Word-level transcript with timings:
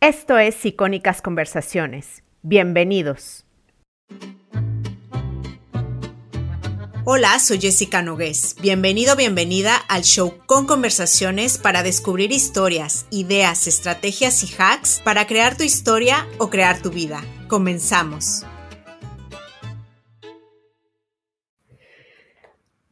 Esto 0.00 0.38
es 0.38 0.64
Icónicas 0.64 1.20
Conversaciones. 1.20 2.22
Bienvenidos. 2.42 3.44
Hola, 7.04 7.40
soy 7.40 7.58
Jessica 7.58 8.00
Nogués. 8.00 8.54
Bienvenido, 8.62 9.16
bienvenida 9.16 9.74
al 9.88 10.02
show 10.02 10.38
con 10.46 10.66
conversaciones 10.66 11.58
para 11.58 11.82
descubrir 11.82 12.30
historias, 12.30 13.08
ideas, 13.10 13.66
estrategias 13.66 14.44
y 14.44 14.54
hacks 14.56 15.00
para 15.04 15.26
crear 15.26 15.56
tu 15.56 15.64
historia 15.64 16.28
o 16.38 16.48
crear 16.48 16.80
tu 16.80 16.90
vida. 16.90 17.20
Comenzamos. 17.48 18.46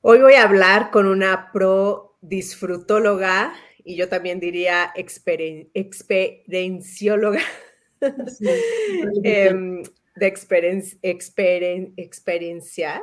Hoy 0.00 0.18
voy 0.20 0.34
a 0.34 0.42
hablar 0.42 0.90
con 0.90 1.06
una 1.06 1.52
pro 1.52 2.18
disfrutóloga 2.20 3.54
y 3.86 3.94
yo 3.94 4.08
también 4.08 4.40
diría 4.40 4.90
experiencióloga 4.94 7.40
em, 9.22 9.84
de 10.16 10.26
experienciar. 11.86 13.02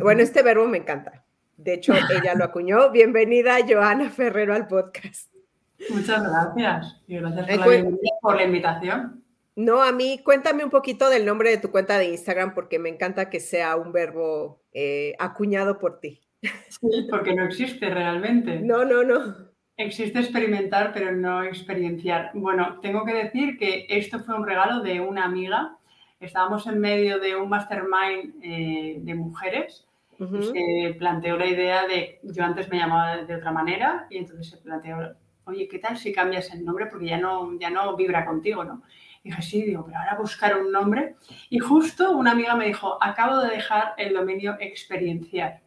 Bueno, 0.00 0.22
este 0.22 0.42
verbo 0.42 0.66
me 0.66 0.78
encanta. 0.78 1.24
De 1.56 1.74
hecho, 1.74 1.94
ella 1.94 2.34
lo 2.34 2.42
acuñó. 2.44 2.90
Bienvenida, 2.90 3.58
Joana 3.66 4.10
Ferrero, 4.10 4.52
al 4.52 4.66
podcast. 4.66 5.32
Muchas 5.90 6.24
gracias. 6.24 7.00
Y 7.06 7.18
gracias 7.18 7.46
por 8.20 8.34
la 8.34 8.42
invitación. 8.42 9.22
No, 9.54 9.80
a 9.80 9.92
mí 9.92 10.20
cuéntame 10.24 10.64
un 10.64 10.70
poquito 10.70 11.08
del 11.08 11.24
nombre 11.24 11.50
de 11.50 11.58
tu 11.58 11.70
cuenta 11.70 11.98
de 11.98 12.06
Instagram 12.06 12.52
porque 12.54 12.80
me 12.80 12.88
encanta 12.88 13.30
que 13.30 13.38
sea 13.38 13.76
un 13.76 13.92
verbo 13.92 14.60
eh, 14.72 15.14
acuñado 15.20 15.78
por 15.78 16.00
ti. 16.00 16.20
Sí, 16.68 17.06
porque 17.08 17.32
no 17.32 17.44
existe 17.44 17.88
realmente. 17.88 18.58
No, 18.58 18.84
no, 18.84 19.04
no. 19.04 19.53
Existe 19.76 20.20
experimentar, 20.20 20.92
pero 20.92 21.12
no 21.12 21.42
experienciar. 21.42 22.30
Bueno, 22.34 22.78
tengo 22.80 23.04
que 23.04 23.12
decir 23.12 23.58
que 23.58 23.86
esto 23.88 24.20
fue 24.20 24.36
un 24.36 24.46
regalo 24.46 24.80
de 24.80 25.00
una 25.00 25.24
amiga. 25.24 25.76
Estábamos 26.20 26.66
en 26.66 26.78
medio 26.78 27.18
de 27.18 27.34
un 27.34 27.48
mastermind 27.48 28.34
eh, 28.42 28.98
de 29.00 29.14
mujeres. 29.14 29.86
Se 30.16 30.94
planteó 30.96 31.36
la 31.36 31.46
idea 31.46 31.88
de, 31.88 32.20
yo 32.22 32.44
antes 32.44 32.68
me 32.70 32.78
llamaba 32.78 33.16
de 33.24 33.34
otra 33.34 33.50
manera 33.50 34.06
y 34.10 34.18
entonces 34.18 34.48
se 34.48 34.58
planteó, 34.58 35.16
oye, 35.44 35.66
¿qué 35.66 35.80
tal 35.80 35.96
si 35.96 36.12
cambias 36.12 36.54
el 36.54 36.64
nombre? 36.64 36.86
Porque 36.86 37.06
ya 37.06 37.18
no, 37.18 37.58
ya 37.58 37.68
no 37.68 37.96
vibra 37.96 38.24
contigo, 38.24 38.64
¿no? 38.64 38.82
dije, 39.24 39.42
sí, 39.42 39.62
digo, 39.62 39.84
pero 39.86 39.98
ahora 39.98 40.16
buscar 40.16 40.56
un 40.60 40.70
nombre. 40.70 41.16
Y 41.48 41.58
justo 41.58 42.12
una 42.12 42.32
amiga 42.32 42.54
me 42.54 42.66
dijo, 42.66 43.02
acabo 43.02 43.38
de 43.38 43.50
dejar 43.50 43.94
el 43.96 44.14
dominio 44.14 44.56
experiencial. 44.60 45.60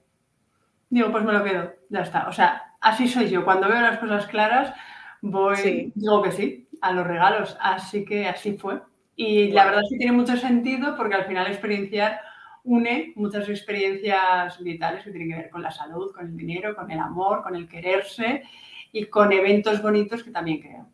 Digo, 0.90 1.12
pues 1.12 1.24
me 1.24 1.34
lo 1.34 1.44
quedo, 1.44 1.74
ya 1.90 2.02
está. 2.02 2.28
O 2.28 2.32
sea, 2.32 2.76
así 2.82 3.08
soy 3.08 3.30
yo. 3.30 3.44
Cuando 3.44 3.68
veo 3.68 3.82
las 3.82 4.00
cosas 4.00 4.28
claras, 4.28 4.74
voy, 5.22 5.92
digo 5.96 6.22
que 6.22 6.32
sí, 6.32 6.68
a 6.82 6.92
los 6.94 7.06
regalos. 7.06 7.58
Así 7.60 8.06
que 8.06 8.28
así 8.28 8.58
fue. 8.58 8.82
Y 9.16 9.52
la 9.52 9.66
verdad 9.66 9.82
es 9.84 9.90
que 9.90 9.98
tiene 9.98 10.14
mucho 10.14 10.38
sentido 10.38 10.96
porque 10.96 11.16
al 11.16 11.26
final 11.26 11.48
experienciar 11.48 12.22
une 12.64 13.14
muchas 13.16 13.48
experiencias 13.48 14.62
vitales 14.62 15.04
que 15.04 15.12
tienen 15.12 15.30
que 15.30 15.38
ver 15.38 15.50
con 15.50 15.62
la 15.62 15.72
salud, 15.72 16.14
con 16.14 16.28
el 16.28 16.38
dinero, 16.38 16.76
con 16.76 16.92
el 16.92 17.00
amor, 17.00 17.42
con 17.42 17.56
el 17.56 17.68
quererse 17.68 18.44
y 18.92 19.06
con 19.06 19.32
eventos 19.32 19.82
bonitos 19.82 20.24
que 20.24 20.32
también 20.32 20.60
creo. 20.60 20.88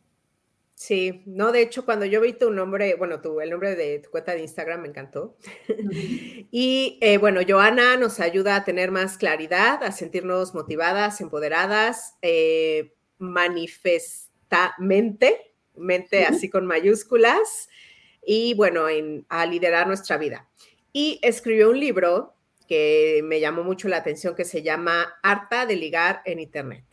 Sí, 0.86 1.24
no, 1.26 1.54
de 1.54 1.62
hecho, 1.62 1.86
cuando 1.86 2.04
yo 2.04 2.20
vi 2.20 2.34
tu 2.34 2.52
nombre, 2.52 2.96
bueno, 2.96 3.22
tu, 3.22 3.40
el 3.40 3.52
nombre 3.52 3.74
de 3.74 4.00
tu 4.00 4.10
cuenta 4.10 4.34
de 4.34 4.42
Instagram 4.42 4.82
me 4.82 4.90
encantó. 4.90 5.38
y 6.52 6.98
eh, 7.00 7.18
bueno, 7.20 7.40
Joana 7.48 7.96
nos 7.96 8.20
ayuda 8.20 8.58
a 8.58 8.66
tener 8.66 8.92
más 8.92 9.18
claridad, 9.18 9.82
a 9.82 9.94
sentirnos 9.94 10.54
motivadas, 10.54 11.22
empoderadas, 11.22 12.18
eh, 12.22 12.92
manifestamente, 13.18 15.54
mente 15.78 16.26
así 16.26 16.50
con 16.50 16.66
mayúsculas, 16.66 17.70
y 18.22 18.54
bueno, 18.56 18.88
a 19.30 19.46
liderar 19.46 19.88
nuestra 19.88 20.18
vida. 20.18 20.50
Y 20.92 21.18
escribió 21.24 21.70
un 21.70 21.80
libro 21.80 22.36
que 22.68 23.22
me 23.24 23.40
llamó 23.40 23.64
mucho 23.64 23.88
la 23.88 23.96
atención 23.96 24.36
que 24.36 24.44
se 24.44 24.64
llama 24.64 25.16
Harta 25.24 25.66
de 25.66 25.78
ligar 25.78 26.22
en 26.26 26.42
Internet. 26.42 26.84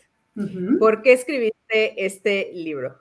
¿Por 0.79 1.03
qué 1.03 1.13
escribiste 1.13 2.07
este 2.07 2.53
libro? 2.55 3.00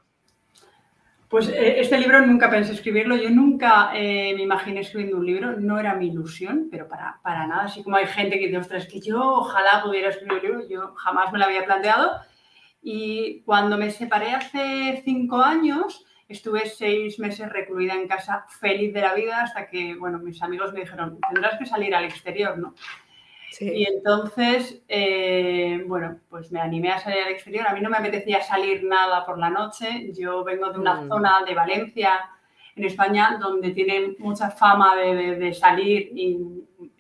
Pues 1.30 1.48
eh, 1.48 1.80
este 1.80 2.00
libro 2.00 2.26
nunca 2.26 2.50
pensé 2.50 2.74
escribirlo, 2.74 3.16
yo 3.16 3.30
nunca 3.30 3.92
eh, 3.94 4.34
me 4.36 4.42
imaginé 4.42 4.80
escribiendo 4.80 5.18
un 5.18 5.28
libro, 5.28 5.60
no 5.60 5.80
era 5.80 5.94
mi 5.94 6.08
ilusión, 6.08 6.70
pero 6.72 6.88
para, 6.88 7.20
para 7.22 7.46
nada, 7.46 7.66
así 7.66 7.84
como 7.84 7.98
hay 7.98 8.08
gente 8.08 8.40
que 8.40 8.48
dice, 8.48 8.58
ostras, 8.58 8.88
que 8.88 9.00
yo 9.00 9.22
ojalá 9.22 9.84
pudiera 9.84 10.10
escribir 10.10 10.34
un 10.34 10.42
libro, 10.42 10.68
yo 10.68 10.96
jamás 10.96 11.32
me 11.32 11.38
lo 11.38 11.46
había 11.46 11.66
planteado. 11.66 12.14
Y 12.82 13.42
cuando 13.42 13.78
me 13.78 13.92
separé 13.92 14.32
hace 14.32 15.04
cinco 15.06 15.40
años, 15.40 16.04
estuve 16.28 16.66
seis 16.68 17.20
meses 17.20 17.48
recluida 17.50 17.94
en 17.94 18.08
casa, 18.08 18.46
feliz 18.60 18.92
de 18.92 19.02
la 19.02 19.14
vida, 19.14 19.44
hasta 19.44 19.68
que, 19.68 19.94
bueno, 19.96 20.18
mis 20.18 20.42
amigos 20.42 20.74
me 20.74 20.80
dijeron, 20.80 21.20
tendrás 21.32 21.60
que 21.60 21.68
salir 21.68 21.94
al 21.94 22.06
exterior, 22.06 22.58
¿no? 22.58 22.74
Y 23.60 23.86
entonces, 23.86 24.82
eh, 24.88 25.84
bueno, 25.88 26.20
pues 26.30 26.52
me 26.52 26.62
animé 26.62 26.92
a 26.92 27.00
salir 27.00 27.24
al 27.24 27.32
exterior. 27.32 27.68
A 27.68 27.74
mí 27.74 27.82
no 27.82 27.90
me 27.90 27.98
apetecía 27.98 28.42
salir 28.42 28.84
nada 28.84 29.26
por 29.26 29.40
la 29.40 29.50
noche. 29.50 30.12
Yo 30.14 30.44
vengo 30.44 30.72
de 30.72 30.80
una 30.80 31.02
mm. 31.02 31.08
zona 31.08 31.44
de 31.46 31.56
Valencia, 31.56 32.20
en 32.76 32.86
España, 32.86 33.38
donde 33.40 33.72
tienen 33.72 34.16
mucha 34.20 34.52
fama 34.52 34.96
de, 34.96 35.54
salir 35.54 36.12
y, 36.14 36.38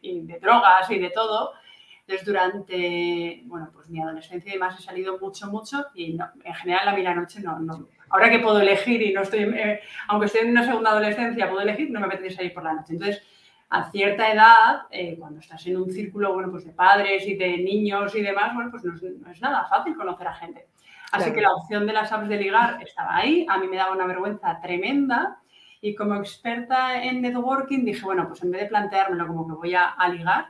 de 0.02 0.40
drogas 0.40 0.90
y 0.90 1.00
de 1.00 1.10
todo. 1.12 1.54
Entonces, 2.02 2.26
durante, 2.26 3.44
bueno, 3.46 3.70
pues 3.72 3.88
mi 3.90 4.02
adolescencia 4.02 4.50
y 4.50 4.54
demás 4.54 4.80
he 4.80 4.82
salido 4.82 5.20
mucho, 5.20 5.48
mucho 5.48 5.86
y 5.94 6.18
en 6.44 6.54
general 6.56 6.90
a 6.90 6.94
mí 6.94 7.04
la 7.04 7.14
noche 7.14 7.40
no, 7.40 7.60
no. 7.60 7.88
Ahora 8.10 8.32
que 8.32 8.40
puedo 8.40 8.60
elegir 8.60 9.02
y 9.04 9.14
no 9.14 9.22
estoy, 9.22 9.42
eh, 9.42 9.80
aunque 10.08 10.26
estoy 10.26 10.42
en 10.42 10.50
una 10.50 10.66
segunda 10.66 10.90
adolescencia, 10.90 11.48
puedo 11.48 11.62
elegir, 11.62 11.92
no 11.92 12.00
me 12.00 12.08
apetece 12.08 12.38
salir 12.38 12.54
por 12.54 12.64
la 12.64 12.74
noche. 12.74 12.94
Entonces, 12.94 13.22
a 13.70 13.92
cierta 13.92 14.32
edad, 14.32 14.88
eh, 14.90 15.16
cuando 15.20 15.40
estás 15.40 15.66
en 15.68 15.78
un 15.78 15.92
círculo 15.92 16.34
bueno, 16.34 16.50
pues 16.50 16.66
de 16.66 16.72
padres 16.72 17.28
y 17.28 17.36
de 17.36 17.58
niños 17.58 18.16
y 18.16 18.22
demás, 18.22 18.54
bueno, 18.56 18.72
pues 18.72 18.84
no 18.84 18.96
es, 19.30 19.42
nada 19.42 19.66
fácil 19.70 19.96
conocer 19.96 20.28
a 20.28 20.34
gente. 20.34 20.68
Así 21.12 21.32
que 21.32 21.42
la 21.42 21.54
opción 21.54 21.88
de 21.88 21.94
las 21.94 22.12
apps 22.12 22.30
de 22.30 22.38
ligar 22.38 22.82
estaba 22.82 23.18
ahí, 23.18 23.46
a 23.50 23.58
mí 23.58 23.68
me 23.68 23.78
daba 23.78 23.94
una 23.96 24.06
vergüenza 24.06 24.60
tremenda 24.62 25.40
y 25.82 25.96
como 25.96 26.16
experta 26.16 27.04
en 27.04 27.22
networking 27.22 27.86
dije, 27.86 28.04
bueno, 28.04 28.28
pues 28.28 28.44
en 28.44 28.52
vez 28.52 28.62
de 28.62 28.68
planteármelo 28.68 29.28
como 29.28 29.48
que 29.48 29.54
voy 29.54 29.74
a, 29.76 29.96
ligar, 30.10 30.48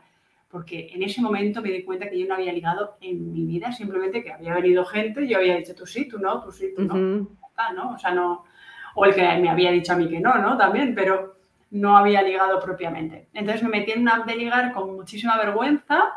porque 0.49 0.89
en 0.91 1.03
ese 1.03 1.21
momento 1.21 1.61
me 1.61 1.69
di 1.69 1.83
cuenta 1.83 2.09
que 2.09 2.19
yo 2.19 2.27
no 2.27 2.35
había 2.35 2.51
ligado 2.51 2.97
en 2.99 3.31
mi 3.31 3.45
vida, 3.45 3.71
simplemente 3.71 4.23
que 4.23 4.33
había 4.33 4.53
venido 4.53 4.83
gente, 4.85 5.27
yo 5.27 5.37
había 5.37 5.57
dicho 5.57 5.75
tú 5.75 5.85
sí, 5.85 6.07
tú 6.07 6.19
no, 6.19 6.41
tú 6.41 6.51
sí, 6.51 6.73
tú 6.75 6.83
no, 6.83 6.95
¿no? 6.95 7.91
O 7.93 7.97
sea, 7.97 8.11
no, 8.11 8.43
o 8.95 9.05
el 9.05 9.13
que 9.13 9.21
me 9.21 9.49
había 9.49 9.71
dicho 9.71 9.93
a 9.93 9.95
mí 9.95 10.09
que 10.09 10.19
no, 10.19 10.35
¿no? 10.39 10.57
También, 10.57 10.93
pero 10.95 11.38
no 11.71 11.97
había 11.97 12.21
ligado 12.21 12.59
propiamente. 12.59 13.29
Entonces 13.33 13.63
me 13.63 13.69
metí 13.69 13.91
en 13.91 14.01
una 14.01 14.17
app 14.17 14.25
de 14.25 14.35
ligar 14.35 14.73
con 14.73 14.95
muchísima 14.95 15.37
vergüenza 15.37 16.13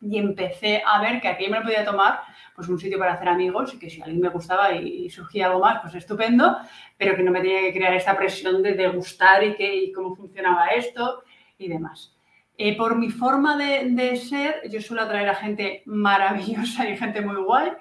y 0.00 0.18
empecé 0.18 0.82
a 0.86 1.00
ver 1.00 1.20
que 1.20 1.28
aquí 1.28 1.48
me 1.48 1.60
podía 1.60 1.84
tomar 1.84 2.20
pues 2.54 2.68
un 2.68 2.78
sitio 2.78 2.98
para 2.98 3.14
hacer 3.14 3.28
amigos 3.28 3.74
y 3.74 3.78
que 3.78 3.90
si 3.90 4.00
a 4.00 4.04
alguien 4.04 4.22
me 4.22 4.28
gustaba 4.28 4.72
y, 4.72 5.10
surgía 5.10 5.46
algo 5.46 5.60
más, 5.60 5.80
pues 5.82 5.94
estupendo, 5.94 6.56
pero 6.96 7.16
que 7.16 7.22
no 7.22 7.30
me 7.30 7.40
tenía 7.40 7.60
que 7.60 7.74
crear 7.74 7.94
esta 7.94 8.16
presión 8.16 8.62
de 8.62 8.74
degustar 8.74 9.44
y, 9.44 9.54
que, 9.54 9.74
y 9.76 9.92
cómo 9.92 10.14
funcionaba 10.14 10.68
esto 10.68 11.22
y 11.58 11.68
demás. 11.68 12.14
Eh, 12.56 12.76
por 12.76 12.96
mi 12.96 13.10
forma 13.10 13.56
de, 13.56 13.90
de, 13.90 14.16
ser, 14.16 14.62
yo 14.70 14.80
suelo 14.80 15.02
atraer 15.02 15.28
a 15.28 15.34
gente 15.34 15.82
maravillosa 15.84 16.88
y 16.88 16.96
gente 16.96 17.20
muy 17.20 17.42
guay 17.42 17.72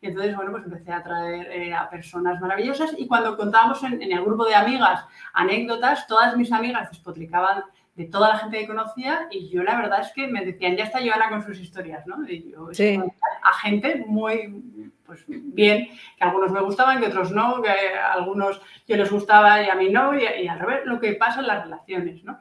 y 0.00 0.06
entonces, 0.06 0.34
bueno, 0.34 0.52
pues 0.52 0.64
empecé 0.64 0.92
a 0.92 1.02
traer 1.02 1.46
eh, 1.52 1.74
a 1.74 1.90
personas 1.90 2.40
maravillosas 2.40 2.94
y 2.96 3.06
cuando 3.06 3.36
contábamos 3.36 3.82
en, 3.84 4.00
el 4.00 4.24
grupo 4.24 4.46
de 4.46 4.54
amigas 4.54 5.04
anécdotas, 5.34 6.06
todas 6.06 6.36
mis 6.36 6.50
amigas 6.52 6.90
despotricaban 6.90 7.64
de 7.96 8.06
toda 8.06 8.30
la 8.30 8.38
gente 8.38 8.60
que 8.60 8.66
conocía 8.66 9.28
y 9.30 9.50
yo 9.50 9.62
la 9.62 9.76
verdad 9.76 10.00
es 10.00 10.12
que 10.12 10.26
me 10.26 10.44
decían, 10.44 10.76
ya 10.76 10.84
está 10.84 11.00
Joana 11.00 11.28
con 11.28 11.44
sus 11.44 11.60
historias, 11.60 12.06
¿no? 12.06 12.26
Y 12.26 12.50
yo, 12.50 12.72
sí. 12.72 12.98
a 13.42 13.52
gente 13.58 14.04
muy, 14.06 14.90
pues 15.04 15.22
bien, 15.26 15.88
que 16.16 16.24
algunos 16.24 16.50
me 16.50 16.62
gustaban, 16.62 17.00
que 17.00 17.08
otros 17.08 17.32
no, 17.32 17.60
que 17.60 17.68
a 17.68 18.14
algunos 18.14 18.58
yo 18.88 18.96
les 18.96 19.10
gustaba 19.10 19.62
y 19.62 19.68
a 19.68 19.74
mí 19.74 19.90
no, 19.90 20.18
y, 20.18 20.24
y 20.24 20.48
al 20.48 20.60
revés, 20.60 20.86
lo 20.86 20.98
que 20.98 21.12
pasa 21.12 21.40
en 21.40 21.48
las 21.48 21.64
relaciones, 21.64 22.24
¿no? 22.24 22.40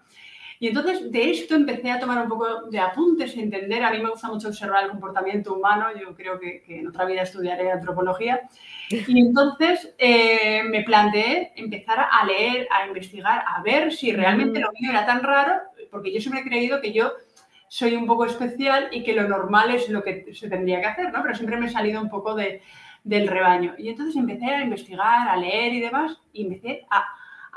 Y 0.61 0.67
entonces 0.67 1.09
de 1.09 1.31
esto 1.31 1.55
empecé 1.55 1.89
a 1.89 1.99
tomar 1.99 2.21
un 2.21 2.27
poco 2.27 2.63
de 2.69 2.79
apuntes, 2.79 3.35
a 3.35 3.39
entender. 3.39 3.81
A 3.81 3.91
mí 3.91 3.99
me 3.99 4.09
gusta 4.09 4.27
mucho 4.27 4.49
observar 4.49 4.83
el 4.83 4.91
comportamiento 4.91 5.53
humano. 5.53 5.85
Yo 5.97 6.13
creo 6.13 6.37
que, 6.37 6.63
en 6.67 6.87
otra 6.87 7.05
vida 7.05 7.21
estudiaré 7.21 7.71
antropología. 7.71 8.41
Y 8.89 9.21
entonces 9.21 9.95
eh, 9.97 10.63
me 10.63 10.83
planteé 10.83 11.53
empezar 11.55 12.07
a 12.11 12.25
leer, 12.25 12.67
a 12.71 12.87
investigar, 12.87 13.43
a 13.47 13.61
ver 13.61 13.93
si 13.93 14.11
realmente 14.11 14.59
lo 14.59 14.71
mío 14.73 14.89
era 14.89 15.05
tan 15.05 15.23
raro, 15.23 15.61
porque 15.89 16.11
yo 16.11 16.19
siempre 16.19 16.41
he 16.41 16.49
creído 16.49 16.81
que 16.81 16.91
yo 16.91 17.13
soy 17.69 17.95
un 17.95 18.05
poco 18.05 18.25
especial 18.25 18.89
y 18.91 19.03
que 19.03 19.13
lo 19.13 19.29
normal 19.29 19.71
es 19.71 19.87
lo 19.87 20.03
que 20.03 20.33
se 20.33 20.49
tendría 20.49 20.81
que 20.81 20.87
hacer, 20.87 21.13
¿no? 21.13 21.21
Pero 21.21 21.35
siempre 21.35 21.55
me 21.55 21.67
he 21.67 21.69
salido 21.69 22.01
un 22.01 22.09
poco 22.09 22.35
de, 22.35 22.61
del 23.03 23.27
rebaño. 23.27 23.75
Y 23.77 23.89
entonces 23.89 24.15
empecé 24.17 24.45
a 24.45 24.63
investigar, 24.63 25.29
a 25.29 25.37
leer 25.37 25.73
y 25.73 25.79
demás, 25.79 26.19
y 26.33 26.43
empecé 26.43 26.85
a 26.89 27.05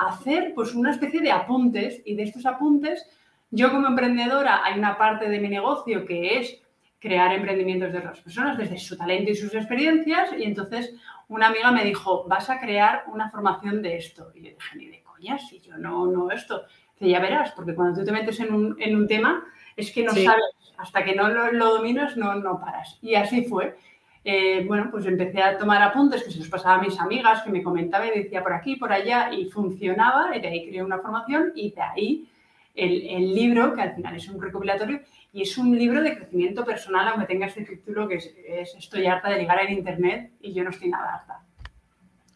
hacer 0.09 0.53
pues 0.55 0.75
una 0.75 0.91
especie 0.91 1.21
de 1.21 1.31
apuntes 1.31 2.03
y 2.05 2.15
de 2.15 2.25
estos 2.25 2.47
apuntes 2.47 3.07
yo 3.51 3.71
como 3.71 3.87
emprendedora 3.87 4.65
hay 4.65 4.79
una 4.79 4.97
parte 4.97 5.29
de 5.29 5.39
mi 5.39 5.49
negocio 5.49 6.07
que 6.07 6.39
es 6.39 6.59
crear 6.99 7.33
emprendimientos 7.33 7.93
de 7.93 7.99
otras 7.99 8.21
personas 8.21 8.57
desde 8.57 8.79
su 8.79 8.97
talento 8.97 9.31
y 9.31 9.35
sus 9.35 9.55
experiencias 9.55 10.31
y 10.39 10.45
entonces 10.45 10.95
una 11.33 11.49
amiga 11.49 11.71
me 11.71 11.85
dijo, 11.85 12.25
vas 12.29 12.51
a 12.51 12.61
crear 12.61 13.05
una 13.07 13.31
formación 13.31 13.83
de 13.83 13.97
esto. 13.97 14.31
Y 14.35 14.43
yo 14.43 14.51
dije, 14.51 14.77
ni 14.77 14.87
de 14.89 15.03
coña, 15.03 15.39
si 15.39 15.61
yo 15.61 15.79
no, 15.79 16.07
no 16.07 16.31
esto. 16.31 16.63
Dice, 16.95 17.11
ya 17.11 17.21
verás, 17.21 17.53
porque 17.53 17.75
cuando 17.75 17.99
tú 17.99 18.05
te 18.05 18.13
metes 18.13 18.39
en 18.41 18.55
un, 18.55 19.07
tema, 19.07 19.43
es 19.75 19.91
que 19.93 20.05
no 20.05 20.13
sabes, 20.13 20.45
hasta 20.77 21.05
que 21.05 21.15
no 21.15 21.29
lo, 21.29 21.75
dominas, 21.77 22.17
no, 22.17 22.35
no 22.35 22.61
paras. 22.61 22.99
Y 23.01 23.15
así 23.15 23.45
fue. 23.45 23.77
Eh, 24.25 24.65
bueno, 24.67 24.89
pues 24.91 25.05
empecé 25.07 25.43
a 25.43 25.59
tomar 25.59 25.83
apuntes 25.83 26.23
que 26.23 26.31
se 26.31 26.39
los 26.39 26.49
pasaba 26.49 26.77
a 26.77 26.83
mis 26.83 26.99
amigas, 27.01 27.43
que 27.43 27.51
me 27.51 27.63
comentaba 27.63 28.07
y 28.07 28.23
decía 28.23 28.43
por 28.43 28.53
aquí, 28.53 28.77
por 28.77 28.93
allá, 28.93 29.33
y 29.33 29.47
funcionaba, 29.47 30.37
y 30.37 30.41
de 30.41 30.49
ahí 30.49 30.69
creé 30.69 30.83
una 30.83 30.99
formación 30.99 31.53
y 31.57 31.73
de 31.73 31.83
ahí 31.83 32.29
el, 32.75 33.35
libro, 33.35 33.75
que 33.75 33.83
al 33.83 33.95
final 33.95 34.17
es 34.17 34.29
un 34.29 34.41
recopilatorio, 34.41 35.01
y 35.33 35.43
es 35.43 35.59
un 35.59 35.77
libro 35.77 36.03
de 36.03 36.17
crecimiento 36.17 36.65
personal, 36.65 37.09
aunque 37.09 37.27
tenga 37.27 37.47
este 37.47 37.65
título 37.65 38.09
que 38.09 38.17
es, 38.17 38.35
Estoy 38.79 39.07
harta 39.07 39.31
de 39.31 39.39
ligar 39.39 39.61
en 39.61 39.73
Internet 39.73 40.33
y 40.41 40.53
yo 40.55 40.63
no 40.63 40.71
estoy 40.71 40.89
nada 40.89 41.15
harta. 41.15 41.41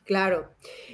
Claro. 0.05 0.51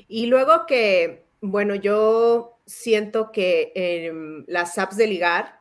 Y 0.08 0.26
luego 0.26 0.66
que, 0.66 1.24
bueno, 1.40 1.74
yo 1.74 2.58
siento 2.66 3.30
que 3.32 3.72
em, 3.74 4.44
las 4.46 4.78
apps 4.78 4.96
de 4.96 5.06
ligar, 5.06 5.60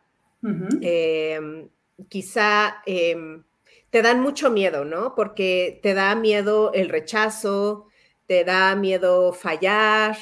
em, 0.82 1.70
quizá 2.10 2.82
em, 2.86 3.44
te 3.92 4.02
dan 4.02 4.22
mucho 4.22 4.50
miedo, 4.50 4.84
¿no? 4.86 5.14
Porque 5.16 5.80
te 5.84 5.94
da 5.94 6.16
miedo 6.16 6.72
el 6.74 6.90
rechazo, 6.90 7.88
te 8.26 8.44
da 8.44 8.76
miedo 8.76 9.34
fallar, 9.34 10.18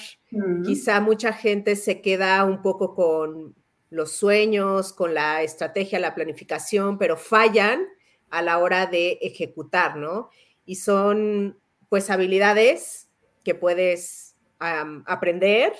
quizá 0.65 0.99
mucha 0.99 1.31
gente 1.31 1.75
se 1.75 2.01
queda 2.01 2.43
un 2.43 2.61
poco 2.61 2.95
con 2.95 3.55
los 3.91 4.11
sueños, 4.11 4.91
con 4.93 5.13
la 5.13 5.43
estrategia, 5.43 5.99
la 5.99 6.15
planificación, 6.15 6.97
pero 6.97 7.15
fallan 7.15 7.87
a 8.31 8.41
la 8.41 8.57
hora 8.59 8.87
de 8.87 9.19
ejecutar, 9.21 9.95
¿no? 9.95 10.29
Y 10.65 10.75
son 10.75 11.59
pues 11.87 12.09
habilidades 12.09 13.09
que 13.43 13.55
puedes 13.55 14.35
aprender 14.59 15.73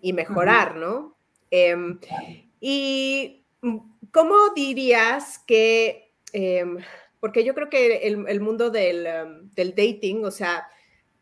y 0.00 0.12
mejorar, 0.12 0.76
¿no? 0.76 1.16
Em, 1.50 1.98
y 2.60 3.46
mm, 3.62 3.78
¿cómo 4.12 4.34
dirías 4.54 5.38
que, 5.46 6.12
em, 6.32 6.78
porque 7.26 7.42
yo 7.42 7.54
creo 7.54 7.68
que 7.68 8.06
el, 8.06 8.40
mundo 8.40 8.70
del, 8.70 9.04
del 9.56 9.74
dating, 9.74 10.24
o 10.24 10.30
sea, 10.30 10.68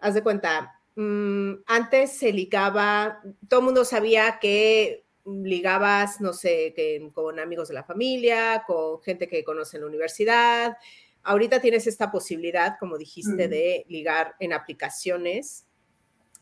haz 0.01 0.13
de 0.13 0.23
cuenta, 0.23 0.79
mm, 0.97 1.63
antes 1.65 2.19
se 2.19 2.31
ligaba, 2.31 3.23
todo 3.49 3.61
el 3.61 3.65
mundo 3.65 3.87
sabía 3.87 4.39
que 4.39 5.07
ligabas, 5.25 6.21
no 6.21 6.35
sé, 6.35 6.75
con 7.15 7.39
amigos 7.39 7.69
de 7.69 7.75
la 7.75 7.85
familia, 7.85 8.65
con 8.67 9.01
gente 9.01 9.29
que 9.29 9.45
conoce 9.45 9.79
en 9.79 9.85
la 9.85 9.89
universidad. 9.89 10.77
Ahorita 11.23 11.63
tienes 11.63 11.87
esta 11.87 12.11
posibilidad, 12.11 12.77
como 12.79 12.99
dijiste, 12.99 13.49
de 13.49 13.87
ligar 13.89 14.35
en 14.41 14.53
aplicaciones. 14.53 15.65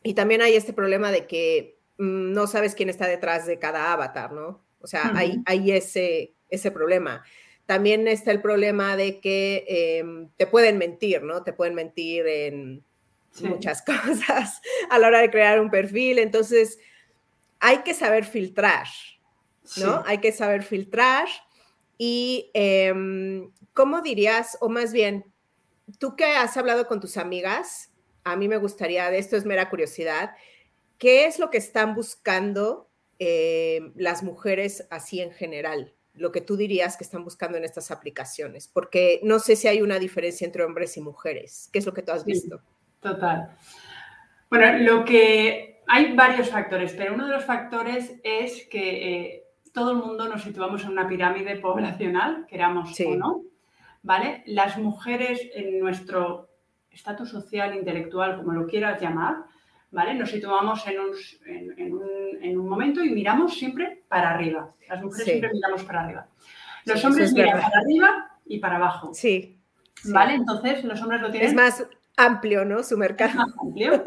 Y 0.02 0.14
también 0.14 0.42
hay 0.42 0.56
este 0.56 0.72
problema 0.72 1.12
de 1.12 1.28
que 1.28 1.78
mm, 1.98 2.32
no 2.32 2.48
sabes 2.48 2.74
quién 2.74 2.88
está 2.88 3.06
detrás 3.06 3.46
de 3.46 3.60
cada 3.60 3.92
avatar, 3.92 4.32
¿no? 4.32 4.64
O 4.80 4.88
sea, 4.88 5.12
hay, 5.14 5.70
ese, 5.70 6.34
ese 6.48 6.72
problema. 6.72 7.22
También 7.72 8.06
está 8.06 8.32
el 8.32 8.42
problema 8.42 8.98
de 8.98 9.18
que 9.18 9.64
em, 9.66 10.28
te 10.36 10.46
pueden 10.46 10.76
mentir, 10.76 11.22
¿no? 11.22 11.42
Te 11.42 11.54
pueden 11.54 11.74
mentir 11.74 12.26
en, 12.26 12.84
muchas 13.40 13.80
cosas 13.86 14.60
a 14.90 14.98
la 14.98 15.08
hora 15.08 15.20
de 15.22 15.30
crear 15.30 15.58
un 15.58 15.70
perfil. 15.70 16.18
Entonces, 16.18 16.78
hay 17.60 17.78
que 17.78 17.94
saber 17.94 18.26
filtrar, 18.26 18.88
¿no? 19.78 20.02
Hay 20.04 20.18
que 20.18 20.32
saber 20.32 20.64
filtrar. 20.64 21.28
Y, 21.96 22.50
em, 22.52 23.50
¿cómo 23.72 24.02
dirías, 24.02 24.58
o 24.60 24.68
más 24.68 24.92
bien, 24.92 25.24
tú 25.98 26.14
que 26.14 26.26
has 26.26 26.58
hablado 26.58 26.86
con 26.86 27.00
tus 27.00 27.16
amigas, 27.16 27.90
a 28.22 28.36
mí 28.36 28.48
me 28.48 28.58
gustaría, 28.58 29.08
de 29.10 29.16
esto 29.16 29.38
es 29.38 29.46
mera 29.46 29.70
curiosidad, 29.70 30.34
¿qué 30.98 31.24
es 31.24 31.38
lo 31.38 31.48
que 31.48 31.56
están 31.56 31.94
buscando 31.94 32.90
em, 33.18 33.94
las 33.96 34.22
mujeres 34.22 34.86
así 34.90 35.22
en 35.22 35.32
general? 35.32 35.94
Lo 36.14 36.30
que 36.30 36.40
tú 36.40 36.56
dirías 36.56 36.96
que 36.96 37.04
están 37.04 37.24
buscando 37.24 37.56
en 37.56 37.64
estas 37.64 37.90
aplicaciones, 37.90 38.68
porque 38.68 39.20
no 39.22 39.38
sé 39.38 39.56
si 39.56 39.68
hay 39.68 39.80
una 39.80 39.98
diferencia 39.98 40.44
entre 40.44 40.64
hombres 40.64 40.96
y 40.96 41.00
mujeres. 41.00 41.70
¿Qué 41.72 41.78
es 41.78 41.86
lo 41.86 41.94
que 41.94 42.02
tú 42.02 42.12
has 42.12 42.24
visto? 42.24 42.60
Total. 43.00 43.56
Bueno, 44.50 44.78
lo 44.78 45.04
que 45.04 45.82
hay 45.86 46.14
varios 46.14 46.50
factores, 46.50 46.92
pero 46.92 47.14
uno 47.14 47.26
de 47.26 47.32
los 47.32 47.44
factores 47.44 48.20
es 48.22 48.66
que 48.70 49.24
eh, 49.24 49.44
todo 49.72 49.92
el 49.92 49.98
mundo 49.98 50.28
nos 50.28 50.42
situamos 50.42 50.84
en 50.84 50.90
una 50.90 51.08
pirámide 51.08 51.56
poblacional, 51.56 52.46
queramos 52.46 52.98
o 53.00 53.16
no, 53.16 53.42
¿vale? 54.02 54.42
Las 54.46 54.78
mujeres 54.78 55.40
en 55.54 55.80
nuestro 55.80 56.50
estatus 56.90 57.30
social, 57.30 57.74
intelectual, 57.74 58.36
como 58.36 58.52
lo 58.52 58.66
quieras 58.66 59.00
llamar, 59.00 59.44
¿vale? 59.92 60.14
Nos 60.14 60.30
situamos 60.30 60.84
en 60.86 62.58
un, 62.58 62.68
momento 62.68 63.04
y 63.04 63.10
miramos 63.10 63.54
siempre 63.56 64.02
para 64.08 64.30
arriba. 64.30 64.74
Las 64.88 65.02
mujeres 65.02 65.24
siempre 65.24 65.50
miramos 65.52 65.84
para 65.84 66.00
arriba. 66.00 66.26
Los 66.84 67.04
hombres 67.04 67.32
miran 67.32 67.60
para 67.60 67.78
arriba 67.78 68.38
y 68.46 68.58
para 68.58 68.76
abajo. 68.76 69.14
Sí. 69.14 69.58
¿Vale? 70.06 70.34
Entonces, 70.34 70.82
los 70.82 71.00
hombres 71.00 71.20
lo 71.20 71.30
tienen. 71.30 71.48
Es 71.48 71.54
más, 71.54 71.86
amplio, 72.16 72.64
¿no? 72.64 72.82
Su 72.82 72.96
mercado. 72.96 73.32
Más 73.38 73.54
amplio, 73.60 74.02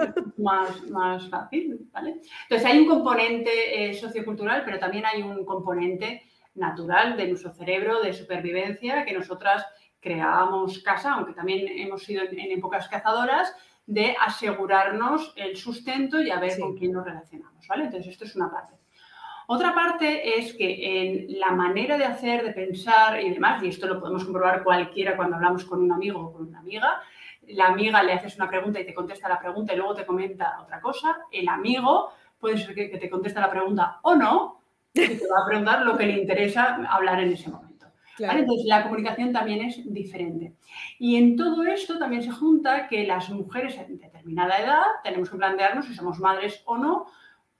más, 0.89 1.29
fácil, 1.29 1.87
¿vale? 1.91 2.21
Entonces 2.43 2.67
hay 2.67 2.79
un 2.79 2.87
componente 2.87 3.49
eh, 3.89 3.93
sociocultural, 3.93 4.63
pero 4.65 4.79
también 4.79 5.05
hay 5.05 5.21
un 5.21 5.45
componente 5.45 6.23
natural 6.55 7.17
de 7.17 7.27
nuestro 7.27 7.51
cerebro, 7.53 8.01
de 8.01 8.13
supervivencia, 8.13 9.05
que 9.05 9.13
nosotras 9.13 9.65
creábamos 9.99 10.79
casa, 10.79 11.13
aunque 11.13 11.33
también 11.33 11.67
hemos 11.67 12.03
sido 12.03 12.23
en, 12.23 12.51
épocas 12.51 12.87
cazadoras, 12.87 13.53
de 13.85 14.15
asegurarnos 14.19 15.33
el 15.35 15.57
sustento 15.57 16.21
y 16.21 16.31
a 16.31 16.39
ver 16.39 16.59
con 16.59 16.75
quién 16.75 16.91
nos 16.91 17.05
relacionamos, 17.05 17.67
¿vale? 17.67 17.85
Entonces 17.85 18.13
esto 18.13 18.25
es 18.25 18.35
una 18.35 18.51
parte. 18.51 18.73
Otra 19.47 19.75
parte 19.75 20.39
es 20.39 20.53
que 20.53 21.01
en 21.01 21.39
la 21.39 21.51
manera 21.51 21.97
de 21.97 22.05
hacer, 22.05 22.43
de 22.43 22.51
pensar 22.51 23.21
y 23.21 23.29
demás, 23.29 23.61
y 23.61 23.67
esto 23.67 23.85
lo 23.85 23.99
podemos 23.99 24.25
comprobar 24.25 24.63
cualquiera 24.63 25.15
cuando 25.15 25.35
hablamos 25.35 25.65
con 25.65 25.83
un 25.83 25.91
amigo 25.91 26.19
o 26.19 26.33
con 26.33 26.47
una 26.47 26.59
amiga, 26.59 27.01
la 27.49 27.67
amiga 27.67 28.01
le 28.01 28.13
haces 28.13 28.35
una 28.37 28.49
pregunta 28.49 28.79
y 28.79 28.85
te 28.85 28.93
contesta 28.93 29.29
la 29.29 29.39
pregunta 29.39 29.73
y 29.73 29.77
luego 29.77 29.93
te 29.93 30.05
comenta 30.05 30.57
otra 30.61 30.81
cosa, 30.81 31.19
el 31.31 31.47
amigo 31.47 32.11
puede 32.39 32.57
ser 32.57 32.73
que, 32.73 32.87
te 32.87 33.09
conteste 33.09 33.39
la 33.39 33.49
pregunta 33.49 33.99
o 34.01 34.15
no, 34.15 34.61
y 34.93 35.07
te 35.07 35.27
va 35.27 35.43
a 35.43 35.47
preguntar 35.47 35.85
lo 35.85 35.95
que 35.95 36.07
le 36.07 36.19
interesa 36.19 36.75
hablar 36.89 37.19
en 37.19 37.33
ese 37.33 37.49
momento. 37.49 37.64
Entonces, 38.17 38.65
la 38.65 38.83
comunicación 38.83 39.33
también 39.33 39.61
es 39.61 39.81
diferente. 39.93 40.53
Y 40.99 41.15
en 41.15 41.35
todo 41.35 41.63
esto 41.63 41.99
también 41.99 42.23
se 42.23 42.31
junta 42.31 42.87
que 42.87 43.05
las 43.05 43.29
mujeres 43.29 43.77
en 43.77 43.97
determinada 43.97 44.57
edad 44.57 44.83
tenemos 45.03 45.29
que 45.29 45.37
plantearnos 45.37 45.85
si 45.85 45.93
somos 45.93 46.19
madres 46.19 46.61
o 46.65 46.77
no. 46.77 47.07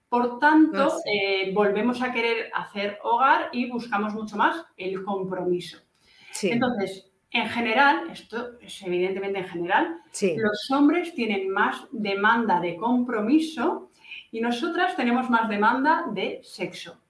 Por 0.08 0.40
tanto, 0.40 0.94
ah, 0.94 0.98
eh, 1.12 1.52
volvemos 1.54 2.02
a 2.02 2.14
querer 2.14 2.50
hacer 2.54 3.00
hogar 3.04 3.50
y 3.52 3.70
buscamos 3.70 4.14
mucho 4.14 4.38
más 4.38 4.66
el 4.78 5.04
compromiso. 5.04 5.80
Entonces, 6.44 7.12
en 7.32 7.50
general, 7.50 8.10
esto 8.12 8.60
es 8.62 8.82
evidentemente 8.84 9.40
en 9.40 9.46
general, 9.46 9.98
los 10.38 10.72
hombres 10.72 11.14
tienen 11.16 11.50
más 11.50 11.86
demanda 11.92 12.62
de 12.62 12.78
compromiso 12.78 13.90
y 14.32 14.40
nosotras 14.40 14.96
tenemos 14.96 15.30
más 15.30 15.50
demanda 15.50 16.06
de 16.14 16.40
sexo. 16.44 17.02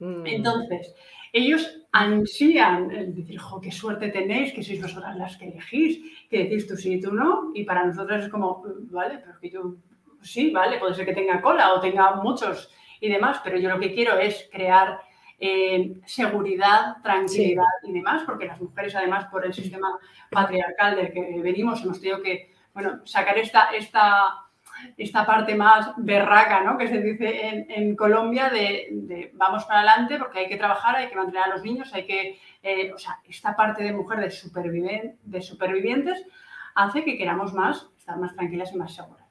Mm. 0.00 0.26
Entonces, 0.26 0.94
ellos 1.32 1.80
ansían 1.92 2.90
el 2.90 3.14
decir, 3.14 3.38
jo, 3.38 3.60
qué 3.60 3.70
suerte 3.70 4.08
tenéis, 4.08 4.52
que 4.52 4.62
sois 4.62 4.80
vosotras 4.80 5.16
las 5.16 5.36
que 5.36 5.48
elegís, 5.48 6.00
que 6.28 6.44
decís 6.44 6.66
tú 6.66 6.76
sí 6.76 6.94
y 6.94 7.00
tú 7.00 7.12
no, 7.12 7.50
y 7.54 7.64
para 7.64 7.84
nosotras 7.84 8.24
es 8.24 8.30
como, 8.30 8.62
vale, 8.90 9.18
pero 9.18 9.38
que 9.40 9.50
yo, 9.50 9.76
sí, 10.22 10.50
vale, 10.50 10.78
puede 10.78 10.94
ser 10.94 11.06
que 11.06 11.14
tenga 11.14 11.40
cola 11.40 11.74
o 11.74 11.80
tenga 11.80 12.16
muchos 12.16 12.70
y 13.00 13.08
demás, 13.08 13.40
pero 13.42 13.58
yo 13.58 13.68
lo 13.68 13.80
que 13.80 13.94
quiero 13.94 14.18
es 14.18 14.48
crear 14.52 15.00
eh, 15.38 16.00
seguridad, 16.04 16.96
tranquilidad 17.02 17.64
y 17.84 17.92
demás, 17.92 18.22
porque 18.26 18.46
las 18.46 18.60
mujeres, 18.60 18.94
además, 18.94 19.26
por 19.26 19.46
el 19.46 19.54
sistema 19.54 19.88
patriarcal 20.30 20.96
del 20.96 21.12
que 21.12 21.40
venimos, 21.40 21.82
hemos 21.84 22.00
tenido 22.00 22.20
que 22.22 22.52
bueno, 22.74 23.00
sacar 23.04 23.36
esta, 23.38 23.70
esta, 23.70 24.47
esta 24.96 25.26
parte 25.26 25.54
más 25.54 25.92
berraca, 25.96 26.62
¿no? 26.62 26.76
que 26.76 26.88
se 26.88 27.00
dice 27.00 27.64
en, 27.68 27.96
Colombia, 27.96 28.50
de, 28.50 29.30
vamos 29.34 29.64
para 29.64 29.80
adelante 29.80 30.18
porque 30.18 30.40
hay 30.40 30.48
que 30.48 30.56
trabajar, 30.56 30.96
hay 30.96 31.08
que 31.08 31.16
mantener 31.16 31.44
a 31.44 31.48
los 31.48 31.62
niños, 31.62 31.92
hay 31.94 32.06
que. 32.06 32.38
Eh, 32.62 32.92
o 32.92 32.98
sea, 32.98 33.20
esta 33.28 33.54
parte 33.54 33.82
de 33.82 33.92
mujer 33.92 34.18
de, 34.18 35.14
de 35.22 35.42
supervivientes 35.42 36.24
hace 36.74 37.04
que 37.04 37.16
queramos 37.16 37.52
más 37.54 37.88
estar 37.96 38.18
más 38.18 38.34
tranquilas 38.34 38.72
y 38.72 38.76
más 38.76 38.94
seguras. 38.94 39.28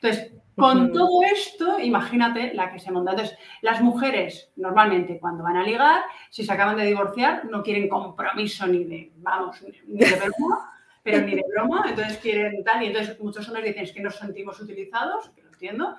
Entonces, 0.00 0.32
con 0.56 0.92
todo 0.92 1.22
esto, 1.22 1.78
imagínate 1.78 2.54
la 2.54 2.70
que 2.72 2.78
se 2.78 2.90
monta. 2.90 3.12
Entonces, 3.12 3.36
las 3.60 3.82
mujeres 3.82 4.50
normalmente 4.56 5.18
cuando 5.18 5.44
van 5.44 5.56
a 5.56 5.62
ligar, 5.62 6.02
si 6.30 6.44
se 6.44 6.52
acaban 6.52 6.76
de 6.76 6.86
divorciar, 6.86 7.44
no 7.46 7.62
quieren 7.62 7.88
compromiso 7.88 8.66
ni 8.66 8.84
de, 8.84 9.12
vamos, 9.16 9.62
ni 9.86 9.98
de 9.98 10.16
broma, 10.16 10.72
pero 11.02 11.20
ni 11.22 11.34
de 11.34 11.44
broma, 11.48 11.84
entonces 11.88 12.18
quieren 12.18 12.62
tal. 12.64 12.82
Y 12.82 12.86
entonces 12.86 13.18
muchos 13.20 13.46
hombres 13.48 13.66
dicen 13.66 13.84
es 13.84 13.92
que 13.92 14.02
nos 14.02 14.16
sentimos 14.16 14.60
utilizados, 14.60 15.30
que 15.30 15.42
lo 15.42 15.48
entiendo. 15.48 15.96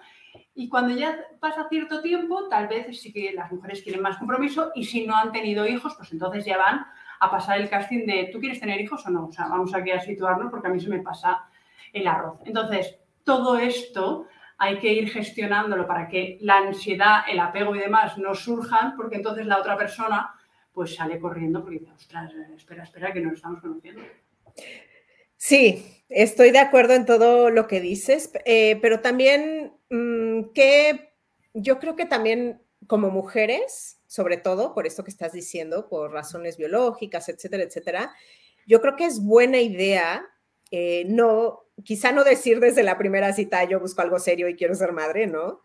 Y 0.53 0.69
cuando 0.69 0.95
ya 0.95 1.17
pasa 1.39 1.67
cierto 1.69 2.01
tiempo, 2.01 2.47
tal 2.49 2.67
vez 2.67 2.99
sí 2.99 3.11
que 3.11 3.33
las 3.33 3.51
mujeres 3.51 3.81
quieren 3.81 4.01
más 4.01 4.17
compromiso 4.17 4.71
y 4.75 4.85
si 4.85 5.05
no 5.05 5.15
han 5.15 5.31
tenido 5.31 5.65
hijos, 5.65 5.95
pues 5.97 6.11
entonces 6.11 6.45
ya 6.45 6.57
van 6.57 6.85
a 7.19 7.29
pasar 7.29 7.59
el 7.59 7.69
casting 7.69 8.05
de 8.05 8.29
¿tú 8.31 8.39
quieres 8.39 8.59
tener 8.59 8.79
hijos 8.79 9.05
o 9.05 9.09
no? 9.09 9.27
O 9.27 9.31
sea, 9.31 9.47
vamos 9.47 9.73
aquí 9.73 9.91
a 9.91 9.99
situarnos 9.99 10.49
porque 10.49 10.67
a 10.67 10.71
mí 10.71 10.79
se 10.79 10.89
me 10.89 10.99
pasa 10.99 11.45
el 11.93 12.07
arroz. 12.07 12.39
Entonces, 12.45 12.97
todo 13.23 13.57
esto 13.57 14.27
hay 14.57 14.77
que 14.77 14.93
ir 14.93 15.09
gestionándolo 15.09 15.87
para 15.87 16.07
que 16.07 16.37
la 16.41 16.57
ansiedad, 16.57 17.23
el 17.27 17.39
apego 17.39 17.75
y 17.75 17.79
demás 17.79 18.17
no 18.17 18.35
surjan, 18.35 18.95
porque 18.95 19.15
entonces 19.15 19.45
la 19.45 19.57
otra 19.57 19.75
persona 19.77 20.35
pues 20.73 20.95
sale 20.95 21.19
corriendo 21.19 21.61
porque 21.61 21.79
dice, 21.79 21.91
ostras, 21.91 22.31
espera, 22.55 22.83
espera, 22.83 23.11
que 23.11 23.21
nos 23.21 23.33
estamos 23.33 23.59
conociendo. 23.59 24.03
Sí, 25.43 26.03
estoy 26.07 26.51
de 26.51 26.59
acuerdo 26.59 26.93
en 26.93 27.07
todo 27.07 27.49
lo 27.49 27.65
que 27.65 27.81
dices, 27.81 28.29
eh, 28.45 28.77
pero 28.79 28.99
también 28.99 29.73
mm, 29.89 30.51
que 30.53 31.15
yo 31.55 31.79
creo 31.79 31.95
que 31.95 32.05
también 32.05 32.61
como 32.85 33.09
mujeres, 33.09 33.99
sobre 34.05 34.37
todo 34.37 34.75
por 34.75 34.85
esto 34.85 35.03
que 35.03 35.09
estás 35.09 35.33
diciendo, 35.33 35.89
por 35.89 36.11
razones 36.11 36.57
biológicas, 36.57 37.27
etcétera, 37.27 37.63
etcétera, 37.63 38.13
yo 38.67 38.81
creo 38.81 38.95
que 38.95 39.05
es 39.05 39.19
buena 39.19 39.57
idea 39.57 40.23
eh, 40.69 41.05
no, 41.07 41.63
quizá 41.83 42.11
no 42.11 42.23
decir 42.23 42.59
desde 42.59 42.83
la 42.83 42.99
primera 42.99 43.33
cita 43.33 43.63
yo 43.63 43.79
busco 43.79 44.03
algo 44.03 44.19
serio 44.19 44.47
y 44.47 44.55
quiero 44.55 44.75
ser 44.75 44.91
madre, 44.91 45.25
¿no? 45.25 45.61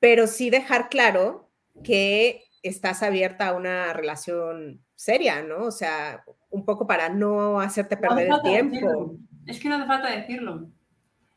Pero 0.00 0.26
sí 0.26 0.48
dejar 0.48 0.88
claro 0.88 1.50
que 1.84 2.42
estás 2.62 3.02
abierta 3.02 3.48
a 3.48 3.54
una 3.54 3.92
relación 3.92 4.82
seria, 4.94 5.42
¿no? 5.42 5.64
O 5.66 5.70
sea, 5.72 6.24
un 6.50 6.64
poco 6.64 6.86
para 6.86 7.08
no 7.08 7.60
hacerte 7.60 7.96
perder 7.96 8.28
el 8.30 8.42
tiempo. 8.42 9.16
Es 9.46 9.60
que 9.60 9.68
no 9.68 9.76
hace 9.76 9.86
falta 9.86 10.10
decirlo. 10.10 10.68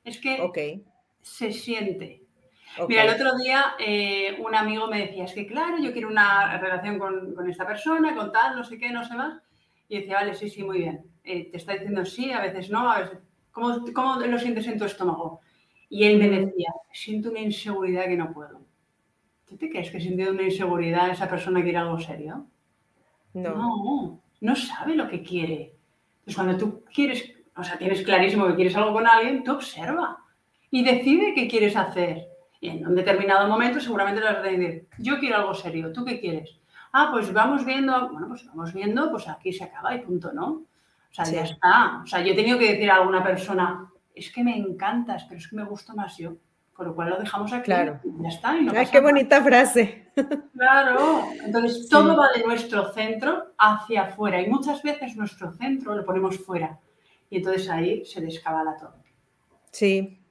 Es 0.03 0.17
que 0.19 0.83
se 1.21 1.51
siente. 1.51 2.23
Mira, 2.87 3.03
el 3.03 3.15
otro 3.15 3.37
día 3.37 3.75
eh, 3.79 4.37
un 4.39 4.55
amigo 4.55 4.87
me 4.87 5.01
decía, 5.01 5.25
es 5.25 5.33
que 5.33 5.45
claro, 5.45 5.77
yo 5.77 5.91
quiero 5.91 6.07
una 6.07 6.57
relación 6.57 6.97
con, 6.99 7.35
con, 7.35 7.49
esta 7.49 7.67
persona, 7.67 8.15
con 8.15 8.31
tal, 8.31 8.55
no 8.55 8.63
sé 8.63 8.77
qué, 8.77 8.91
no 8.91 9.03
sé 9.03 9.13
más. 9.13 9.41
Y 9.89 9.99
decía, 9.99 10.15
vale, 10.15 10.33
sí, 10.33 10.49
sí, 10.49 10.63
muy 10.63 10.79
bien. 10.79 11.03
Eh, 11.23 11.51
te 11.51 11.57
está 11.57 11.73
diciendo 11.73 12.05
sí, 12.05 12.31
a 12.31 12.41
veces 12.41 12.69
no, 12.69 12.89
a 12.89 13.01
veces... 13.01 13.19
¿Cómo, 13.51 13.83
¿Cómo 13.93 14.15
lo 14.15 14.39
sientes 14.39 14.65
en 14.67 14.79
tu 14.79 14.85
estómago? 14.85 15.41
Y 15.89 16.05
él 16.05 16.17
me 16.17 16.29
decía, 16.29 16.69
siento 16.93 17.31
una 17.31 17.41
inseguridad 17.41 18.05
que 18.05 18.15
no 18.15 18.31
puedo. 18.31 18.61
¿Tú 19.45 19.57
te 19.57 19.69
crees 19.69 19.91
que 19.91 19.99
sintiendo 19.99 20.33
una 20.33 20.43
inseguridad 20.43 21.09
esa 21.09 21.27
persona 21.27 21.61
quiere 21.61 21.77
algo 21.77 21.99
serio? 21.99 22.47
No. 23.33 23.55
No, 23.55 24.21
no 24.41 24.55
sabe 24.55 24.95
lo 24.95 25.07
que 25.07 25.23
quiere. 25.23 25.73
Pues 26.23 26.35
cuando 26.35 26.57
tú 26.57 26.83
quieres, 26.93 27.31
o 27.55 27.63
sea, 27.63 27.77
tienes 27.77 28.01
clarísimo 28.03 28.47
que 28.47 28.55
quieres 28.55 28.75
algo 28.75 28.93
con 28.93 29.07
alguien, 29.07 29.43
tú 29.43 29.53
observa 29.53 30.17
y 30.69 30.83
decide 30.83 31.33
qué 31.33 31.47
quieres 31.47 31.75
hacer. 31.75 32.27
Y 32.59 32.69
en 32.69 32.85
un 32.85 32.95
determinado 32.95 33.47
momento 33.47 33.79
seguramente 33.79 34.21
le 34.21 34.27
vas 34.27 34.37
a 34.37 34.41
decir, 34.41 34.87
yo 34.99 35.19
quiero 35.19 35.37
algo 35.37 35.53
serio, 35.53 35.91
¿tú 35.91 36.05
qué 36.05 36.19
quieres? 36.19 36.59
Ah, 36.93 37.09
pues 37.11 37.31
vamos 37.31 37.65
viendo, 37.65 38.09
bueno, 38.09 38.27
pues 38.27 38.45
vamos 38.47 38.73
viendo, 38.73 39.09
pues 39.09 39.27
aquí 39.27 39.53
se 39.53 39.63
acaba 39.63 39.95
y 39.95 40.01
punto, 40.01 40.31
¿no? 40.33 40.47
O 40.49 41.13
sea, 41.13 41.25
ya 41.25 41.43
está. 41.43 42.01
O 42.03 42.07
sea, 42.07 42.21
yo 42.21 42.33
he 42.33 42.35
tenido 42.35 42.57
que 42.57 42.73
decir 42.73 42.89
a 42.89 42.95
alguna 42.95 43.23
persona, 43.23 43.89
es 44.13 44.31
que 44.31 44.43
me 44.43 44.55
encantas, 44.57 45.25
pero 45.25 45.39
es 45.39 45.47
que 45.47 45.55
me 45.55 45.63
gusta 45.63 45.93
más 45.93 46.17
yo. 46.17 46.35
Con 46.73 46.87
lo 46.87 46.95
cual 46.95 47.09
lo 47.09 47.17
dejamos 47.17 47.51
aquí. 47.51 47.65
Claro. 47.65 47.99
Y 48.03 48.23
ya 48.23 48.29
está. 48.29 48.51
Ay, 48.51 48.87
qué 48.91 48.99
bonita 48.99 49.43
frase. 49.43 50.00
Claro. 50.53 51.23
Entonces, 51.43 51.89
todo 51.89 52.15
va 52.15 52.31
de 52.35 52.43
nuestro 52.43 52.91
centro 52.93 53.53
hacia 53.57 54.03
afuera. 54.03 54.41
Y 54.41 54.47
muchas 54.47 54.83
veces 54.83 55.15
nuestro 55.15 55.51
centro 55.53 55.95
lo 55.95 56.05
ponemos 56.05 56.37
fuera. 56.37 56.79
Y 57.29 57.37
entonces 57.37 57.69
ahí 57.69 58.05
se 58.05 58.21
descabala 58.21 58.75
todo. 58.77 58.95
Sí, 59.71 60.21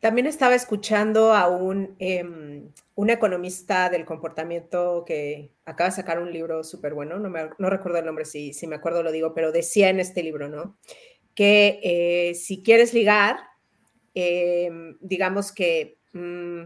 también 0.00 0.26
estaba 0.26 0.54
escuchando 0.54 1.32
a 1.32 1.48
un, 1.48 1.94
em, 1.98 2.70
un 2.94 3.10
economista 3.10 3.88
del 3.90 4.04
comportamiento 4.04 5.04
que 5.06 5.52
acaba 5.64 5.90
de 5.90 5.96
sacar 5.96 6.20
un 6.20 6.32
libro 6.32 6.64
súper 6.64 6.94
bueno, 6.94 7.18
no, 7.18 7.30
no 7.58 7.70
recuerdo 7.70 7.98
el 7.98 8.06
nombre, 8.06 8.24
si, 8.24 8.52
si 8.52 8.66
me 8.66 8.76
acuerdo 8.76 9.02
lo 9.02 9.12
digo, 9.12 9.34
pero 9.34 9.52
decía 9.52 9.88
en 9.88 10.00
este 10.00 10.22
libro, 10.22 10.48
¿no? 10.48 10.76
Que 11.34 11.80
eh, 11.82 12.34
si 12.34 12.62
quieres 12.62 12.94
ligar, 12.94 13.38
em, 14.14 14.96
digamos 15.00 15.52
que 15.52 15.98
mm, 16.12 16.62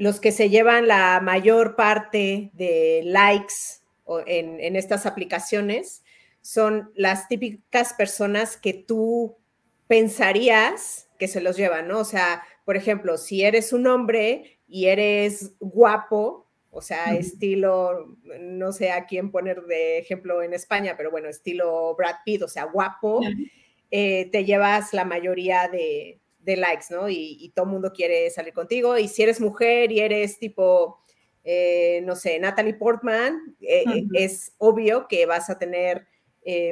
los 0.00 0.18
que 0.18 0.32
se 0.32 0.48
llevan 0.48 0.88
la 0.88 1.20
mayor 1.20 1.76
parte 1.76 2.50
de 2.54 3.02
likes 3.04 3.82
en, 4.26 4.58
en 4.58 4.74
estas 4.74 5.04
aplicaciones 5.04 6.02
son 6.40 6.90
las 6.94 7.28
típicas 7.28 7.92
personas 7.92 8.56
que 8.56 8.72
tú 8.72 9.36
pensarías 9.88 11.10
que 11.18 11.28
se 11.28 11.42
los 11.42 11.58
llevan, 11.58 11.86
¿no? 11.86 11.98
O 11.98 12.04
sea, 12.06 12.42
por 12.64 12.78
ejemplo, 12.78 13.18
si 13.18 13.44
eres 13.44 13.74
un 13.74 13.86
hombre 13.86 14.58
y 14.66 14.86
eres 14.86 15.52
guapo, 15.60 16.46
o 16.70 16.80
sea, 16.80 17.12
estilo, 17.14 18.16
no 18.40 18.72
sé 18.72 18.92
a 18.92 19.04
quién 19.04 19.30
poner 19.30 19.64
de 19.66 19.98
ejemplo 19.98 20.42
en 20.42 20.54
España, 20.54 20.94
pero 20.96 21.10
bueno, 21.10 21.28
estilo 21.28 21.94
Brad 21.94 22.16
Pitt, 22.24 22.40
o 22.40 22.48
sea, 22.48 22.64
guapo, 22.64 23.20
eh, 23.90 24.30
te 24.32 24.46
llevas 24.46 24.94
la 24.94 25.04
mayoría 25.04 25.68
de, 25.68 26.20
likes, 26.56 26.86
¿no? 26.90 27.08
Y, 27.08 27.52
todo 27.54 27.66
el 27.66 27.72
mundo 27.72 27.92
quiere 27.92 28.30
salir 28.30 28.52
contigo. 28.52 28.98
Y 28.98 29.08
si 29.08 29.22
eres 29.22 29.40
mujer 29.40 29.92
y 29.92 30.00
eres 30.00 30.38
tipo, 30.38 31.00
eh, 31.44 32.00
no 32.04 32.16
sé, 32.16 32.38
Natalie 32.38 32.74
Portman, 32.74 33.56
eh, 33.60 33.84
es 34.14 34.52
obvio 34.58 35.08
que 35.08 35.26
vas 35.26 35.50
a 35.50 35.58
tener 35.58 36.06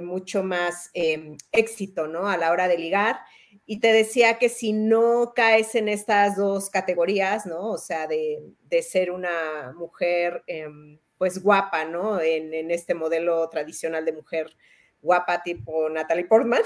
mucho 0.03 0.43
más 0.43 0.91
em, 0.95 1.37
éxito, 1.53 2.09
¿no? 2.09 2.29
A 2.29 2.37
la 2.37 2.51
hora 2.51 2.67
de 2.67 2.79
ligar. 2.79 3.21
Y 3.67 3.81
te 3.81 3.93
decía 3.93 4.39
que 4.39 4.49
si 4.49 4.73
no 4.73 5.33
caes 5.35 5.75
en 5.75 5.89
estas 5.89 6.37
dos 6.37 6.71
categorías, 6.71 7.47
¿no? 7.47 7.71
O 7.71 7.79
sea, 7.79 8.07
de, 8.07 8.55
ser 8.83 9.11
una 9.11 9.75
mujer, 9.77 10.43
em, 10.47 10.99
pues 11.19 11.43
guapa, 11.43 11.85
¿no? 11.85 12.21
En, 12.21 12.71
este 12.71 12.95
modelo 12.95 13.49
tradicional 13.51 14.05
de 14.05 14.13
mujer 14.13 14.57
guapa 15.01 15.43
tipo 15.43 15.89
Natalie 15.89 16.27
Portman, 16.27 16.63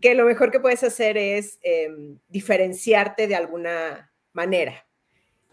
que 0.00 0.14
lo 0.14 0.26
mejor 0.26 0.50
que 0.50 0.60
puedes 0.60 0.82
hacer 0.82 1.16
es 1.16 1.58
em, 1.62 2.18
diferenciarte 2.28 3.26
de 3.26 3.34
alguna 3.34 4.12
manera. 4.32 4.86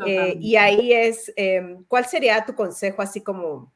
Eh, 0.06 0.38
y 0.40 0.56
ahí 0.56 0.94
es, 0.94 1.34
em, 1.36 1.84
¿cuál 1.86 2.06
sería 2.06 2.46
tu 2.46 2.56
consejo 2.56 3.02
así 3.02 3.22
como 3.22 3.74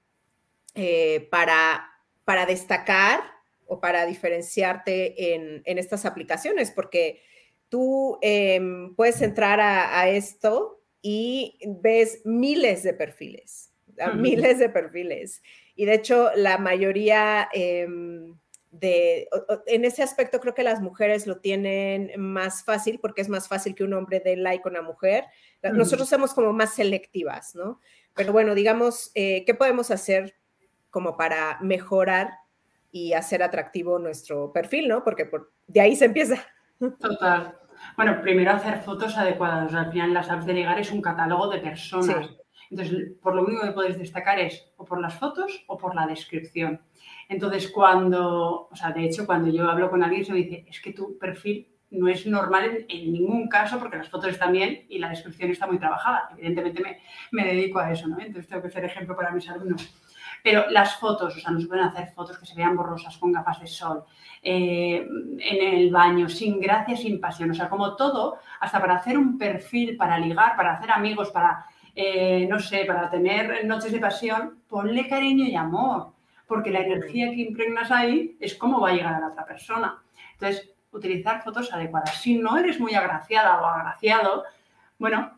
eh, 0.75 1.27
para, 1.29 1.85
para 2.23 2.45
destacar 2.45 3.21
o 3.67 3.79
para 3.79 4.05
diferenciarte 4.05 5.33
en, 5.35 5.61
estas 5.65 6.05
aplicaciones, 6.05 6.71
porque 6.71 7.21
tú 7.69 8.17
em, 8.21 8.95
puedes 8.95 9.21
entrar 9.21 9.59
a, 9.59 10.09
esto 10.09 10.81
y 11.01 11.57
ves 11.81 12.21
miles 12.23 12.83
de 12.83 12.93
perfiles, 12.93 13.71
miles 14.15 14.59
de 14.59 14.69
perfiles. 14.69 15.41
Y 15.75 15.85
de 15.85 15.95
hecho, 15.95 16.29
la 16.35 16.57
mayoría 16.57 17.49
em, 17.53 18.37
de, 18.71 19.27
en 19.67 19.85
ese 19.85 20.03
aspecto 20.03 20.39
creo 20.39 20.53
que 20.53 20.63
las 20.63 20.81
mujeres 20.81 21.27
lo 21.27 21.37
tienen 21.37 22.11
más 22.17 22.63
fácil 22.63 22.99
porque 22.99 23.21
es 23.21 23.29
más 23.29 23.47
fácil 23.47 23.75
que 23.75 23.83
un 23.83 23.93
hombre 23.93 24.19
dé 24.19 24.35
like 24.35 24.63
a 24.65 24.71
una 24.71 24.81
mujer. 24.81 25.25
Nosotros 25.61 26.09
somos 26.09 26.33
como 26.33 26.53
más 26.53 26.73
selectivas, 26.73 27.55
¿no? 27.55 27.79
Pero 28.15 28.33
bueno, 28.33 28.53
digamos, 28.55 29.11
eh, 29.15 29.43
¿qué 29.45 29.53
podemos 29.53 29.91
hacer 29.91 30.35
como 30.89 31.17
para 31.17 31.57
mejorar 31.61 32.31
y 32.91 33.13
hacer 33.13 33.41
atractivo 33.41 33.97
nuestro 33.97 34.51
perfil, 34.53 34.87
¿no? 34.87 35.03
Porque 35.03 35.29
de 35.67 35.81
ahí 35.81 35.95
se 35.95 36.05
empieza. 36.05 36.35
Total. 36.99 37.57
Bueno, 37.97 38.21
primero 38.21 38.51
hacer 38.51 38.81
fotos 38.81 39.17
adecuadas. 39.17 39.73
Al 39.73 39.91
final 39.91 40.13
las 40.13 40.29
apps 40.29 40.45
de 40.45 40.53
ligar 40.53 40.79
es 40.79 40.91
un 40.91 41.01
catálogo 41.01 41.49
de 41.49 41.59
personas. 41.59 42.29
Entonces, 42.73 43.11
por 43.21 43.35
lo 43.35 43.43
único 43.43 43.61
que 43.61 43.71
puedes 43.71 43.99
destacar 43.99 44.39
es 44.39 44.67
o 44.77 44.83
por 44.83 44.99
las 44.99 45.13
fotos 45.13 45.63
o 45.67 45.77
por 45.77 45.93
la 45.93 46.07
descripción. 46.07 46.81
Entonces, 47.29 47.69
cuando, 47.69 48.67
o 48.71 48.75
sea, 48.75 48.89
de 48.91 49.05
hecho, 49.05 49.27
cuando 49.27 49.51
yo 49.51 49.69
hablo 49.69 49.91
con 49.91 50.01
alguien, 50.01 50.25
se 50.25 50.31
me 50.31 50.39
dice, 50.39 50.65
es 50.67 50.81
que 50.81 50.91
tu 50.91 51.19
perfil 51.19 51.67
no 51.91 52.07
es 52.07 52.25
normal 52.25 52.85
en, 52.89 53.13
ningún 53.13 53.47
caso 53.47 53.77
porque 53.77 53.97
las 53.97 54.09
fotos 54.09 54.31
están 54.31 54.51
bien 54.51 54.87
y 54.89 54.97
la 54.97 55.09
descripción 55.09 55.51
está 55.51 55.67
muy 55.67 55.77
trabajada. 55.77 56.29
Evidentemente 56.31 56.99
me, 57.31 57.45
dedico 57.45 57.77
a 57.77 57.91
eso, 57.91 58.07
¿no? 58.07 58.19
Entonces 58.19 58.47
tengo 58.47 58.63
que 58.63 58.71
ser 58.71 58.85
ejemplo 58.85 59.15
para 59.15 59.29
mis 59.29 59.47
alumnos. 59.47 59.93
Pero 60.41 60.67
las 60.71 60.95
fotos, 60.95 61.37
o 61.37 61.39
sea, 61.39 61.51
no 61.51 61.61
se 61.61 61.67
pueden 61.67 61.85
hacer 61.85 62.07
fotos 62.07 62.39
que 62.39 62.47
se 62.47 62.55
vean 62.55 62.75
borrosas 62.75 63.15
con 63.19 63.31
gafas 63.31 63.61
de 63.61 63.67
sol, 63.67 64.03
eh, 64.41 65.07
en 65.37 65.75
el 65.75 65.91
baño, 65.91 66.27
sin 66.27 66.59
gracia, 66.59 66.97
sin 66.97 67.21
pasión. 67.21 67.51
O 67.51 67.53
sea, 67.53 67.69
como 67.69 67.95
todo, 67.95 68.39
hasta 68.59 68.81
para 68.81 68.95
hacer 68.95 69.15
un 69.15 69.37
perfil, 69.37 69.95
para 69.95 70.17
ligar, 70.17 70.55
para 70.55 70.73
hacer 70.73 70.89
amigos, 70.89 71.29
para, 71.29 71.67
eh, 71.95 72.47
no 72.49 72.59
sé, 72.59 72.85
para 72.85 73.09
tener 73.09 73.65
noches 73.65 73.91
de 73.91 73.99
pasión, 73.99 74.59
ponle 74.67 75.07
cariño 75.07 75.45
y 75.45 75.55
amor. 75.55 76.13
Porque 76.47 76.71
la 76.71 76.81
energía 76.81 77.29
que 77.29 77.41
impregnas 77.41 77.91
ahí 77.91 78.35
es 78.39 78.55
cómo 78.55 78.79
va 78.79 78.89
a 78.89 78.93
llegar 78.93 79.13
a 79.15 79.19
la 79.19 79.27
otra 79.27 79.45
persona. 79.45 80.01
Entonces, 80.33 80.69
utilizar 80.91 81.43
fotos 81.43 81.71
adecuadas. 81.71 82.21
Si 82.21 82.37
no 82.37 82.57
eres 82.57 82.79
muy 82.79 82.93
agraciada 82.93 83.61
o 83.61 83.65
agraciado, 83.65 84.43
bueno, 84.99 85.31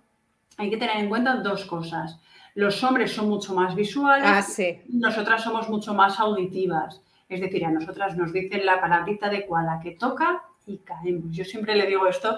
hay 0.58 0.70
que 0.70 0.78
tener 0.78 0.98
en 0.98 1.10
cuenta 1.10 1.36
dos 1.36 1.66
cosas. 1.66 2.20
Los 2.54 2.84
hombres 2.84 3.14
son 3.14 3.30
mucho 3.30 3.54
más 3.54 3.76
visuales, 3.76 4.26
ah, 4.28 4.44
nosotras 4.90 5.44
somos 5.44 5.70
mucho 5.70 5.94
más 5.94 6.20
auditivas. 6.20 7.02
Es 7.28 7.42
decir, 7.42 7.66
a 7.66 7.72
nosotras 7.72 8.16
nos 8.16 8.32
dicen 8.32 8.66
la 8.66 8.80
palabrita 8.80 9.28
adecuada 9.28 9.80
que 9.82 9.92
toca 9.92 10.44
y 10.66 10.78
caemos. 10.80 11.36
Yo 11.36 11.46
siempre 11.46 11.76
le 11.76 11.86
digo 11.86 12.08
esto 12.08 12.38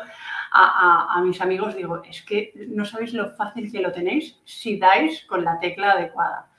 a, 0.52 1.22
mis 1.24 1.42
amigos, 1.42 1.76
digo, 1.76 2.02
es 2.04 2.22
que 2.24 2.54
no 2.70 2.86
sabéis 2.86 3.14
lo 3.14 3.30
fácil 3.36 3.72
que 3.72 3.82
lo 3.82 3.92
tenéis 3.92 4.40
si 4.46 4.78
dais 4.78 5.26
con 5.26 5.44
la 5.44 5.60
tecla 5.60 5.92
adecuada. 5.92 6.50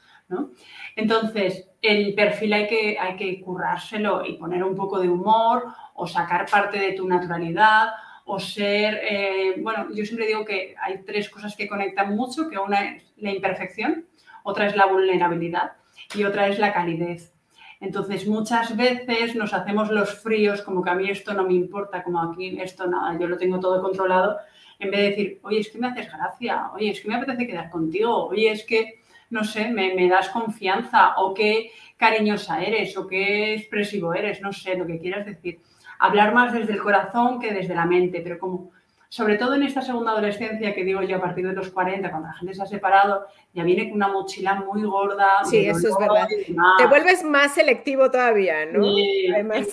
Entonces, 0.95 1.71
el 1.81 2.15
perfil 2.15 2.53
hay 2.53 2.67
que, 2.67 2.99
hay 2.99 3.17
que 3.17 3.41
currárselo 3.41 4.25
y 4.27 4.35
poner 4.35 4.63
un 4.63 4.77
poco 4.77 5.01
de 5.01 5.09
humor 5.09 5.65
o 5.95 6.07
sacar 6.07 6.47
parte 6.51 6.79
de 6.79 6.93
tu 6.93 7.09
naturalidad 7.09 7.91
o 8.27 8.39
ser, 8.39 9.01
eh, 9.03 9.55
bueno, 9.59 9.87
yo 9.95 10.05
siempre 10.05 10.27
digo 10.27 10.45
que 10.45 10.75
hay 10.83 11.03
tres 11.05 11.31
cosas 11.31 11.57
que 11.57 11.67
conectan 11.67 12.15
mucho, 12.15 12.49
que 12.51 12.59
una 12.59 12.97
es 12.97 13.05
la 13.17 13.31
imperfección, 13.31 14.07
otra 14.43 14.67
es 14.67 14.77
la 14.77 14.85
vulnerabilidad 14.87 15.73
y 16.15 16.25
otra 16.25 16.49
es 16.49 16.59
la 16.59 16.75
calidez. 16.75 17.33
Entonces, 17.81 18.27
muchas 18.27 18.77
veces 18.77 19.37
nos 19.37 19.55
hacemos 19.55 19.91
los 19.91 20.21
fríos, 20.21 20.63
como 20.63 20.83
que 20.83 20.91
a 20.91 20.95
mí 20.95 21.09
esto 21.09 21.33
no 21.33 21.45
me 21.45 21.55
importa, 21.55 22.03
como 22.03 22.21
aquí 22.21 22.59
esto 22.61 22.87
nada, 22.87 23.19
yo 23.19 23.29
lo 23.29 23.39
tengo 23.39 23.61
todo 23.61 23.81
controlado, 23.81 24.39
en 24.81 24.91
vez 24.91 25.01
de 25.01 25.09
decir, 25.11 25.41
oye, 25.43 25.61
es 25.61 25.71
que 25.71 25.79
me 25.79 25.89
haces 25.89 26.11
gracia, 26.11 26.71
oye, 26.75 26.91
es 26.91 27.01
que 27.01 27.09
me 27.09 27.15
apetece 27.15 27.47
quedar 27.47 27.71
contigo, 27.71 28.27
oye, 28.27 28.51
es 28.51 28.65
que, 28.65 29.01
no 29.31 29.45
sé, 29.45 29.69
me, 29.69 29.95
me 29.95 30.09
das 30.09 30.29
confianza, 30.31 31.15
o 31.19 31.35
qué 31.35 31.71
cariñosa 31.97 32.63
eres, 32.63 32.97
o 32.97 33.07
qué 33.07 33.55
expresivo 33.55 34.15
eres, 34.15 34.41
no 34.41 34.53
sé, 34.53 34.77
lo 34.77 34.87
que 34.87 34.99
quieras 34.99 35.27
decir. 35.27 35.61
Hablar 36.01 36.33
más 36.33 36.53
desde 36.53 36.73
el 36.73 36.83
corazón 36.83 37.41
que 37.41 37.53
desde 37.53 37.75
la 37.75 37.85
mente, 37.85 38.21
pero 38.21 38.39
como 38.39 38.71
sobre 39.09 39.37
todo 39.37 39.55
en 39.55 39.63
esta 39.63 39.81
segunda 39.81 40.13
adolescencia 40.13 40.75
que 40.75 40.85
digo 40.85 41.03
yo 41.03 41.17
a 41.17 41.21
partir 41.21 41.47
de 41.47 41.55
los 41.55 41.71
40, 41.71 42.11
cuando 42.11 42.29
la 42.29 42.35
gente 42.35 42.55
se 42.55 42.63
ha 42.63 42.67
separado, 42.67 43.27
ya 43.55 43.65
viene 43.65 43.89
con 43.89 43.97
una 43.97 44.09
mochila 44.09 44.55
muy 44.55 44.83
gorda. 44.83 45.45
Sí, 45.45 45.67
eso 45.67 45.89
es 45.89 45.97
verdad. 45.99 46.29
Te 46.77 46.87
vuelves 46.87 47.25
más 47.25 47.55
selectivo 47.55 48.11
todavía, 48.11 48.67
¿no? 48.67 48.87
Además. 49.33 49.69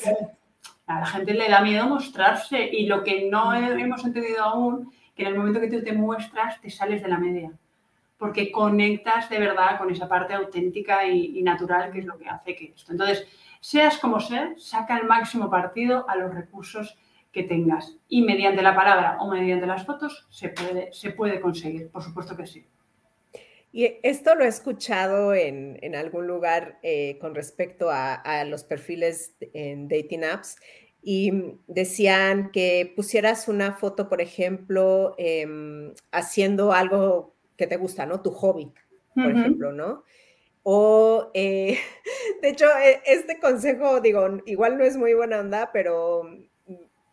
A 0.87 0.99
la 0.99 1.05
gente 1.07 1.33
le 1.33 1.49
da 1.49 1.61
miedo 1.61 1.87
mostrarse 1.87 2.63
y 2.63 2.85
lo 2.85 3.03
que 3.03 3.27
no 3.29 3.53
hemos 3.55 4.05
entendido 4.05 4.43
aún, 4.43 4.93
que 5.15 5.23
en 5.23 5.29
el 5.29 5.35
momento 5.35 5.59
que 5.59 5.69
tú 5.69 5.83
te 5.83 5.93
muestras, 5.93 6.61
te 6.61 6.69
sales 6.69 7.01
de 7.01 7.09
la 7.09 7.17
media. 7.17 7.51
Porque 8.17 8.51
conectas 8.51 9.29
de 9.29 9.39
verdad 9.39 9.77
con 9.77 9.91
esa 9.91 10.07
parte 10.07 10.33
auténtica 10.33 11.05
y, 11.05 11.39
y 11.39 11.43
natural 11.43 11.91
que 11.91 11.99
es 11.99 12.05
lo 12.05 12.17
que 12.17 12.29
hace 12.29 12.55
que 12.55 12.73
esto. 12.75 12.91
Entonces, 12.91 13.27
Seas 13.65 13.97
como 13.97 14.19
seas, 14.19 14.63
saca 14.63 14.95
el 14.95 15.07
máximo 15.07 15.49
partido 15.49 16.07
a 16.07 16.15
los 16.15 16.31
recursos 16.35 16.99
que 17.35 17.43
tengas. 17.43 17.97
Y 18.07 18.21
mediante 18.21 18.61
la 18.61 18.73
palabra 18.73 19.17
o 19.19 19.29
mediante 19.29 19.67
las 19.67 19.85
fotos 19.85 20.25
se 20.29 20.49
puede, 20.49 20.93
se 20.93 21.11
puede 21.11 21.41
conseguir, 21.41 21.89
por 21.91 22.01
supuesto 22.01 22.37
que 22.37 22.47
sí. 22.47 22.65
Y 23.73 23.97
esto 24.03 24.35
lo 24.35 24.45
he 24.45 24.47
escuchado 24.47 25.33
en, 25.33 25.95
algún 25.95 26.27
lugar 26.27 26.79
eh, 26.81 27.17
con 27.19 27.35
respecto 27.35 27.89
a, 27.91 28.45
los 28.45 28.63
perfiles 28.63 29.35
en 29.53 29.89
dating 29.89 30.23
apps 30.23 30.55
y 31.01 31.57
decían 31.67 32.51
que 32.51 32.93
pusieras 32.95 33.49
una 33.49 33.73
foto, 33.73 34.07
por 34.07 34.21
ejemplo, 34.21 35.13
em, 35.17 35.93
haciendo 36.13 36.71
algo 36.71 37.35
que 37.57 37.67
te 37.67 37.75
gusta, 37.75 38.05
¿no? 38.05 38.21
Tu 38.21 38.31
hobby, 38.31 38.71
por 39.13 39.29
ejemplo, 39.29 39.73
¿no? 39.73 40.03
O, 40.63 41.31
eh, 41.33 41.77
de 42.41 42.49
hecho, 42.49 42.65
e, 42.81 43.01
este 43.05 43.39
consejo, 43.41 43.99
digo, 43.99 44.25
igual 44.45 44.77
no 44.77 44.85
es 44.85 44.95
muy 44.95 45.13
buena 45.13 45.41
onda, 45.41 45.71
pero 45.73 46.23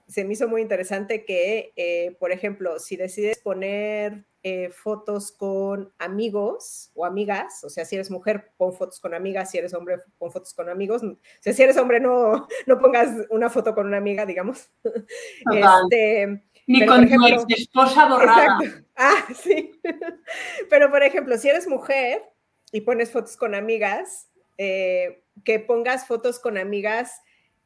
se 0.06 0.24
me 0.24 0.34
hizo 0.34 0.48
muy 0.48 0.60
interesante 0.62 1.24
que, 1.24 1.72
eh, 1.76 2.16
por 2.18 2.32
ejemplo, 2.32 2.78
si 2.78 2.96
decides 2.96 3.38
poner 3.38 4.24
eh, 4.42 4.70
fotos 4.70 5.32
con 5.32 5.92
amigos 5.98 6.90
o 6.94 7.04
amigas, 7.04 7.62
o 7.64 7.70
sea, 7.70 7.84
si 7.84 7.94
eres 7.94 8.10
mujer, 8.10 8.52
pon 8.56 8.72
fotos 8.72 9.00
con 9.00 9.14
amigas, 9.14 9.50
si 9.50 9.58
eres 9.58 9.74
hombre, 9.74 9.98
pon 10.18 10.32
fotos 10.32 10.52
con 10.54 10.68
amigos. 10.68 11.02
O 11.02 11.16
sea, 11.40 11.52
si 11.52 11.62
eres 11.62 11.76
hombre, 11.76 12.00
no, 12.00 12.48
no 12.66 12.78
pongas 12.78 13.10
una 13.30 13.50
foto 13.50 13.74
con 13.74 13.86
una 13.86 13.98
amiga, 13.98 14.26
digamos. 14.26 14.70
Este, 15.52 16.42
Ni 16.66 16.86
con 16.86 17.08
tu 17.08 17.26
ex 17.26 17.44
esposa 17.48 18.08
borrada. 18.08 18.58
Ah, 18.94 19.26
sí. 19.34 19.72
pero, 20.70 20.90
por 20.90 21.02
ejemplo, 21.02 21.36
si 21.38 21.48
eres 21.48 21.66
mujer, 21.66 22.22
y 22.72 22.80
pones 22.80 23.10
fotos 23.10 23.36
con 23.36 23.54
amigas, 23.54 24.30
eh, 24.58 25.22
que 25.44 25.60
pongas 25.60 26.06
fotos 26.06 26.40
con 26.40 26.58
amigas 26.58 27.20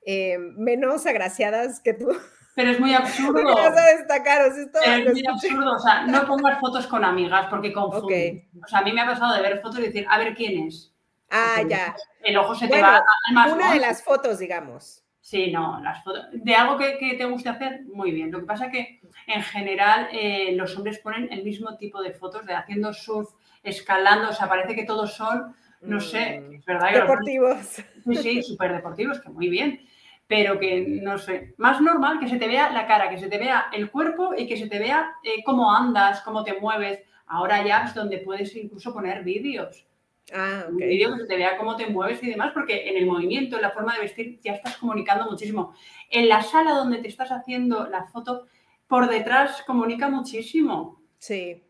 eh, 0.07 0.39
menos 0.39 1.05
agraciadas 1.05 1.81
que 1.81 1.93
tú. 1.93 2.09
Pero 2.55 2.71
es 2.71 2.81
muy 2.81 2.95
absurdo. 2.95 3.45
vas 3.55 3.77
a 3.77 3.97
destacar, 3.99 4.47
es 4.47 5.13
muy 5.13 5.27
absurdo. 5.27 5.75
O 5.75 5.79
sea, 5.79 6.07
no 6.07 6.27
pongas 6.27 6.59
fotos 6.59 6.87
con 6.87 7.05
amigas 7.05 7.47
porque 7.51 7.73
confunden. 7.73 8.49
O 8.65 8.67
sea, 8.67 8.79
a 8.79 8.83
mí 8.83 8.93
me 8.93 9.03
ha 9.03 9.07
pasado 9.07 9.35
de 9.35 9.43
ver 9.43 9.61
fotos 9.61 9.81
y 9.81 9.83
decir, 9.83 10.07
a 10.09 10.17
ver 10.17 10.35
quién 10.35 10.67
es. 10.67 10.95
Ah, 11.31 11.61
ya. 11.69 11.95
El 12.23 12.39
ojo 12.39 12.55
se 12.55 12.69
te 12.69 12.81
va 12.81 12.97
al 12.97 13.35
más. 13.35 13.53
Una 13.53 13.73
de 13.73 13.81
las 13.81 14.03
fotos, 14.03 14.39
digamos. 14.39 15.03
Sí, 15.21 15.51
no, 15.51 15.81
las 15.81 16.03
fotos. 16.05 16.27
De 16.33 16.55
algo 16.55 16.79
que, 16.79 17.15
te 17.19 17.25
guste 17.25 17.49
hacer, 17.49 17.83
muy 17.93 18.13
bien. 18.13 18.31
Lo 18.31 18.39
que 18.39 18.47
pasa 18.47 18.67
es 18.67 18.73
que 18.73 19.01
en 19.27 19.43
general 19.43 20.09
eh, 20.13 20.53
los 20.53 20.77
hombres 20.77 21.01
ponen 21.01 21.31
el 21.33 21.43
mismo 21.43 21.77
tipo 21.77 22.01
de 22.01 22.13
fotos 22.13 22.47
de 22.47 22.55
haciendo 22.55 22.95
surf, 22.95 23.31
escalando, 23.65 24.31
o 24.31 24.33
sea, 24.33 24.49
parece 24.49 24.77
que 24.77 24.85
todos 24.85 25.15
son, 25.15 25.55
no 25.81 26.01
sé, 26.01 26.41
mm, 26.41 26.55
es 26.55 26.65
verdad. 26.65 26.93
Deportivos. 26.93 27.59
sí, 28.05 28.17
sí, 28.23 28.43
súper 28.43 28.73
deportivos, 28.75 29.21
que 29.21 29.29
muy 29.29 29.49
bien, 29.49 29.81
pero 30.27 30.59
que, 30.59 30.85
no 31.03 31.19
sé, 31.19 31.55
más 31.57 31.81
normal 31.81 32.19
que 32.19 32.29
se 32.29 32.39
te 32.39 32.49
vea 32.49 32.71
la 32.71 32.87
cara, 32.87 33.09
que 33.09 33.19
se 33.19 33.29
te 33.29 33.39
vea 33.39 33.67
el 33.73 33.91
cuerpo 33.91 34.35
y 34.37 34.47
que 34.47 34.57
se 34.57 34.69
te 34.69 34.79
vea 34.79 35.13
eh, 35.23 35.43
cómo 35.45 35.73
andas, 35.73 36.21
cómo 36.23 36.43
te 36.43 36.59
mueves. 36.59 37.01
Ahora 37.27 37.65
ya 37.65 37.85
es 37.85 37.95
donde 37.95 38.19
puedes 38.19 38.55
incluso 38.57 38.93
poner 38.93 39.23
vídeos. 39.23 39.87
Ah, 40.33 40.65
Un 40.69 40.77
vídeo 40.77 41.15
que 41.15 41.21
se 41.21 41.27
te 41.27 41.37
vea 41.37 41.57
cómo 41.57 41.77
te 41.77 41.87
mueves 41.87 42.21
y 42.23 42.31
demás, 42.31 42.53
porque 42.53 42.89
en 42.89 42.97
el 42.97 43.07
movimiento, 43.07 43.57
en 43.57 43.63
la 43.63 43.71
forma 43.71 43.95
de 43.95 44.01
vestir, 44.01 44.41
ya 44.43 44.55
estás 44.55 44.77
comunicando 44.79 45.31
muchísimo. 45.31 45.75
En 46.11 46.29
la 46.29 46.43
sala 46.43 46.73
donde 46.73 46.99
te 46.99 47.09
estás 47.09 47.31
haciendo 47.31 47.87
la 47.89 48.07
foto, 48.07 48.47
por 48.89 49.09
detrás 49.09 49.63
comunica 49.63 50.09
muchísimo. 50.09 51.01
Sí. 51.19 51.63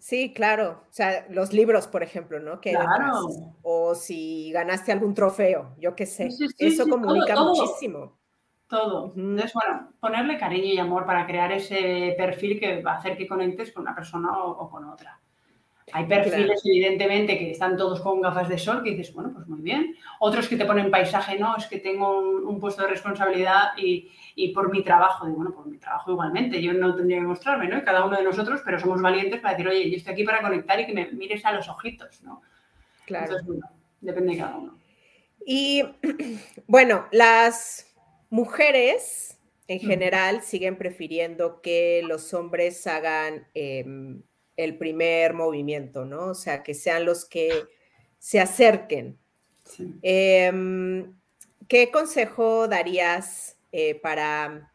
Sí, 0.00 0.32
claro. 0.32 0.82
O 0.88 0.92
sea, 0.92 1.26
los 1.28 1.52
libros, 1.52 1.86
por 1.86 2.02
ejemplo, 2.02 2.40
¿no? 2.40 2.60
Que 2.60 2.72
claro. 2.72 3.28
O 3.62 3.94
si 3.94 4.50
ganaste 4.50 4.92
algún 4.92 5.14
trofeo, 5.14 5.76
yo 5.78 5.94
qué 5.94 6.06
sé. 6.06 6.30
Eso 6.58 6.88
comunica 6.88 7.36
muchísimo. 7.36 8.18
Todo. 8.66 9.12
Entonces, 9.14 9.52
bueno, 9.52 9.92
ponerle 10.00 10.38
cariño 10.38 10.72
y 10.72 10.78
amor 10.78 11.04
para 11.04 11.26
crear 11.26 11.52
ese 11.52 12.14
perfil 12.16 12.58
que 12.58 12.80
va 12.82 12.92
a 12.92 12.96
hacer 12.96 13.16
que 13.16 13.28
conectes 13.28 13.72
con 13.72 13.82
una 13.82 13.94
persona 13.94 14.30
o 14.38 14.70
con 14.70 14.84
otra. 14.88 15.20
Hay 15.92 16.06
perfiles, 16.06 16.62
evidentemente, 16.64 17.38
que 17.38 17.50
están 17.50 17.76
todos 17.76 18.00
con 18.00 18.20
gafas 18.20 18.48
de 18.48 18.58
sol, 18.58 18.82
que 18.82 18.90
dices, 18.90 19.12
bueno, 19.12 19.30
pues 19.34 19.46
muy 19.48 19.60
bien. 19.60 19.96
Otros 20.20 20.48
que 20.48 20.56
te 20.56 20.64
ponen 20.64 20.90
paisaje, 20.90 21.38
no, 21.38 21.56
es 21.56 21.66
que 21.66 21.78
tengo 21.78 22.18
un, 22.18 22.60
puesto 22.60 22.82
de 22.82 22.88
responsabilidad 22.88 23.76
y, 23.76 24.10
por 24.48 24.70
mi 24.70 24.82
trabajo, 24.82 25.26
digo, 25.26 25.38
bueno, 25.38 25.54
por 25.54 25.66
mi 25.66 25.78
trabajo 25.78 26.12
igualmente, 26.12 26.60
yo 26.60 26.72
no 26.72 26.94
tendría 26.94 27.18
que 27.18 27.26
mostrarme, 27.26 27.68
¿no? 27.68 27.78
Y 27.78 27.82
cada 27.82 28.04
uno 28.04 28.16
de 28.16 28.24
nosotros, 28.24 28.60
pero 28.64 28.80
somos 28.80 29.00
valientes 29.00 29.40
para 29.40 29.54
decir, 29.54 29.68
oye, 29.68 29.90
yo 29.90 29.96
estoy 29.96 30.12
aquí 30.12 30.24
para 30.24 30.42
conectar 30.42 30.80
y 30.80 30.86
que 30.86 30.94
me 30.94 31.10
mires 31.12 31.44
a 31.44 31.52
los 31.52 31.68
ojitos, 31.68 32.22
¿no? 32.22 32.42
Claro. 33.06 33.24
Entonces, 33.24 33.46
bueno, 33.46 33.70
depende 34.00 34.32
de 34.32 34.38
cada 34.38 34.56
uno. 34.56 34.78
Y 35.44 35.84
bueno, 36.66 37.06
las 37.12 37.86
mujeres 38.28 39.38
en 39.68 39.80
general 39.80 40.42
siguen 40.42 40.76
prefiriendo 40.76 41.60
que 41.62 42.02
los 42.04 42.34
hombres 42.34 42.86
hagan 42.88 43.46
em, 43.54 44.22
el 44.56 44.76
primer 44.76 45.32
movimiento, 45.32 46.04
¿no? 46.04 46.26
O 46.26 46.34
sea, 46.34 46.64
que 46.64 46.74
sean 46.74 47.04
los 47.04 47.24
que 47.24 47.52
se 48.18 48.40
acerquen. 48.40 49.16
Em, 50.02 51.14
¿Qué 51.68 51.92
consejo 51.92 52.66
darías 52.66 53.59
eh, 53.72 53.94
para, 54.00 54.72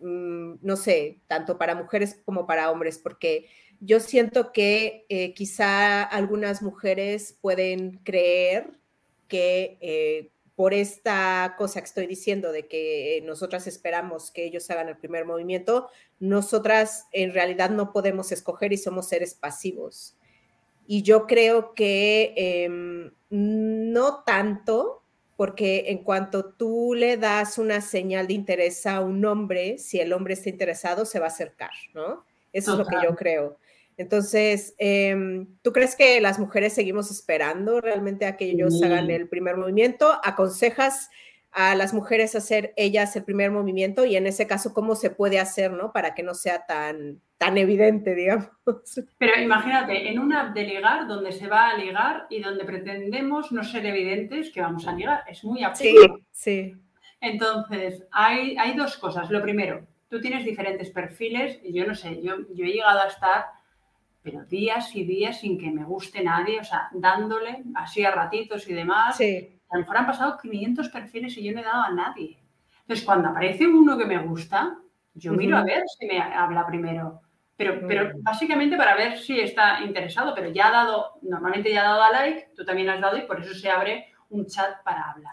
mm, 0.00 0.54
no 0.62 0.76
sé, 0.76 1.20
tanto 1.26 1.58
para 1.58 1.74
mujeres 1.74 2.20
como 2.24 2.46
para 2.46 2.70
hombres? 2.70 2.98
Porque 2.98 3.48
yo 3.80 4.00
siento 4.00 4.52
que 4.52 5.06
eh, 5.08 5.34
quizá 5.34 6.02
algunas 6.02 6.62
mujeres 6.62 7.36
pueden 7.40 7.98
creer 8.04 8.78
que 9.28 9.78
eh, 9.80 10.30
por 10.54 10.74
esta 10.74 11.54
cosa 11.58 11.80
que 11.80 11.86
estoy 11.86 12.06
diciendo 12.06 12.52
de 12.52 12.68
que 12.68 13.22
nosotras 13.24 13.66
esperamos 13.66 14.30
que 14.30 14.44
ellos 14.44 14.70
hagan 14.70 14.88
el 14.88 14.96
primer 14.96 15.24
movimiento, 15.24 15.88
nosotras 16.20 17.08
en 17.10 17.32
realidad 17.32 17.70
no 17.70 17.92
podemos 17.92 18.30
escoger 18.30 18.72
y 18.72 18.76
somos 18.76 19.08
seres 19.08 19.34
pasivos. 19.34 20.16
Y 20.86 21.02
yo 21.02 21.26
creo 21.26 21.74
que 21.74 22.34
em, 22.36 23.12
no 23.30 24.22
tanto, 24.24 25.01
porque 25.36 25.84
en 25.88 26.04
cuanto 26.04 26.44
tú 26.44 26.94
le 26.94 27.16
das 27.16 27.58
una 27.58 27.80
señal 27.80 28.26
de 28.26 28.34
interés 28.34 28.86
a 28.86 29.00
un 29.00 29.24
hombre, 29.24 29.78
si 29.78 30.00
el 30.00 30.12
hombre 30.12 30.34
está 30.34 30.48
interesado, 30.48 31.04
se 31.04 31.18
va 31.18 31.26
a 31.26 31.28
acercar, 31.28 31.70
¿no? 31.94 32.24
Eso 32.52 32.72
es 32.72 32.78
lo 32.78 32.84
que 32.84 32.96
yo 33.02 33.16
creo. 33.16 33.58
Entonces, 33.96 34.74
em, 34.78 35.46
¿tú 35.62 35.72
crees 35.72 35.96
que 35.96 36.20
las 36.20 36.38
mujeres 36.38 36.72
seguimos 36.72 37.10
esperando 37.10 37.80
realmente 37.80 38.26
a 38.26 38.36
que 38.36 38.46
ellos 38.46 38.82
hagan 38.82 39.10
el 39.10 39.28
primer 39.28 39.56
movimiento? 39.56 40.18
¿Aconsejas 40.22 41.10
a 41.52 41.74
las 41.74 41.94
mujeres 41.94 42.34
hacer 42.34 42.72
ellas 42.76 43.14
el 43.14 43.24
primer 43.24 43.50
movimiento? 43.50 44.04
Y 44.04 44.16
en 44.16 44.26
ese 44.26 44.46
caso, 44.46 44.74
¿cómo 44.74 44.94
se 44.94 45.10
puede 45.10 45.38
hacer, 45.38 45.72
no? 45.72 45.92
Para 45.92 46.14
que 46.14 46.22
no 46.22 46.34
sea 46.34 46.66
tan, 46.66 47.20
tan 47.38 47.58
evidente, 47.58 48.14
digamos. 48.14 48.48
Pero 49.18 49.40
imagínate, 49.40 50.10
en 50.10 50.18
una 50.18 50.48
app 50.48 50.54
de 50.54 50.64
ligar 50.64 51.06
donde 51.06 51.32
se 51.32 51.46
va 51.46 51.70
a 51.70 51.76
ligar 51.76 52.26
y 52.30 52.40
donde 52.40 52.64
pretendemos 52.64 53.52
no 53.52 53.62
ser 53.62 53.86
evidentes 53.86 54.50
que 54.50 54.60
vamos 54.60 54.86
a 54.86 54.92
ligar. 54.92 55.24
Es 55.28 55.44
muy 55.44 55.62
absurdo. 55.62 56.18
Sí, 56.30 56.72
sí. 56.72 56.74
Entonces, 57.20 58.04
hay, 58.10 58.56
hay 58.56 58.74
dos 58.76 58.96
cosas. 58.96 59.30
Lo 59.30 59.42
primero, 59.42 59.86
tú 60.08 60.20
tienes 60.20 60.44
diferentes 60.44 60.90
perfiles 60.90 61.60
y 61.62 61.72
yo 61.72 61.86
no 61.86 61.94
sé, 61.94 62.20
yo, 62.22 62.36
yo 62.52 62.64
he 62.64 62.72
llegado 62.72 63.00
a 63.00 63.08
estar 63.08 63.44
pero 64.22 64.44
días 64.44 64.94
y 64.94 65.04
días 65.04 65.40
sin 65.40 65.58
que 65.58 65.70
me 65.70 65.84
guste 65.84 66.22
nadie, 66.22 66.60
o 66.60 66.64
sea, 66.64 66.88
dándole 66.92 67.64
así 67.74 68.04
a 68.04 68.12
ratitos 68.12 68.68
y 68.68 68.72
demás. 68.72 69.16
Sí. 69.16 69.58
A 69.72 69.76
lo 69.76 69.80
mejor 69.80 69.96
han 69.96 70.06
pasado 70.06 70.38
500 70.40 70.88
perfiles 70.90 71.36
y 71.38 71.44
yo 71.44 71.52
no 71.52 71.60
he 71.60 71.64
dado 71.64 71.82
a 71.82 71.90
nadie. 71.90 72.38
Entonces, 72.82 73.04
cuando 73.04 73.28
aparece 73.28 73.66
uno 73.66 73.96
que 73.96 74.04
me 74.04 74.18
gusta, 74.18 74.76
Yo 75.14 75.32
miro 75.32 75.56
a 75.56 75.64
ver 75.64 75.82
si 75.98 76.06
me 76.06 76.20
habla 76.20 76.66
primero. 76.66 77.20
Pero, 77.56 77.86
pero 77.86 78.10
básicamente 78.22 78.76
para 78.76 78.96
ver 78.96 79.18
si 79.18 79.38
está 79.38 79.82
interesado, 79.82 80.34
pero 80.34 80.48
ya 80.50 80.68
ha 80.68 80.72
dado, 80.72 81.18
normalmente 81.22 81.70
ya 81.70 81.82
ha 81.82 81.90
dado 81.90 82.02
a 82.02 82.10
like, 82.10 82.50
tú 82.56 82.64
también 82.64 82.88
has 82.88 83.00
dado 83.00 83.16
y 83.18 83.22
por 83.22 83.40
eso 83.40 83.54
se 83.54 83.70
abre 83.70 84.06
un 84.30 84.46
chat 84.46 84.82
para 84.82 85.10
hablar. 85.10 85.32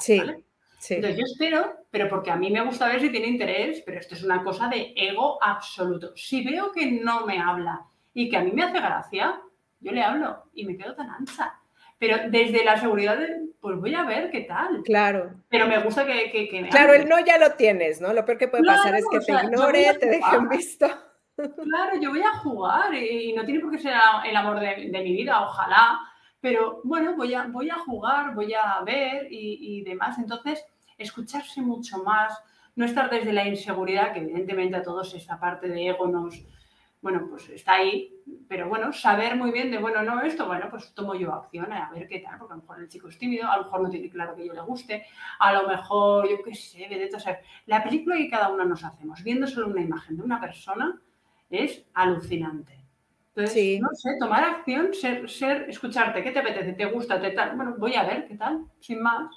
Sí, 0.77 0.95
Entonces 0.95 1.17
yo 1.17 1.25
espero, 1.25 1.75
pero 1.89 2.07
porque 2.07 2.29
a 2.31 2.35
mí 2.35 2.51
me 2.51 2.63
gusta 2.63 2.87
ver 2.87 3.01
si 3.01 3.09
tiene 3.09 3.27
interés, 3.27 3.81
pero 3.85 3.99
esto 3.99 4.15
es 4.15 4.23
una 4.23 4.43
cosa 4.43 4.67
de 4.67 4.93
ego 4.95 5.41
absoluto. 5.43 6.11
Si 6.15 6.43
veo 6.43 6.71
que 6.71 6.91
no 6.91 7.25
me 7.25 7.39
habla 7.39 7.85
y 8.13 8.29
que 8.29 8.37
a 8.37 8.41
mí 8.43 8.51
me 8.51 8.63
hace 8.63 8.79
gracia, 8.79 9.41
yo 9.79 9.91
le 9.91 10.03
hablo 10.03 10.43
y 10.53 10.65
me 10.65 10.77
quedo 10.77 10.95
tan 10.95 11.09
ancha. 11.09 11.58
Pero 11.99 12.17
desde 12.29 12.63
la 12.63 12.77
seguridad, 12.77 13.17
de, 13.17 13.49
pues 13.59 13.77
voy 13.77 13.93
a 13.93 14.03
ver 14.03 14.31
qué 14.31 14.41
tal. 14.41 14.81
Claro. 14.83 15.31
Pero 15.49 15.67
me 15.67 15.79
gusta 15.79 16.05
que, 16.05 16.31
que, 16.31 16.61
me 16.61 16.69
Claro, 16.69 16.93
el 16.93 17.07
no 17.07 17.19
ya 17.23 17.37
lo 17.37 17.51
tienes, 17.51 17.99
¿no? 17.99 18.13
Lo 18.13 18.25
peor 18.25 18.37
que 18.37 18.47
puede 18.47 18.63
pasar 18.63 18.95
es 18.95 19.05
que 19.11 19.19
te 19.19 19.33
ignore, 19.33 19.93
te 19.99 20.07
dejen 20.07 20.47
visto. 20.47 20.87
Claro, 21.35 21.99
yo 22.01 22.09
voy 22.09 22.21
a 22.21 22.37
jugar 22.39 22.93
y, 22.93 23.33
no 23.33 23.45
tiene 23.45 23.61
por 23.61 23.71
qué 23.71 23.77
ser 23.77 23.93
el 24.25 24.35
amor 24.35 24.59
de, 24.59 24.89
mi 24.91 25.11
vida, 25.13 25.41
ojalá. 25.41 25.99
Pero 26.41 26.81
bueno, 26.83 27.15
voy 27.15 27.33
a, 27.33 27.43
voy 27.47 27.69
a 27.69 27.75
jugar, 27.75 28.33
voy 28.33 28.53
a 28.53 28.81
ver 28.85 29.27
y, 29.29 29.57
y 29.59 29.83
demás. 29.83 30.17
Entonces, 30.17 30.65
escucharse 30.97 31.61
mucho 31.61 32.03
más, 32.03 32.37
no 32.75 32.85
estar 32.85 33.09
desde 33.09 33.33
la 33.33 33.47
inseguridad, 33.47 34.13
que 34.13 34.19
evidentemente 34.19 34.77
a 34.77 34.83
todos 34.83 35.13
esta 35.13 35.39
parte 35.39 35.67
de 35.67 35.87
ego 35.87 36.07
nos, 36.07 36.41
bueno, 37.01 37.27
pues 37.29 37.47
está 37.49 37.75
ahí, 37.75 38.13
pero 38.47 38.67
bueno, 38.67 38.91
saber 38.91 39.37
muy 39.37 39.51
bien 39.51 39.71
de, 39.71 39.77
bueno, 39.77 40.03
no 40.03 40.21
esto, 40.21 40.45
bueno, 40.45 40.67
pues 40.69 40.93
tomo 40.93 41.15
yo 41.15 41.33
acción 41.33 41.71
a 41.71 41.89
ver 41.91 42.07
qué 42.07 42.19
tal, 42.19 42.37
porque 42.37 42.53
a 42.53 42.57
lo 42.57 42.61
mejor 42.61 42.79
el 42.81 42.89
chico 42.89 43.07
es 43.07 43.17
tímido, 43.17 43.49
a 43.49 43.57
lo 43.57 43.63
mejor 43.63 43.81
no 43.81 43.89
tiene 43.89 44.09
claro 44.09 44.35
que 44.35 44.45
yo 44.45 44.53
le 44.53 44.61
guste, 44.61 45.05
a 45.39 45.53
lo 45.53 45.67
mejor, 45.67 46.29
yo 46.29 46.43
qué 46.43 46.53
sé, 46.53 46.87
de 46.89 47.09
o 47.15 47.19
sea, 47.19 47.39
la 47.67 47.83
película 47.83 48.17
que 48.17 48.29
cada 48.29 48.49
uno 48.49 48.65
nos 48.65 48.83
hacemos, 48.83 49.23
viendo 49.23 49.47
solo 49.47 49.67
una 49.67 49.81
imagen 49.81 50.17
de 50.17 50.23
una 50.23 50.41
persona, 50.41 50.99
es 51.49 51.85
alucinante. 51.93 52.79
Entonces, 53.35 53.79
no 53.79 53.89
sé, 53.93 54.17
tomar 54.19 54.43
acción, 54.43 54.93
ser, 54.93 55.29
ser, 55.29 55.69
escucharte, 55.69 56.21
¿qué 56.21 56.31
te 56.31 56.39
apetece? 56.39 56.73
¿Te 56.73 56.85
gusta? 56.85 57.21
Te 57.21 57.31
tal? 57.31 57.55
Bueno, 57.55 57.75
voy 57.77 57.95
a 57.95 58.03
ver 58.03 58.27
qué 58.27 58.35
tal, 58.35 58.65
sin 58.79 59.01
más. 59.01 59.33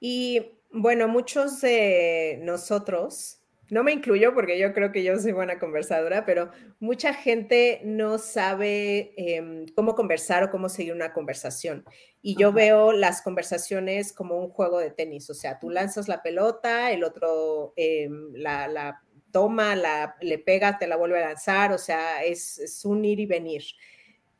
Y 0.00 0.40
bueno, 0.70 1.06
muchos 1.08 1.60
de 1.60 2.40
nosotros 2.42 3.41
no 3.72 3.82
me 3.82 3.92
incluyo 3.92 4.34
porque 4.34 4.58
yo 4.58 4.74
creo 4.74 4.92
que 4.92 5.02
yo 5.02 5.18
soy 5.18 5.32
buena 5.32 5.58
conversadora, 5.58 6.26
pero 6.26 6.50
mucha 6.78 7.14
gente 7.14 7.80
no 7.84 8.18
sabe 8.18 9.14
em, 9.16 9.64
cómo 9.74 9.94
conversar 9.94 10.44
o 10.44 10.50
cómo 10.50 10.68
seguir 10.68 10.92
una 10.92 11.14
conversación. 11.14 11.82
Y 12.20 12.36
yo 12.36 12.52
veo 12.52 12.92
las 12.92 13.22
conversaciones 13.22 14.12
como 14.12 14.38
un 14.38 14.50
juego 14.50 14.78
de 14.78 14.90
tenis, 14.90 15.30
o 15.30 15.34
sea, 15.34 15.58
tú 15.58 15.70
lanzas 15.70 16.06
la 16.06 16.22
pelota, 16.22 16.92
el 16.92 17.02
otro 17.02 17.72
em, 17.76 18.34
la, 18.34 19.00
toma, 19.30 19.74
la, 19.74 20.16
le 20.20 20.36
pega, 20.36 20.76
te 20.76 20.86
la 20.86 20.98
vuelve 20.98 21.22
a 21.22 21.28
lanzar, 21.28 21.72
o 21.72 21.78
sea, 21.78 22.22
es, 22.24 22.82
un 22.84 23.02
ir 23.06 23.20
y 23.20 23.26
venir. 23.26 23.62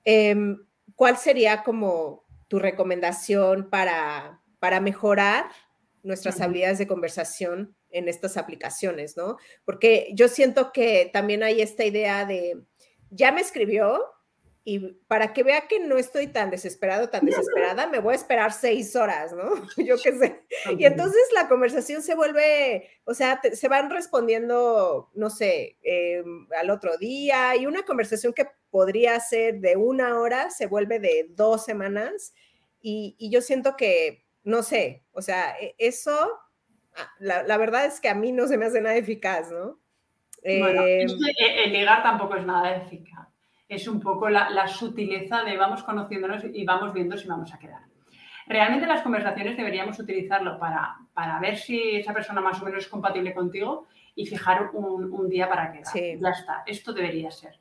Em, 0.04 0.58
¿Cuál 0.94 1.16
sería 1.16 1.62
como 1.62 2.26
tu 2.48 2.58
recomendación 2.58 3.70
para, 3.70 4.42
para 4.58 4.78
mejorar 4.80 5.46
nuestras 6.02 6.38
habilidades 6.42 6.76
de 6.76 6.86
conversación 6.86 7.74
en 7.92 8.08
estas 8.08 8.36
aplicaciones, 8.36 9.16
¿no? 9.16 9.36
Porque 9.64 10.10
yo 10.14 10.28
siento 10.28 10.72
que 10.72 11.10
también 11.12 11.42
hay 11.42 11.60
esta 11.60 11.84
idea 11.84 12.24
de, 12.24 12.62
ya 13.10 13.30
me 13.32 13.40
escribió 13.40 14.12
y 14.64 14.78
para 15.08 15.32
que 15.32 15.42
vea 15.42 15.66
que 15.66 15.80
no 15.80 15.98
estoy 15.98 16.28
tan 16.28 16.50
desesperado, 16.50 17.08
tan 17.08 17.24
desesperada, 17.24 17.88
me 17.88 17.98
voy 17.98 18.12
a 18.12 18.16
esperar 18.16 18.52
seis 18.52 18.94
horas, 18.94 19.32
¿no? 19.32 19.54
Yo 19.76 19.96
qué 20.00 20.16
sé. 20.16 20.40
Y 20.78 20.84
entonces 20.84 21.22
la 21.34 21.48
conversación 21.48 22.00
se 22.00 22.14
vuelve, 22.14 22.88
o 23.04 23.12
sea, 23.12 23.40
se 23.52 23.68
van 23.68 23.90
respondiendo, 23.90 25.10
no 25.14 25.30
sé, 25.30 25.78
em, 25.82 26.46
al 26.56 26.70
otro 26.70 26.96
día 26.96 27.56
y 27.56 27.66
una 27.66 27.82
conversación 27.82 28.32
que 28.32 28.46
podría 28.70 29.18
ser 29.18 29.58
de 29.58 29.76
una 29.76 30.20
hora 30.20 30.50
se 30.50 30.66
vuelve 30.66 31.00
de 31.00 31.26
dos 31.30 31.64
semanas 31.64 32.32
y, 32.80 33.16
y 33.18 33.30
yo 33.30 33.42
siento 33.42 33.76
que, 33.76 34.24
no 34.44 34.62
sé, 34.62 35.02
o 35.10 35.22
sea, 35.22 35.56
e, 35.60 35.74
eso 35.78 36.30
La, 37.18 37.56
verdad 37.56 37.86
es 37.86 38.00
que 38.00 38.08
a 38.08 38.14
mí 38.14 38.32
no 38.32 38.46
se 38.46 38.58
me 38.58 38.66
hace 38.66 38.80
nada 38.80 38.96
eficaz, 38.96 39.50
¿no? 39.50 39.78
Bueno, 40.44 40.82
em, 40.86 41.08
el 41.38 41.72
ligar 41.72 42.02
tampoco 42.02 42.36
es 42.36 42.44
nada 42.44 42.76
eficaz. 42.76 43.28
Es 43.68 43.86
un 43.86 44.00
poco 44.00 44.28
la, 44.28 44.66
sutileza 44.68 45.44
de 45.44 45.56
vamos 45.56 45.82
conociéndonos 45.82 46.44
y 46.52 46.64
vamos 46.64 46.92
viendo 46.92 47.16
si 47.16 47.28
vamos 47.28 47.54
a 47.54 47.58
quedar. 47.58 47.82
Realmente 48.46 48.86
las 48.86 49.02
conversaciones 49.02 49.56
deberíamos 49.56 49.98
utilizarlo 49.98 50.58
para, 50.58 50.96
para 51.14 51.38
ver 51.38 51.56
si 51.56 51.96
esa 51.96 52.12
persona 52.12 52.40
más 52.40 52.60
o 52.60 52.64
menos 52.64 52.84
es 52.84 52.90
compatible 52.90 53.32
contigo 53.32 53.86
y 54.14 54.26
fijar 54.26 54.70
un, 54.74 55.28
día 55.28 55.48
para 55.48 55.72
quedar. 55.72 55.94
Ya 55.94 56.30
está, 56.30 56.62
esto 56.66 56.92
debería 56.92 57.30
ser. 57.30 57.60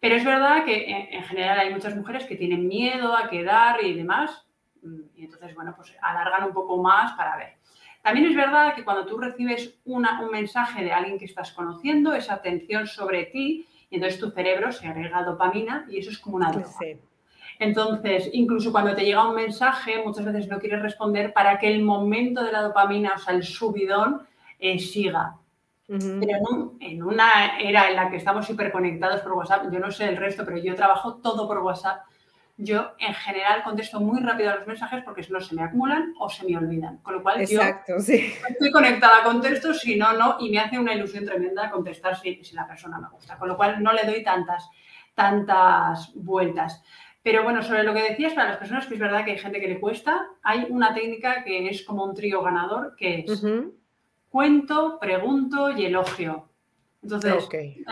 Pero 0.00 0.14
es 0.14 0.24
verdad 0.24 0.64
que 0.64 0.90
en, 0.90 1.14
en, 1.14 1.22
general 1.24 1.58
hay 1.58 1.72
muchas 1.72 1.94
mujeres 1.94 2.24
que 2.24 2.36
tienen 2.36 2.66
miedo 2.66 3.14
a 3.14 3.28
quedar 3.28 3.84
y 3.84 3.94
demás, 3.94 4.46
mm, 4.82 5.00
y 5.14 5.24
entonces, 5.24 5.54
bueno, 5.54 5.74
pues 5.76 5.94
alargan 6.00 6.44
un 6.44 6.52
poco 6.52 6.82
más 6.82 7.12
para 7.12 7.36
ver. 7.36 7.61
También 8.02 8.26
es 8.26 8.36
verdad 8.36 8.74
que 8.74 8.84
cuando 8.84 9.06
tú 9.06 9.18
recibes 9.18 9.78
un 9.84 10.06
mensaje 10.30 10.82
de 10.82 10.92
alguien 10.92 11.18
que 11.18 11.24
estás 11.24 11.52
conociendo, 11.52 12.14
esa 12.14 12.34
atención 12.34 12.86
sobre 12.86 13.24
ti, 13.26 13.66
y 13.90 13.96
entonces 13.96 14.18
tu 14.18 14.30
cerebro 14.30 14.72
se 14.72 14.88
agrega 14.88 15.22
dopamina 15.22 15.86
y 15.88 15.98
eso 15.98 16.10
es 16.10 16.18
como 16.18 16.36
una 16.36 16.50
droga. 16.50 16.72
Entonces, 17.58 18.30
incluso 18.32 18.72
cuando 18.72 18.94
te 18.94 19.04
llega 19.04 19.28
un 19.28 19.36
mensaje, 19.36 20.02
muchas 20.04 20.24
veces 20.24 20.48
no 20.48 20.58
quieres 20.58 20.82
responder 20.82 21.32
para 21.32 21.58
que 21.58 21.68
el 21.68 21.82
momento 21.82 22.42
de 22.42 22.50
la 22.50 22.62
dopamina, 22.62 23.12
o 23.14 23.18
sea, 23.18 23.34
el 23.34 23.44
subidón, 23.44 24.26
eh, 24.58 24.78
siga. 24.78 25.36
Pero 25.86 26.74
en, 26.80 27.02
una 27.02 27.58
era 27.58 27.90
en 27.90 27.96
la 27.96 28.08
que 28.08 28.16
estamos 28.16 28.48
hiperconectados 28.48 29.20
por 29.20 29.32
WhatsApp, 29.32 29.70
yo 29.70 29.78
no 29.78 29.90
sé 29.90 30.08
el 30.08 30.16
resto, 30.16 30.44
pero 30.44 30.56
yo 30.56 30.74
trabajo 30.74 31.16
todo 31.16 31.46
por 31.46 31.58
WhatsApp 31.58 32.00
yo 32.62 32.92
en 32.98 33.14
general 33.14 33.62
contesto 33.62 34.00
muy 34.00 34.20
rápido 34.20 34.50
a 34.50 34.56
los 34.56 34.66
mensajes 34.66 35.02
porque 35.04 35.22
si 35.22 35.32
no 35.32 35.40
se 35.40 35.54
me 35.54 35.62
acumulan 35.62 36.14
o 36.18 36.28
se 36.28 36.46
me 36.46 36.56
olvidan. 36.56 36.98
Con 36.98 37.14
lo 37.14 37.22
cual 37.22 37.44
yo 37.46 37.60
estoy 37.96 38.70
conectada 38.72 39.22
con 39.24 39.40
textos, 39.40 39.80
si 39.80 39.96
no, 39.96 40.12
no, 40.12 40.36
y 40.40 40.50
me 40.50 40.58
hace 40.58 40.78
una 40.78 40.94
ilusión 40.94 41.24
tremenda 41.24 41.70
contestar 41.70 42.18
si, 42.20 42.42
si, 42.44 42.54
la 42.54 42.66
persona 42.66 42.98
me 42.98 43.08
gusta. 43.08 43.36
Con 43.38 43.48
lo 43.48 43.56
cual 43.56 43.82
no 43.82 43.92
le 43.92 44.04
doy 44.04 44.22
tantas, 44.22 44.68
tantas 45.14 46.12
vueltas. 46.14 46.82
Pero 47.22 47.44
bueno, 47.44 47.62
sobre 47.62 47.84
lo 47.84 47.94
que 47.94 48.02
decías, 48.02 48.32
para 48.32 48.48
las 48.48 48.58
personas 48.58 48.86
que 48.86 48.94
es 48.94 49.00
verdad 49.00 49.24
que 49.24 49.32
hay 49.32 49.38
gente 49.38 49.60
que 49.60 49.68
le 49.68 49.80
cuesta, 49.80 50.26
hay 50.42 50.66
una 50.68 50.92
técnica 50.92 51.44
que 51.44 51.68
es 51.68 51.82
como 51.84 52.04
un 52.04 52.14
trío 52.14 52.42
ganador, 52.42 52.96
que 52.96 53.24
es 53.26 53.44
cuento, 54.28 54.98
pregunto 54.98 55.70
y 55.70 55.84
elogio. 55.84 56.48
Entonces, 57.02 57.48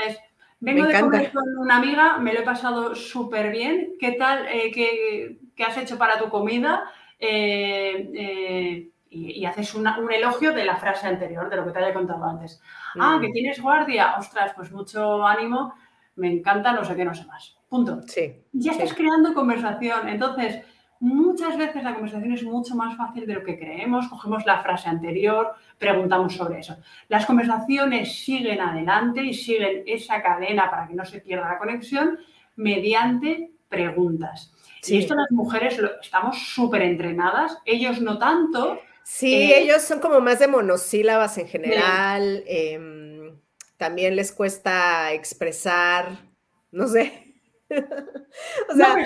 es 0.07 0.19
Vengo 0.61 0.87
de 0.87 1.01
comer 1.01 1.33
con 1.33 1.59
una 1.59 1.77
amiga, 1.77 2.19
me 2.19 2.35
lo 2.35 2.41
he 2.41 2.45
pasado 2.45 2.95
súper 2.95 3.51
bien. 3.51 3.95
¿Qué 3.99 4.13
tal? 4.13 4.47
Eh, 4.47 4.71
qué, 4.71 5.65
has 5.65 5.77
hecho 5.79 5.97
para 5.97 6.19
tu 6.19 6.29
comida? 6.29 6.85
Eh, 7.19 8.11
eh, 8.15 8.91
y, 9.09 9.45
haces 9.45 9.75
un 9.75 9.87
elogio 10.13 10.53
de 10.53 10.65
la 10.65 10.77
frase 10.77 11.07
anterior, 11.07 11.49
de 11.49 11.57
lo 11.57 11.65
que 11.65 11.73
te 11.73 11.79
haya 11.79 11.95
contado 11.95 12.25
antes. 12.25 12.61
Ah, 12.99 13.19
que 13.21 13.29
mm. 13.29 13.33
tienes 13.33 13.61
guardia. 13.61 14.15
Ostras, 14.19 14.53
pues 14.55 14.71
mucho 14.71 15.27
ánimo. 15.27 15.75
Me 16.17 16.31
encanta, 16.31 16.73
no 16.73 16.85
sé 16.85 16.95
qué, 16.95 17.05
no 17.07 17.15
sé 17.15 17.25
más. 17.25 17.57
Punto. 17.69 18.03
Sí. 18.07 18.45
Ya 18.53 18.73
estás 18.73 18.93
creando 18.93 19.33
conversación. 19.33 20.09
Entonces, 20.09 20.63
Muchas 21.01 21.57
veces 21.57 21.83
la 21.83 21.95
conversación 21.95 22.33
es 22.35 22.43
mucho 22.43 22.75
más 22.75 22.95
fácil 22.95 23.27
de 23.27 23.33
lo 23.33 23.43
que 23.43 23.59
creemos, 23.59 24.07
cogemos 24.09 24.45
la 24.45 24.63
frase 24.63 24.91
anterior, 24.91 25.55
preguntamos 25.79 26.35
sobre 26.35 26.61
eso. 26.61 26.77
Las 27.09 27.25
conversaciones 27.25 28.19
siguen 28.23 28.61
adelante 28.61 29.25
y 29.25 29.33
siguen 29.33 29.83
esa 29.87 30.23
cadena 30.23 30.71
para 30.71 30.87
que 30.87 30.95
no 30.95 31.07
se 31.07 31.21
pierda 31.21 31.49
la 31.49 31.59
conexión 31.59 32.19
mediante 32.57 33.51
preguntas. 33.71 34.53
Y 34.87 34.99
esto 34.99 35.15
las 35.15 35.31
mujeres 35.31 35.79
lo, 35.79 35.99
estamos 36.01 36.39
súper 36.39 36.83
entrenadas, 36.83 37.57
ellos 37.65 38.03
no 38.03 38.19
tanto. 38.19 38.79
Sí, 39.03 39.35
eh, 39.35 39.61
ellos 39.61 39.81
son 39.81 40.01
como 40.01 40.21
más 40.21 40.39
de 40.39 40.49
monosílabas 40.49 41.39
en 41.39 41.49
general, 41.49 42.45
em, 42.47 43.39
también 43.79 44.17
les 44.17 44.33
cuesta 44.33 45.15
expresar, 45.15 46.19
no 46.73 46.87
sé, 46.89 47.30
o 48.69 48.75
sea, 48.75 48.97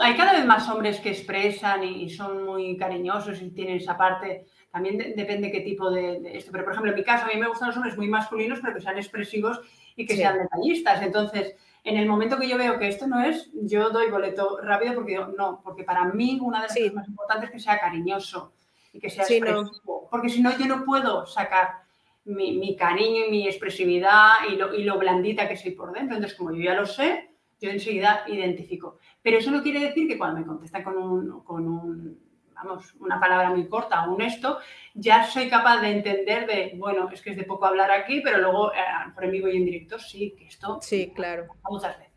hay 0.00 0.16
cada 0.16 0.32
vez 0.32 0.44
más 0.44 0.68
hombres 0.68 1.00
que 1.00 1.10
expresan 1.10 1.84
y, 1.84 2.10
son 2.10 2.44
muy 2.44 2.76
cariñosos 2.76 3.40
y 3.40 3.50
tienen 3.50 3.76
esa 3.76 3.96
parte. 3.96 4.46
También 4.70 4.98
depende 5.16 5.52
qué 5.52 5.60
tipo 5.60 5.90
de, 5.90 6.20
esto. 6.36 6.50
Pero, 6.52 6.64
por 6.64 6.72
ejemplo, 6.72 6.92
en 6.92 6.98
mi 6.98 7.04
caso, 7.04 7.24
a 7.26 7.28
mí 7.28 7.40
me 7.40 7.48
gustan 7.48 7.68
los 7.68 7.76
hombres 7.76 7.96
muy 7.96 8.08
masculinos, 8.08 8.58
pero 8.60 8.74
que 8.74 8.80
sean 8.80 8.96
expresivos 8.96 9.60
y 9.96 10.04
que 10.04 10.16
sean 10.16 10.38
detallistas. 10.38 11.02
Entonces, 11.02 11.54
en 11.84 11.96
el 11.96 12.06
momento 12.06 12.38
que 12.38 12.48
yo 12.48 12.58
veo 12.58 12.78
que 12.78 12.88
esto 12.88 13.06
no 13.06 13.22
es, 13.22 13.50
yo 13.54 13.90
doy 13.90 14.10
boleto 14.10 14.58
rápido 14.62 14.94
porque 14.94 15.18
no, 15.36 15.60
porque 15.62 15.84
para 15.84 16.04
mí 16.04 16.38
una 16.42 16.58
de 16.58 16.66
las 16.66 16.76
cosas 16.76 16.94
más 16.94 17.08
importantes 17.08 17.48
es 17.48 17.52
que 17.52 17.60
sea 17.60 17.78
cariñoso 17.78 18.52
y 18.92 18.98
que 18.98 19.10
sea 19.10 19.24
expresivo. 19.24 20.08
Porque 20.10 20.28
si 20.28 20.42
no, 20.42 20.56
yo 20.58 20.66
no 20.66 20.84
puedo 20.84 21.24
sacar 21.26 21.82
mi, 22.24 22.76
cariño 22.76 23.26
y 23.26 23.30
mi 23.30 23.46
expresividad 23.46 24.48
y 24.50 24.56
lo, 24.56 24.74
y 24.74 24.84
lo 24.84 24.98
blandita 24.98 25.48
que 25.48 25.56
soy 25.56 25.70
por 25.70 25.92
dentro. 25.92 26.16
Entonces, 26.16 26.36
como 26.36 26.52
yo 26.52 26.62
ya 26.62 26.74
lo 26.74 26.84
sé, 26.84 27.30
yo 27.60 27.70
enseguida 27.70 28.24
identifico. 28.28 28.98
Pero 29.22 29.38
eso 29.38 29.50
no 29.50 29.62
quiere 29.62 29.80
decir 29.80 30.08
que 30.08 30.18
cuando 30.18 30.40
me 30.40 30.46
contestan 30.46 30.82
con 30.82 30.96
un, 30.96 31.44
con 31.44 31.68
un 31.68 32.28
vamos, 32.54 32.94
una 33.00 33.20
palabra 33.20 33.50
muy 33.50 33.68
corta 33.68 34.04
o 34.04 34.14
un 34.14 34.22
esto, 34.22 34.58
ya 34.94 35.24
soy 35.24 35.48
capaz 35.48 35.80
de 35.80 35.90
entender 35.90 36.46
de, 36.46 36.72
bueno, 36.76 37.08
es 37.12 37.22
que 37.22 37.30
es 37.30 37.36
de 37.36 37.44
poco 37.44 37.66
hablar 37.66 37.90
aquí, 37.90 38.20
pero 38.20 38.38
luego 38.38 38.72
eh, 38.72 38.78
por 39.14 39.24
en 39.24 39.30
vivo 39.30 39.48
y 39.48 39.56
en 39.56 39.64
directo 39.64 39.98
sí, 39.98 40.34
que 40.36 40.46
esto... 40.46 40.78
Sí, 40.82 41.12
claro. 41.14 41.46
Muchas 41.68 41.98
veces. 41.98 42.12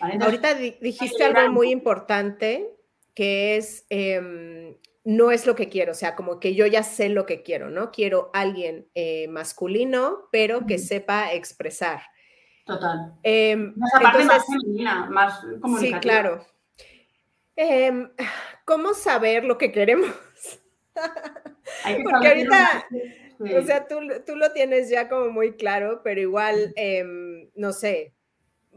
Ahorita 0.00 0.54
dijiste 0.54 1.24
algo 1.24 1.52
muy 1.52 1.70
importante, 1.70 2.70
que 3.14 3.56
es, 3.56 3.86
em, 3.90 4.76
no 5.04 5.30
es 5.30 5.46
lo 5.46 5.54
que 5.54 5.68
quiero, 5.68 5.92
o 5.92 5.94
sea, 5.94 6.14
como 6.14 6.38
que 6.38 6.54
yo 6.54 6.66
ya 6.66 6.82
sé 6.82 7.08
lo 7.08 7.26
que 7.26 7.42
quiero, 7.42 7.70
¿no? 7.70 7.90
Quiero 7.90 8.30
alguien 8.32 8.88
eh, 8.94 9.26
masculino, 9.28 10.28
pero 10.30 10.66
que 10.66 10.78
sepa 10.78 11.32
expresar. 11.32 12.02
Total. 12.68 13.12
Em, 13.24 13.74
Esa 13.84 14.00
parte 14.00 14.24
más 14.24 14.46
femenina, 14.46 15.06
más 15.10 15.40
comunicativa. 15.60 15.98
Sí, 15.98 16.00
claro. 16.00 16.46
Em, 17.56 18.10
¿Cómo 18.64 18.94
saber 18.94 19.44
lo 19.44 19.58
que 19.58 19.72
queremos? 19.72 20.14
Porque 20.94 22.28
ahorita, 22.28 22.86
o 23.40 23.62
sea, 23.62 23.88
tú, 23.88 23.96
tú, 24.24 24.36
lo 24.36 24.52
tienes 24.52 24.88
ya 24.88 25.08
como 25.08 25.30
muy 25.30 25.56
claro, 25.56 26.02
pero 26.04 26.20
igual, 26.20 26.72
no 27.56 27.72
sé, 27.72 28.14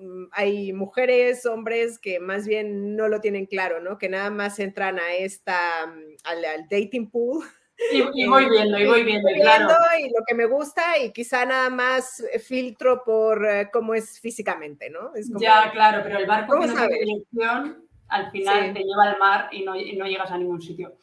Mm, 0.02 0.26
hay 0.32 0.74
mujeres, 0.74 1.46
hombres 1.46 2.00
que 2.00 2.20
más 2.20 2.48
bien 2.48 2.96
no 2.96 3.08
lo 3.08 3.22
tienen 3.22 3.46
claro, 3.46 3.82
¿no? 3.82 4.00
Que 4.00 4.10
nada 4.10 4.32
más 4.32 4.58
entran 4.60 4.98
a 5.00 5.14
esta, 5.14 5.86
mm, 5.88 6.16
al, 6.24 6.68
dating 6.70 7.10
pool. 7.10 7.46
Y, 7.92 8.28
voy 8.28 8.50
viendo, 8.50 8.78
y 8.78 8.86
voy 8.86 9.04
viendo, 9.04 9.28
claro. 9.36 9.74
Y 10.00 10.10
lo 10.10 10.24
que 10.28 10.36
me 10.36 10.46
gusta, 10.46 10.98
y 10.98 11.12
quizá 11.12 11.46
nada 11.46 11.70
más 11.70 12.24
filtro 12.46 13.04
por 13.04 13.46
eh, 13.46 13.70
cómo 13.72 13.94
es 13.94 14.20
físicamente, 14.20 14.90
¿no? 14.90 15.12
ya, 15.40 15.72
claro, 15.72 16.02
pero 16.04 16.20
el 16.20 16.28
barco 16.28 16.60
que 16.60 16.68
no 16.68 16.74
tiene 16.74 17.00
dirección, 17.00 17.86
al 18.08 18.32
final 18.32 18.74
te 18.74 18.84
lleva 18.84 19.12
al 19.12 19.20
mar 19.20 19.50
y 19.52 19.64
no, 19.64 19.74
no, 19.74 20.06
llegas 20.06 20.32
a 20.32 20.38
ningún 20.38 20.62
sitio. 20.62 20.98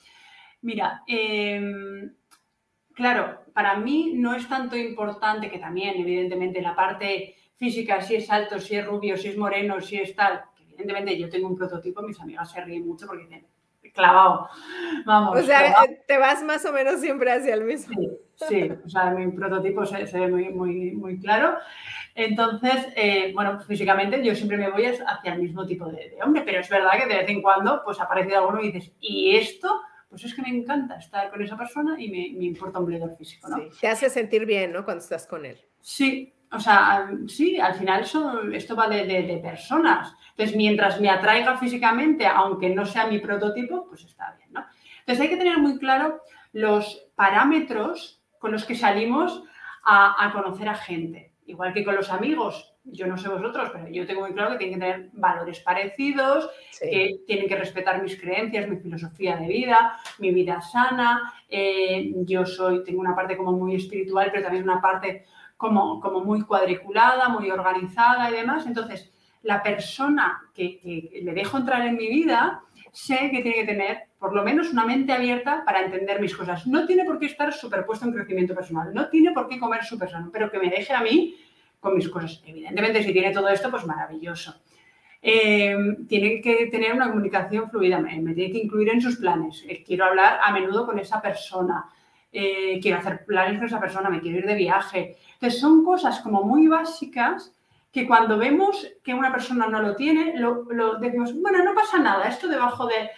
Mira, 0.63 1.03
em, 1.07 2.15
claro, 2.95 3.45
para 3.53 3.77
mí 3.77 4.13
no 4.15 4.35
es 4.35 4.49
tanto 4.49 4.77
importante 4.77 5.51
que 5.51 5.59
también, 5.59 5.97
evidentemente, 5.99 6.63
la 6.63 6.77
parte 6.77 7.35
física, 7.57 8.01
si 8.01 8.17
es 8.17 8.31
alto, 8.31 8.61
si 8.61 8.77
es 8.77 8.87
rubio, 8.87 9.17
si 9.17 9.29
es 9.29 9.37
moreno, 9.37 9.81
si 9.81 9.97
es 9.97 10.15
tal. 10.15 10.43
Evidentemente 10.69 11.19
yo 11.19 11.29
tengo 11.29 11.49
un 11.49 11.57
prototipo, 11.57 12.03
mis 12.03 12.21
amigas 12.21 12.53
se 12.53 12.65
ríen 12.65 12.87
mucho 12.87 13.07
porque 13.07 13.25
dicen, 13.25 13.47
clavado, 13.99 14.49
vamos. 15.05 15.39
O 15.39 15.43
sea, 15.43 15.75
te 16.07 16.19
vas 16.19 16.43
más 16.43 16.65
o 16.65 16.73
menos 16.73 17.01
siempre 17.01 17.31
hacia 17.31 17.55
el 17.55 17.65
mismo. 17.65 17.95
Sí, 18.35 18.71
o 18.85 18.89
sea, 18.89 19.11
mi 19.11 19.31
prototipo 19.33 19.85
se, 19.85 20.05
ve 20.05 20.29
muy, 20.29 20.49
muy, 20.51 20.93
muy 20.93 21.21
claro. 21.21 21.59
Entonces, 22.15 22.87
eh, 22.95 23.33
bueno, 23.35 23.61
físicamente 23.61 24.25
yo 24.25 24.35
siempre 24.35 24.57
me 24.57 24.71
voy 24.71 24.87
hacia 24.87 25.33
el 25.33 25.43
mismo 25.43 25.67
tipo 25.67 25.87
de, 25.87 26.17
hombre, 26.25 26.43
pero 26.45 26.61
es 26.61 26.69
verdad 26.69 26.93
que 26.99 27.07
de 27.07 27.21
vez 27.21 27.29
en 27.29 27.43
cuando 27.43 27.83
pues 27.85 28.01
aparece 28.01 28.37
alguno 28.37 28.61
y 28.61 28.71
dices, 28.71 28.93
¿y 29.01 29.37
esto? 29.37 29.81
Pues 30.09 30.25
es 30.25 30.35
que 30.35 30.43
me 30.43 30.49
encanta 30.49 30.97
estar 30.97 31.31
con 31.31 31.43
esa 31.43 31.57
persona 31.57 32.01
y 32.01 32.09
me, 32.09 32.39
me 32.39 32.47
importa 32.47 32.79
un 32.79 32.87
bledo 32.87 33.09
físico, 33.17 33.49
¿no? 33.49 33.59
Sí, 33.59 33.81
te 33.81 33.89
hace 33.89 34.09
sentir 34.09 34.47
bien, 34.47 34.73
¿no? 34.73 34.85
Cuando 34.85 35.03
estás 35.03 35.27
con 35.27 35.45
él. 35.45 35.59
Sí, 35.81 36.33
o 36.51 36.61
sea, 36.61 37.11
sí, 37.27 37.59
al 37.61 37.75
final 37.75 38.03
esto 38.53 38.77
va 38.77 38.89
de, 38.89 39.41
personas. 39.43 40.15
Entonces, 40.31 40.57
mientras 40.57 41.01
me 41.01 41.11
atraiga 41.11 41.59
físicamente, 41.59 42.27
aunque 42.27 42.71
no 42.71 42.87
sea 42.87 43.07
mi 43.07 43.19
prototipo, 43.19 43.87
pues 43.89 44.05
está 44.05 44.35
bien, 44.39 44.53
¿no? 44.53 44.65
Entonces, 45.01 45.23
hay 45.23 45.29
que 45.29 45.37
tener 45.37 45.59
muy 45.59 45.79
claro 45.79 46.23
los 46.53 47.07
parámetros 47.15 48.23
con 48.39 48.53
los 48.53 48.65
que 48.65 48.75
salimos 48.75 49.43
a, 49.85 50.31
conocer 50.33 50.69
a 50.69 50.75
gente. 50.75 51.33
Igual 51.47 51.73
que 51.73 51.85
con 51.85 51.97
los 51.97 52.11
amigos, 52.11 52.75
yo 52.85 53.07
no 53.07 53.17
sé 53.17 53.29
vosotros, 53.29 53.71
pero 53.73 53.89
yo 53.89 54.07
tengo 54.07 54.21
muy 54.21 54.33
claro 54.33 54.51
que 54.53 54.59
tienen 54.59 54.79
que 54.79 54.87
tener 54.87 55.11
valores 55.15 55.61
parecidos, 55.61 56.51
que 56.79 57.21
tienen 57.27 57.49
que 57.49 57.57
respetar 57.57 58.03
mis 58.03 58.21
creencias, 58.21 58.69
mi 58.69 58.77
filosofía 58.77 59.37
de 59.37 59.49
vida, 59.49 59.99
mi 60.19 60.31
vida 60.33 60.61
sana. 60.61 61.33
Eh, 61.49 62.13
yo 62.27 62.45
soy, 62.45 62.85
tengo 62.85 63.01
una 63.01 63.15
parte 63.15 63.37
como 63.37 63.53
muy 63.53 63.77
espiritual, 63.77 64.29
pero 64.31 64.43
también 64.43 64.65
una 64.65 64.81
parte 64.81 65.25
como, 65.59 66.01
como 66.01 66.25
muy 66.25 66.43
cuadriculada, 66.43 67.29
muy 67.29 67.51
organizada 67.51 68.31
y 68.31 68.35
demás. 68.35 68.65
Entonces, 68.67 69.13
la 69.43 69.63
persona 69.63 70.41
que, 70.55 71.21
le 71.23 71.33
dejo 71.33 71.59
entrar 71.59 71.87
en 71.87 71.97
mi 71.97 72.09
vida, 72.09 72.63
sé 72.93 73.31
que 73.31 73.43
tiene 73.43 73.55
que 73.55 73.65
tener 73.65 74.05
por 74.19 74.35
lo 74.35 74.43
menos 74.43 74.73
una 74.73 74.87
mente 74.87 75.13
abierta 75.13 75.65
para 75.67 75.83
entender 75.83 76.21
mis 76.21 76.35
cosas. 76.35 76.67
No 76.67 76.87
tiene 76.87 77.05
por 77.05 77.19
qué 77.19 77.27
estar 77.27 77.53
superpuesto 77.53 78.07
en 78.07 78.13
crecimiento 78.13 78.55
personal, 78.55 78.95
no 78.95 79.09
tiene 79.09 79.33
por 79.33 79.49
qué 79.49 79.59
comer 79.59 79.85
súper 79.85 80.09
sano, 80.11 80.31
pero 80.33 80.51
que 80.51 80.59
me 80.59 80.71
deje 80.71 80.95
a 80.95 81.03
mí 81.03 81.37
con 81.81 81.97
mis 81.97 82.09
cosas. 82.09 82.43
Evidentemente, 82.47 83.03
si 83.03 83.13
tiene 83.13 83.33
todo 83.33 83.49
esto, 83.49 83.71
pues 83.71 83.85
maravilloso. 83.85 84.63
Eh, 85.21 85.77
tiene 86.09 86.41
que 86.41 86.67
tener 86.67 86.93
una 86.93 87.09
comunicación 87.09 87.69
fluida, 87.69 87.99
me, 87.99 88.21
me, 88.21 88.35
tiene 88.35 88.53
que 88.53 88.59
incluir 88.59 88.91
en 88.91 89.01
sus 89.01 89.17
planes. 89.17 89.65
Eh, 89.69 89.83
quiero 89.85 90.05
hablar 90.05 90.39
a 90.41 90.53
menudo 90.53 90.87
con 90.87 90.99
esa 91.01 91.21
persona. 91.21 91.87
Eh, 92.31 92.79
quiero 92.81 92.99
hacer 92.99 93.25
planes 93.25 93.59
con 93.59 93.67
esa 93.67 93.81
persona, 93.81 94.11
me 94.11 94.21
quiero 94.21 94.39
ir 94.39 94.47
de 94.47 94.55
viaje. 94.55 95.17
Entonces, 95.41 95.61
son 95.61 95.85
cosas 95.85 96.21
como 96.21 96.43
muy 96.43 96.67
básicas 96.67 97.53
que 97.93 98.07
cuando 98.07 98.37
vemos 98.37 98.87
que 99.03 99.15
una 99.15 99.33
persona 99.33 99.67
no 99.67 99.81
lo 99.81 99.97
tiene, 99.97 100.35
lo, 100.37 100.65
decimos, 100.99 101.33
bueno, 101.41 101.65
no 101.65 101.75
pasa 101.75 101.99
nada, 101.99 102.29
esto 102.29 102.49
debajo 102.49 102.87
de, 102.87 103.11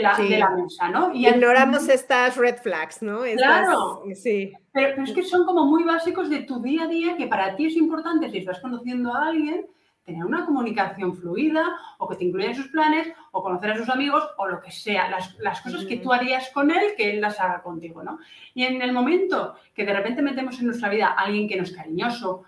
la, 0.00 0.18
mesa, 0.50 0.88
¿no? 0.90 1.14
Y 1.14 1.26
ignoramos 1.26 1.88
estas 1.88 2.36
red 2.36 2.56
flags, 2.56 3.00
¿no? 3.00 3.22
claro. 3.36 4.02
Sí. 4.14 4.52
pero, 4.72 5.02
es 5.02 5.12
que 5.12 5.22
son 5.22 5.46
como 5.46 5.64
muy 5.64 5.84
básicos 5.84 6.28
de 6.28 6.40
tu 6.40 6.60
día 6.60 6.84
a 6.84 6.88
día 6.88 7.16
que 7.16 7.26
para 7.26 7.56
ti 7.56 7.66
es 7.66 7.76
importante 7.76 8.30
si 8.30 8.38
estás 8.38 8.60
conociendo 8.60 9.14
a 9.14 9.28
alguien 9.28 9.66
tener 10.08 10.24
una 10.24 10.46
comunicación 10.46 11.14
fluida 11.14 11.62
o 11.98 12.08
que 12.08 12.16
te 12.16 12.24
incluya 12.24 12.48
en 12.48 12.54
sus 12.54 12.68
planes 12.68 13.08
o 13.30 13.42
conocer 13.42 13.72
a 13.72 13.76
sus 13.76 13.90
amigos 13.90 14.26
o 14.38 14.48
lo 14.48 14.58
que 14.58 14.70
sea, 14.70 15.10
las, 15.10 15.60
cosas 15.60 15.84
que 15.84 15.98
tú 15.98 16.14
harías 16.14 16.48
con 16.48 16.70
él, 16.70 16.94
que 16.96 17.10
él 17.10 17.20
las 17.20 17.38
haga 17.38 17.62
contigo, 17.62 18.02
¿no? 18.02 18.18
Y 18.54 18.64
en 18.64 18.80
el 18.80 18.92
momento 18.92 19.56
que 19.74 19.84
de 19.84 19.92
repente 19.92 20.22
metemos 20.22 20.58
en 20.60 20.66
nuestra 20.66 20.88
vida 20.88 21.08
a 21.08 21.24
alguien 21.24 21.46
que 21.46 21.56
no 21.56 21.64
es 21.64 21.76
cariñoso, 21.76 22.44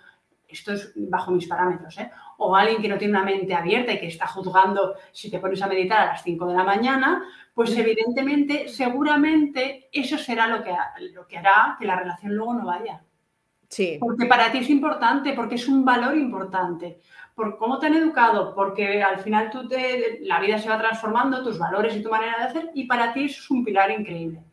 esto 0.48 0.72
es 0.72 0.92
bajo 0.96 1.32
mis 1.32 1.46
parámetros, 1.46 1.98
¿eh? 1.98 2.10
o 2.38 2.56
alguien 2.56 2.80
que 2.80 2.88
no 2.88 2.96
tiene 2.96 3.12
una 3.12 3.24
mente 3.24 3.54
abierta 3.54 3.92
y 3.92 4.00
que 4.00 4.06
está 4.06 4.26
juzgando 4.26 4.94
si 5.12 5.30
te 5.30 5.38
pones 5.38 5.60
a 5.60 5.66
meditar 5.66 6.00
a 6.00 6.12
las 6.12 6.22
5 6.22 6.46
de 6.46 6.54
la 6.54 6.64
mañana, 6.64 7.22
pues 7.52 7.76
evidentemente, 7.76 8.68
seguramente 8.68 9.90
eso 9.92 10.16
será 10.16 10.46
lo 10.46 10.64
que, 10.64 10.74
lo 11.12 11.26
que 11.26 11.36
hará 11.36 11.76
que 11.78 11.84
la 11.84 11.96
relación 11.96 12.34
luego 12.34 12.54
no 12.54 12.64
vaya. 12.64 13.02
Sí. 13.68 13.98
Porque 14.00 14.26
para 14.26 14.50
ti 14.50 14.58
es 14.58 14.70
importante, 14.70 15.34
porque 15.34 15.54
es 15.54 15.68
un 15.68 15.84
valor 15.84 16.16
importante 16.16 17.00
por 17.40 17.56
cómo 17.56 17.78
te 17.78 17.86
han 17.86 17.94
educado, 17.94 18.54
porque 18.54 19.02
al 19.02 19.20
final 19.20 19.48
tú 19.48 19.66
la 20.20 20.40
vida 20.40 20.58
se 20.58 20.68
va 20.68 20.76
transformando, 20.76 21.42
tus 21.42 21.58
valores 21.58 21.96
y 21.96 22.02
tu 22.02 22.10
manera 22.10 22.36
de 22.36 22.44
hacer, 22.44 22.70
y 22.74 22.84
para 22.84 23.14
ti 23.14 23.24
es 23.24 23.50
un 23.50 23.64
pilar 23.64 23.90
increíble. 23.90 24.44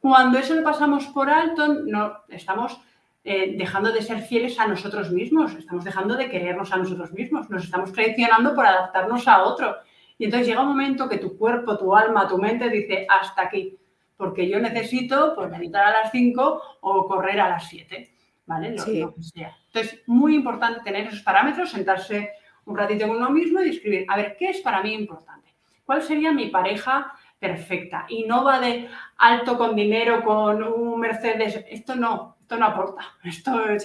Cuando 0.00 0.36
eso 0.38 0.52
lo 0.56 0.64
pasamos 0.64 1.06
por 1.06 1.30
alto, 1.30 1.68
no, 1.68 2.24
estamos 2.28 2.80
eh, 3.22 3.54
dejando 3.56 3.92
de 3.92 4.02
ser 4.02 4.20
fieles 4.20 4.58
a 4.58 4.66
nosotros 4.66 5.12
mismos, 5.12 5.54
estamos 5.54 5.84
dejando 5.84 6.16
de 6.16 6.28
querernos 6.28 6.72
a 6.72 6.76
nosotros 6.76 7.12
mismos, 7.12 7.48
nos 7.50 7.62
estamos 7.62 7.92
traicionando 7.92 8.52
por 8.52 8.66
adaptarnos 8.66 9.28
a 9.28 9.44
otro. 9.44 9.76
Y 10.18 10.24
entonces 10.24 10.48
llega 10.48 10.62
un 10.62 10.70
momento 10.70 11.08
que 11.08 11.18
tu 11.18 11.38
cuerpo, 11.38 11.78
tu 11.78 11.94
alma, 11.94 12.26
tu 12.26 12.36
mente 12.36 12.68
dice, 12.68 13.06
hasta 13.08 13.42
aquí, 13.42 13.78
porque 14.16 14.48
yo 14.48 14.58
necesito 14.58 15.36
pues, 15.36 15.48
meditar 15.52 15.84
a 15.84 16.02
las 16.02 16.10
5 16.10 16.62
o 16.80 17.06
correr 17.06 17.40
a 17.40 17.50
las 17.50 17.68
7. 17.68 18.13
¿Vale? 18.46 18.76
Lo, 18.76 19.14
que 19.14 19.22
sea. 19.22 19.56
Entonces, 19.66 20.02
muy 20.06 20.34
importante 20.34 20.80
tener 20.84 21.06
esos 21.06 21.22
parámetros, 21.22 21.70
sentarse 21.70 22.32
un 22.66 22.76
ratito 22.76 23.06
con 23.06 23.16
uno 23.16 23.30
mismo 23.30 23.60
y 23.60 23.70
escribir, 23.70 24.06
a 24.08 24.16
ver, 24.16 24.36
¿qué 24.38 24.50
es 24.50 24.60
para 24.60 24.82
mí 24.82 24.92
importante? 24.94 25.54
¿Cuál 25.84 26.02
sería 26.02 26.32
mi 26.32 26.46
pareja 26.48 27.12
perfecta? 27.38 28.06
Y 28.08 28.24
no 28.24 28.44
va 28.44 28.60
de 28.60 28.88
alto 29.18 29.58
con 29.58 29.76
dinero, 29.76 30.24
con 30.24 30.62
un 30.62 31.00
Mercedes, 31.00 31.64
esto 31.68 31.94
no, 31.94 32.36
esto 32.40 32.56
no 32.56 32.66
aporta, 32.66 33.02
esto, 33.24 33.68
es 33.68 33.84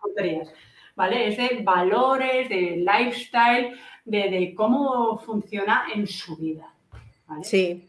tonterías, 0.00 0.52
¿vale? 0.94 1.28
Es 1.28 1.36
de 1.36 1.62
valores, 1.62 2.48
de 2.48 2.84
lifestyle, 2.84 3.78
de 4.04 4.54
cómo 4.56 5.18
funciona 5.18 5.86
en 5.94 6.06
su 6.06 6.36
vida. 6.36 6.72
Sí, 7.42 7.86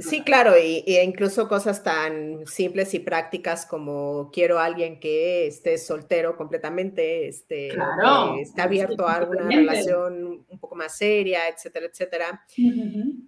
sí, 0.00 0.22
claro, 0.22 0.52
y, 0.56 0.84
incluso 1.02 1.48
cosas 1.48 1.82
tan 1.82 2.46
simples 2.46 2.94
y 2.94 3.00
prácticas 3.00 3.66
como 3.66 4.30
quiero 4.32 4.58
a 4.58 4.66
alguien 4.66 5.00
que 5.00 5.48
esté 5.48 5.78
soltero 5.78 6.36
completamente, 6.36 7.26
este, 7.26 7.70
esté 8.40 8.62
abierto 8.62 9.08
a 9.08 9.14
alguna 9.14 9.48
relación 9.48 10.44
un 10.48 10.58
poco 10.60 10.76
más 10.76 10.96
seria, 10.96 11.48
etcétera, 11.48 11.86
etcétera. 11.86 12.44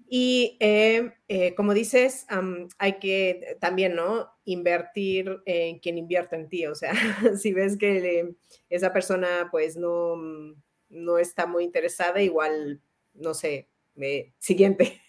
Y 0.09 0.57
eh, 0.61 1.13
eh, 1.27 1.55
como 1.57 1.75
dices, 1.75 2.27
hay 2.79 2.95
que 2.95 3.57
también, 3.61 3.97
¿no? 3.97 4.31
Invertir 4.45 5.43
en 5.47 5.81
quien 5.81 5.99
invierte 5.99 6.37
en 6.37 6.49
ti, 6.49 6.67
o 6.67 6.77
sea, 6.77 6.93
si 7.37 7.53
ves 7.53 7.77
que 7.77 8.35
esa 8.71 8.93
persona 8.93 9.49
pues 9.51 9.77
no, 9.77 10.17
no 10.91 11.19
está 11.19 11.47
muy 11.47 11.65
interesada, 11.65 12.23
igual, 12.23 12.81
no 13.15 13.35
sé, 13.35 13.69
eh, 13.97 14.33
siguiente. 14.39 15.01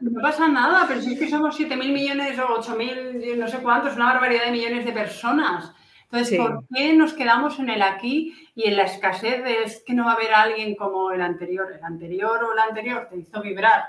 No 0.00 0.20
pasa 0.22 0.48
nada, 0.48 0.84
pero 0.88 1.00
si 1.00 1.14
es 1.14 1.18
que 1.18 1.28
somos 1.28 1.58
7.000 1.58 1.92
millones 1.92 2.38
o 2.38 2.46
8.000, 2.60 3.36
no 3.36 3.48
sé 3.48 3.58
cuántos, 3.58 3.96
una 3.96 4.12
barbaridad 4.12 4.44
de 4.46 4.52
millones 4.52 4.84
de 4.84 4.92
personas. 4.92 5.72
Entonces, 6.04 6.38
¿por 6.38 6.64
qué 6.72 6.92
nos 6.94 7.14
quedamos 7.14 7.58
en 7.58 7.68
el 7.68 7.82
aquí 7.82 8.34
y 8.54 8.68
en 8.68 8.76
la 8.76 8.84
escasez 8.84 9.42
de 9.42 9.56
que 9.84 9.92
no 9.94 10.04
va 10.04 10.12
a 10.12 10.14
haber 10.14 10.32
alguien 10.32 10.76
como 10.76 11.10
el 11.10 11.20
anterior? 11.20 11.72
El 11.72 11.82
anterior 11.82 12.44
o 12.44 12.52
el 12.52 12.58
anterior 12.58 13.08
te 13.10 13.16
hizo 13.18 13.42
vibrar 13.42 13.84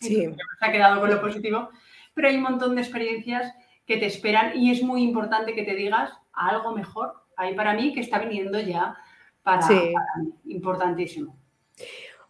Sí. 0.00 0.16
Se 0.16 0.34
ha 0.60 0.72
quedado 0.72 1.00
con 1.00 1.10
lo 1.10 1.20
positivo, 1.20 1.70
pero 2.14 2.28
hay 2.28 2.36
un 2.36 2.42
montón 2.42 2.74
de 2.74 2.82
experiencias 2.82 3.52
que 3.86 3.96
te 3.96 4.06
esperan 4.06 4.56
y 4.56 4.70
es 4.70 4.82
muy 4.82 5.02
importante 5.02 5.54
que 5.54 5.62
te 5.62 5.74
digas 5.74 6.12
algo 6.32 6.74
mejor. 6.74 7.14
Ahí 7.36 7.54
para 7.54 7.74
mí 7.74 7.94
que 7.94 8.00
está 8.00 8.18
viniendo 8.18 8.60
ya 8.60 8.96
para, 9.42 9.62
Sí. 9.62 9.92
para 9.94 10.22
mí. 10.22 10.32
Importantísimo. 10.52 11.36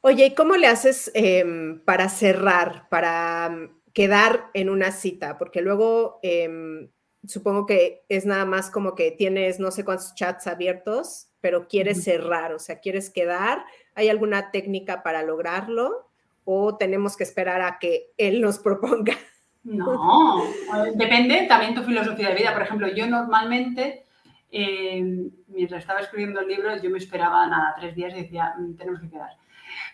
Oye, 0.08 0.26
¿y 0.26 0.34
cómo 0.36 0.54
le 0.54 0.68
haces 0.68 1.10
em, 1.14 1.80
para 1.80 2.08
cerrar, 2.08 2.88
para 2.90 3.48
mm, 3.50 3.92
quedar 3.92 4.50
en 4.54 4.70
una 4.70 4.92
cita? 4.92 5.36
Porque 5.36 5.62
luego 5.62 6.20
em, 6.22 6.90
supongo 7.26 7.66
que 7.66 8.04
es 8.08 8.24
nada 8.24 8.44
más 8.44 8.70
como 8.70 8.94
que 8.94 9.10
tienes 9.10 9.58
no 9.58 9.72
sé 9.72 9.84
cuántos 9.84 10.14
chats 10.14 10.46
abiertos, 10.46 11.26
pero 11.40 11.66
quieres 11.66 12.04
cerrar, 12.04 12.52
o 12.52 12.60
sea, 12.60 12.78
quieres 12.78 13.10
quedar. 13.10 13.64
¿Hay 13.96 14.08
alguna 14.08 14.52
técnica 14.52 15.02
para 15.02 15.24
lograrlo? 15.24 16.08
¿O 16.44 16.76
tenemos 16.76 17.16
que 17.16 17.24
esperar 17.24 17.60
a 17.60 17.80
que 17.80 18.12
él 18.16 18.40
nos 18.40 18.58
proponga? 18.60 19.14
No, 19.64 20.44
eh, 20.44 20.92
depende 20.94 21.46
también 21.48 21.74
tu 21.74 21.82
filosofía 21.82 22.28
de 22.28 22.36
vida. 22.36 22.52
Por 22.52 22.62
ejemplo, 22.62 22.86
yo 22.94 23.08
normalmente, 23.08 24.04
eh, 24.52 25.02
mientras 25.48 25.80
estaba 25.80 25.98
escribiendo 25.98 26.38
el 26.38 26.46
libro, 26.46 26.80
yo 26.80 26.90
me 26.90 26.98
esperaba 26.98 27.44
nada, 27.48 27.74
tres 27.80 27.96
días 27.96 28.12
y 28.14 28.22
decía, 28.22 28.54
"Mm, 28.56 28.76
tenemos 28.76 29.00
que 29.00 29.10
quedar. 29.10 29.30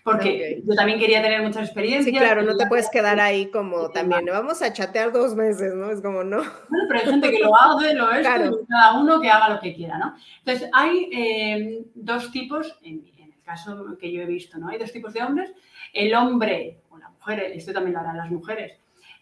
Porque 0.05 0.63
yo 0.65 0.75
también 0.75 0.99
quería 0.99 1.23
tener 1.23 1.43
muchas 1.43 1.65
experiencias. 1.65 2.05
Sí, 2.15 2.19
claro, 2.19 2.43
no 2.43 2.57
te 2.57 2.67
puedes 2.67 2.89
quedar 2.91 3.21
ahí 3.21 3.51
como 3.51 3.91
también, 3.91 4.25
vamos 4.27 4.63
a 4.63 4.73
chatear 4.73 5.13
dos 5.13 5.35
meses, 5.35 5.75
¿no? 5.75 5.91
Es 5.91 6.01
como, 6.01 6.25
no. 6.25 6.39
Bueno, 6.39 6.85
pero 6.89 7.01
hay 7.01 7.07
gente 7.07 7.31
que 7.31 7.39
lo 7.41 7.57
hace, 7.61 7.95
lo 7.95 8.09
Claro. 8.11 8.47
y 8.63 8.67
cada 8.67 9.01
uno 9.01 9.21
que 9.21 9.31
haga 9.31 9.55
lo 9.55 9.61
que 9.61 9.75
quiera, 9.75 9.99
¿no? 9.99 10.15
Entonces, 10.45 10.69
hay 10.73 11.09
eh, 11.13 11.83
dos 11.95 12.31
tipos, 12.31 12.79
en, 12.83 13.05
en 13.19 13.33
el 13.33 13.43
caso 13.45 13.97
que 14.01 14.13
yo 14.13 14.23
he 14.23 14.27
visto, 14.27 14.59
¿no? 14.59 14.69
Hay 14.69 14.79
dos 14.79 14.93
tipos 14.93 15.13
de 15.13 15.23
hombres. 15.23 15.53
El 15.93 16.15
hombre, 16.15 16.79
o 16.91 16.99
la 16.99 17.11
mujer, 17.11 17.41
esto 17.55 17.73
también 17.73 17.95
lo 17.95 18.01
harán 18.01 18.17
las 18.17 18.31
mujeres, 18.31 18.73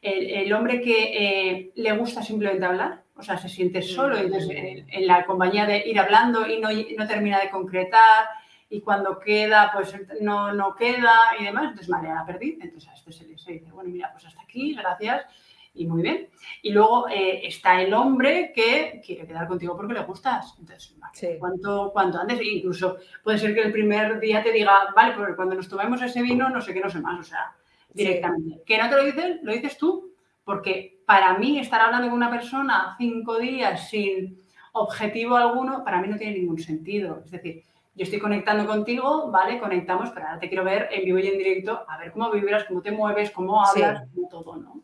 el, 0.03 0.31
el 0.31 0.53
hombre 0.53 0.81
que 0.81 1.13
eh, 1.13 1.73
le 1.75 1.93
gusta 1.93 2.23
simplemente 2.23 2.65
hablar, 2.65 3.03
o 3.17 3.23
sea, 3.23 3.37
se 3.37 3.49
siente 3.51 3.83
solo, 3.83 4.17
entonces 4.17 4.51
en, 4.51 4.87
en 4.89 5.07
la 5.07 5.27
compañía 5.27 5.67
de 5.67 5.87
ir 5.87 5.99
hablando 5.99 6.47
y 6.47 6.59
no, 6.59 6.69
no 6.97 7.07
termina 7.07 7.39
de 7.39 7.51
concretar, 7.51 8.27
y 8.71 8.81
cuando 8.81 9.19
queda, 9.19 9.71
pues 9.75 9.93
no, 10.21 10.53
no 10.53 10.75
queda 10.77 11.13
y 11.39 11.45
demás, 11.45 11.65
entonces 11.65 11.89
vale, 11.89 12.09
a 12.09 12.15
la 12.15 12.25
perdí, 12.25 12.57
entonces 12.61 12.89
a 12.89 12.95
este 12.95 13.13
se 13.13 13.27
le 13.27 13.37
se 13.37 13.53
dice, 13.53 13.71
bueno, 13.73 13.91
mira, 13.91 14.11
pues 14.13 14.25
hasta 14.27 14.41
aquí, 14.43 14.75
gracias, 14.75 15.27
y 15.75 15.87
muy 15.87 16.03
bien. 16.03 16.29
Y 16.63 16.71
luego 16.73 17.09
eh, 17.09 17.47
está 17.47 17.81
el 17.83 17.93
hombre 17.95 18.53
que 18.55 19.01
quiere 19.05 19.27
quedar 19.27 19.47
contigo 19.47 19.77
porque 19.77 19.95
le 19.95 20.03
gustas. 20.05 20.57
Entonces, 20.59 20.97
vale, 20.99 21.13
Sí. 21.15 21.29
cuanto, 21.39 21.91
cuanto 21.93 22.19
antes, 22.19 22.41
incluso 22.43 22.99
puede 23.23 23.39
ser 23.39 23.55
que 23.55 23.63
el 23.63 23.73
primer 23.73 24.19
día 24.19 24.43
te 24.43 24.51
diga, 24.53 24.73
vale, 24.97 25.15
pues 25.17 25.35
cuando 25.37 25.55
nos 25.57 25.69
tomemos 25.69 26.01
ese 26.03 26.23
vino, 26.23 26.49
no 26.49 26.61
sé 26.61 26.73
qué, 26.73 26.81
no 26.81 26.91
sé 26.91 27.01
más, 27.01 27.21
o 27.21 27.23
sea, 27.25 27.53
Sí. 27.89 28.05
directamente. 28.05 28.63
Que 28.65 28.79
no 28.79 28.89
te 28.89 28.97
lo 28.97 29.05
dices, 29.05 29.39
lo 29.43 29.53
dices 29.53 29.77
tú, 29.79 30.13
porque 30.45 31.01
para 31.07 31.37
mí 31.39 31.59
estar 31.59 31.81
hablando 31.81 32.07
con 32.09 32.17
una 32.17 32.31
persona 32.31 32.95
cinco 32.99 33.39
días 33.39 33.89
sin 33.91 34.39
objetivo 34.73 35.37
alguno, 35.37 35.83
para 35.85 36.01
mí 36.01 36.07
no 36.09 36.17
tiene 36.17 36.39
ningún 36.39 36.59
sentido. 36.59 37.23
Es 37.25 37.31
decir, 37.33 37.65
yo 37.95 38.05
estoy 38.05 38.19
conectando 38.19 38.67
contigo, 38.67 39.31
¿vale? 39.31 39.59
Conectamos, 39.59 40.11
pero 40.11 40.27
ahora 40.27 40.41
te 40.41 40.49
quiero 40.49 40.65
ver 40.65 40.89
en 40.93 41.05
vivo 41.05 41.19
y 41.19 41.27
en 41.27 41.39
directo, 41.39 41.85
a 41.89 41.99
ver 41.99 42.13
cómo 42.13 42.31
vibras, 42.31 42.65
cómo 42.65 42.83
te 42.83 42.93
mueves, 42.93 43.31
cómo 43.31 43.65
Sí. 43.67 43.83
hablas, 43.83 44.09
cómo 44.15 44.29
todo, 44.29 44.57
¿no? 44.57 44.83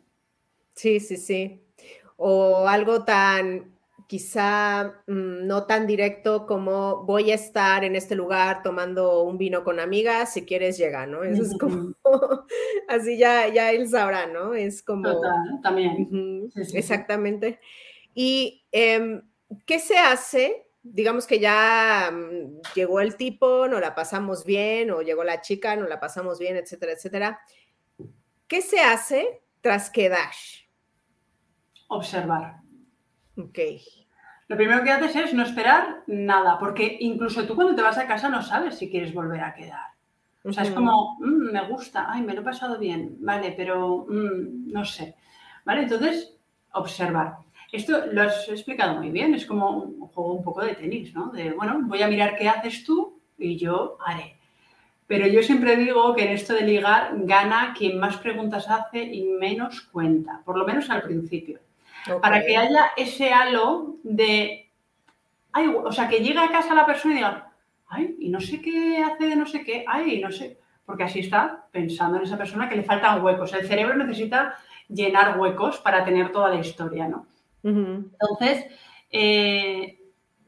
Sí, 0.74 1.00
sí, 1.00 1.16
sí. 1.16 1.62
O 2.16 2.66
algo 2.68 3.04
tan, 3.04 3.76
quizá 4.06 5.02
mm, 5.06 5.46
no 5.46 5.64
tan 5.66 5.86
directo 5.86 6.46
como 6.46 7.04
voy 7.04 7.30
a 7.30 7.34
estar 7.34 7.84
en 7.84 7.96
este 7.96 8.14
lugar 8.14 8.62
tomando 8.62 9.22
un 9.22 9.38
vino 9.38 9.64
con 9.64 9.80
amigas, 9.80 10.32
si 10.32 10.44
quieres 10.44 10.76
llega, 10.76 11.06
¿no? 11.06 11.22
Eso 11.24 11.42
es 11.42 11.56
como, 11.58 11.94
así 12.88 13.16
ya, 13.18 13.48
ya 13.48 13.70
él 13.70 13.88
sabrá, 13.88 14.26
¿no? 14.26 14.54
Es 14.54 14.82
como... 14.82 15.12
Total, 15.12 15.60
también. 15.62 16.08
Sí, 16.08 16.50
sí, 16.54 16.70
sí. 16.72 16.78
exactamente. 16.78 17.60
¿Y 18.14 18.64
em, 18.72 19.22
qué 19.64 19.78
se 19.78 19.96
hace? 19.98 20.65
Digamos 20.92 21.26
que 21.26 21.38
ya 21.38 22.10
mm, 22.12 22.60
llegó 22.74 23.00
el 23.00 23.16
tipo, 23.16 23.68
nos 23.68 23.80
la 23.80 23.94
pasamos 23.94 24.44
bien, 24.44 24.90
o 24.90 25.02
llegó 25.02 25.24
la 25.24 25.40
chica, 25.40 25.76
nos 25.76 25.88
la 25.88 26.00
pasamos 26.00 26.38
bien, 26.38 26.56
etcétera, 26.56 26.92
etcétera. 26.92 27.40
¿Qué 28.48 28.62
se 28.62 28.80
hace 28.80 29.42
tras 29.60 29.90
quedar? 29.90 30.30
Observar. 31.88 32.60
Ok. 33.36 33.58
Lo 34.48 34.56
primero 34.56 34.84
que 34.84 34.92
haces 34.92 35.16
es 35.16 35.34
no 35.34 35.42
esperar 35.42 36.04
nada, 36.06 36.58
porque 36.58 36.96
incluso 37.00 37.46
tú 37.46 37.56
cuando 37.56 37.74
te 37.74 37.82
vas 37.82 37.98
a 37.98 38.06
casa 38.06 38.28
no 38.28 38.42
sabes 38.42 38.76
si 38.78 38.88
quieres 38.88 39.12
volver 39.12 39.40
a 39.40 39.54
quedar. 39.54 39.90
O 40.44 40.52
sea, 40.52 40.62
es 40.62 40.70
como, 40.70 41.16
"Mm, 41.18 41.50
me 41.52 41.68
gusta, 41.68 42.06
ay, 42.08 42.22
me 42.22 42.32
lo 42.32 42.42
he 42.42 42.44
pasado 42.44 42.78
bien, 42.78 43.16
vale, 43.18 43.52
pero 43.56 44.06
mm, 44.08 44.70
no 44.72 44.84
sé. 44.84 45.16
¿Vale? 45.64 45.82
Entonces, 45.82 46.38
observar. 46.72 47.38
Esto 47.76 48.06
lo 48.12 48.22
has 48.22 48.48
explicado 48.48 48.96
muy 48.96 49.10
bien, 49.10 49.34
es 49.34 49.46
como 49.46 49.70
un 49.70 50.08
juego 50.08 50.32
un 50.32 50.44
poco 50.44 50.64
de 50.64 50.74
tenis, 50.74 51.14
¿no? 51.14 51.28
De, 51.28 51.52
bueno, 51.52 51.80
voy 51.82 52.02
a 52.02 52.08
mirar 52.08 52.36
qué 52.36 52.48
haces 52.48 52.84
tú 52.84 53.18
y 53.38 53.56
yo 53.56 53.98
haré. 54.04 54.36
Pero 55.06 55.26
yo 55.26 55.42
siempre 55.42 55.76
digo 55.76 56.14
que 56.14 56.24
en 56.24 56.32
esto 56.32 56.54
de 56.54 56.62
ligar 56.62 57.12
gana 57.18 57.74
quien 57.76 57.98
más 57.98 58.16
preguntas 58.16 58.68
hace 58.68 59.02
y 59.02 59.22
menos 59.22 59.82
cuenta, 59.82 60.42
por 60.44 60.58
lo 60.58 60.66
menos 60.66 60.90
al 60.90 61.02
principio 61.02 61.60
para 62.20 62.44
que 62.44 62.56
haya 62.56 62.92
ese 62.96 63.32
halo 63.32 63.96
de, 64.02 64.70
ay, 65.52 65.68
o 65.68 65.92
sea, 65.92 66.08
que 66.08 66.20
llegue 66.20 66.38
a 66.38 66.50
casa 66.50 66.74
la 66.74 66.86
persona 66.86 67.14
y 67.14 67.16
diga, 67.16 67.52
ay, 67.88 68.16
y 68.20 68.28
no 68.28 68.40
sé 68.40 68.60
qué 68.60 69.02
hace 69.02 69.26
de 69.26 69.36
no 69.36 69.46
sé 69.46 69.64
qué, 69.64 69.84
ay, 69.86 70.20
no 70.20 70.30
sé, 70.30 70.58
porque 70.84 71.04
así 71.04 71.20
está 71.20 71.66
pensando 71.70 72.18
en 72.18 72.24
esa 72.24 72.38
persona 72.38 72.68
que 72.68 72.76
le 72.76 72.84
faltan 72.84 73.22
huecos. 73.22 73.52
El 73.52 73.66
cerebro 73.66 73.96
necesita 73.96 74.56
llenar 74.88 75.38
huecos 75.38 75.78
para 75.78 76.04
tener 76.04 76.30
toda 76.30 76.50
la 76.50 76.60
historia, 76.60 77.08
¿no? 77.08 77.26
Entonces, 77.66 78.66
eh, 79.10 79.98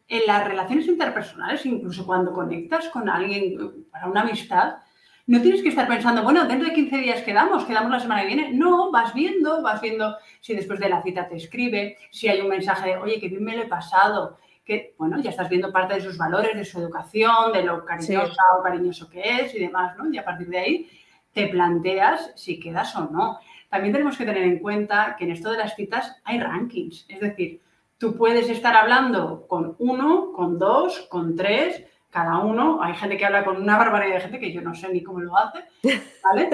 en 0.09 0.27
las 0.27 0.47
relaciones 0.47 0.87
interpersonales, 0.87 1.67
incluso 1.67 2.07
cuando 2.07 2.33
conectas 2.33 2.89
con 2.89 3.09
alguien 3.09 3.87
para 3.91 4.09
una 4.09 4.23
amistad, 4.23 4.77
no 5.27 5.43
tienes 5.43 5.63
que 5.63 5.69
estar 5.69 5.87
pensando, 5.87 6.23
bueno, 6.23 6.47
dentro 6.47 6.69
de 6.69 6.75
15 6.75 6.97
días 6.99 7.23
quedamos, 7.23 7.67
quedamos 7.67 7.91
la 7.91 8.01
semana 8.01 8.23
que 8.23 8.35
viene. 8.35 8.53
No, 8.55 8.91
vas 8.91 9.13
viendo, 9.13 9.63
vas 9.63 9.83
viendo 9.83 10.17
si 10.41 10.55
después 10.55 10.81
de 10.81 10.89
la 10.89 11.03
cita 11.03 11.29
te 11.29 11.37
escribe, 11.37 11.99
si 12.11 12.29
hay 12.29 12.41
un 12.41 12.49
mensaje 12.49 12.91
de, 12.91 12.97
oye, 12.97 13.21
que 13.21 13.29
bien 13.29 13.45
me 13.45 13.55
lo 13.55 13.65
he 13.65 13.69
pasado, 13.69 14.39
que, 14.65 14.95
bueno, 14.97 15.21
ya 15.21 15.29
estás 15.29 15.51
viendo 15.51 15.71
parte 15.71 15.95
de 15.95 16.01
sus 16.01 16.17
valores, 16.17 16.57
de 16.57 16.65
su 16.65 16.79
educación, 16.79 17.53
de 17.53 17.63
lo 17.63 17.85
cariñosa 17.85 18.43
o 18.59 18.63
cariñoso 18.63 19.11
que 19.11 19.21
es 19.43 19.55
y 19.55 19.59
demás, 19.59 19.99
¿no? 19.99 20.11
Y 20.11 20.17
a 20.17 20.25
partir 20.25 20.49
de 20.49 20.59
ahí 20.59 20.91
te 21.35 21.49
planteas 21.49 22.33
si 22.35 22.59
quedas 22.59 22.97
o 22.97 23.11
no. 23.11 23.39
También 23.69 23.93
tenemos 23.93 24.17
que 24.17 24.25
tener 24.25 24.43
en 24.45 24.59
cuenta 24.61 25.15
que 25.19 25.25
en 25.25 25.33
esto 25.33 25.51
de 25.53 25.59
las 25.59 25.75
citas 25.77 26.17
hay 26.25 26.41
rankings, 26.41 27.05
es 27.09 27.21
decir, 27.21 27.61
tú 27.99 28.17
puedes 28.17 28.49
estar 28.49 28.75
hablando 28.77 29.47
con 29.47 29.77
uno, 29.79 30.33
con 30.33 30.59
dos, 30.59 31.01
con 31.11 31.37
tres, 31.37 31.83
cada 32.11 32.39
uno. 32.39 32.83
Hay 32.83 32.95
gente 32.95 33.17
que 33.19 33.27
habla 33.27 33.45
con 33.45 33.61
una 33.61 33.77
barbaridad 33.77 34.15
de 34.17 34.21
gente 34.23 34.41
que 34.41 34.53
yo 34.53 34.63
no 34.63 34.75
sé 34.75 34.89
ni 34.89 35.03
cómo 35.03 35.21
lo 35.21 35.37
hace, 35.37 35.65
¿vale? 36.25 36.49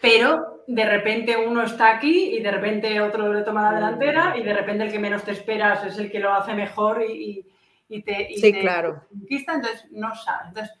Pero 0.00 0.62
de 0.66 0.84
repente 0.84 1.36
uno 1.36 1.62
está 1.62 1.90
aquí 1.96 2.36
y 2.36 2.40
de 2.40 2.50
repente 2.50 3.00
otro 3.00 3.32
le 3.32 3.42
toma 3.42 3.62
la 3.70 3.76
delantera 3.76 4.36
y 4.36 4.42
de 4.42 4.52
repente 4.54 4.84
el 4.84 4.92
que 4.92 4.98
menos 4.98 5.22
te 5.24 5.32
esperas 5.32 5.84
es 5.84 5.98
el 5.98 6.10
que 6.10 6.18
lo 6.20 6.32
hace 6.32 6.54
mejor 6.54 7.02
y, 7.08 7.12
y- 7.12 7.46
y 7.92 8.02
te, 8.02 8.30
y 8.30 8.36
Sí, 8.36 8.52
te 8.52 8.60
claro. 8.60 9.02
conquista, 9.10 9.54
entonces 9.54 9.84
no 9.90 10.14
sabes. 10.14 10.48
Entonces, 10.48 10.76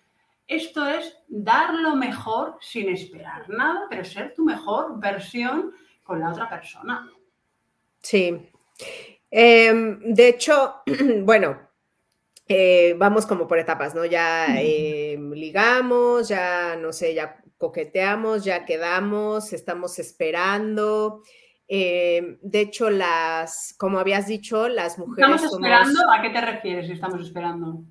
esto 0.50 0.84
es 0.86 1.16
dar 1.28 1.74
lo 1.74 1.94
mejor 1.94 2.58
sin 2.60 2.88
esperar 2.90 3.48
nada, 3.48 3.86
pero 3.88 4.04
ser 4.04 4.34
tu 4.34 4.44
mejor 4.44 4.98
versión 4.98 5.72
con 6.02 6.18
la 6.18 6.30
otra 6.32 6.48
persona. 6.48 7.08
Sí. 8.02 8.50
Em, 9.30 10.00
de 10.12 10.28
hecho, 10.28 10.82
bueno, 11.22 11.56
eh, 12.48 12.96
vamos 12.98 13.26
como 13.26 13.46
por 13.46 13.60
etapas, 13.60 13.94
¿no? 13.94 14.04
Ya 14.04 14.60
em, 14.60 15.30
ligamos, 15.30 16.28
ya, 16.28 16.74
no 16.74 16.92
sé, 16.92 17.14
ya 17.14 17.40
coqueteamos, 17.56 18.44
ya 18.44 18.64
quedamos, 18.64 19.52
estamos 19.52 20.00
esperando. 20.00 21.22
Em, 21.68 22.38
de 22.42 22.60
hecho, 22.62 22.90
las, 22.90 23.72
como 23.78 24.00
habías 24.00 24.26
dicho, 24.26 24.66
las 24.66 24.98
mujeres 24.98 25.18
¿Estamos 25.18 25.40
somos, 25.42 25.54
esperando? 25.54 26.10
¿A 26.10 26.22
qué 26.22 26.30
te 26.30 26.40
refieres 26.40 26.86
si 26.88 26.94
estamos 26.94 27.20
esperando? 27.22 27.84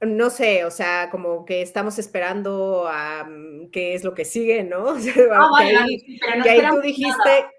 No 0.00 0.30
sé, 0.30 0.64
o 0.64 0.70
sea, 0.70 1.08
como 1.10 1.44
que 1.44 1.62
estamos 1.62 1.98
esperando 1.98 2.86
a 2.88 3.24
mm, 3.24 3.70
qué 3.70 3.94
es 3.94 4.04
lo 4.04 4.14
que 4.14 4.24
sigue, 4.24 4.62
¿no? 4.64 4.94
Ah, 4.96 5.00
que 5.02 5.26
vale, 5.26 5.76
ahí- 5.78 6.18
no 6.38 6.44
que 6.44 6.50
ahí 6.50 6.60
tú 6.70 6.80
dijiste, 6.80 7.12
nada. 7.24 7.50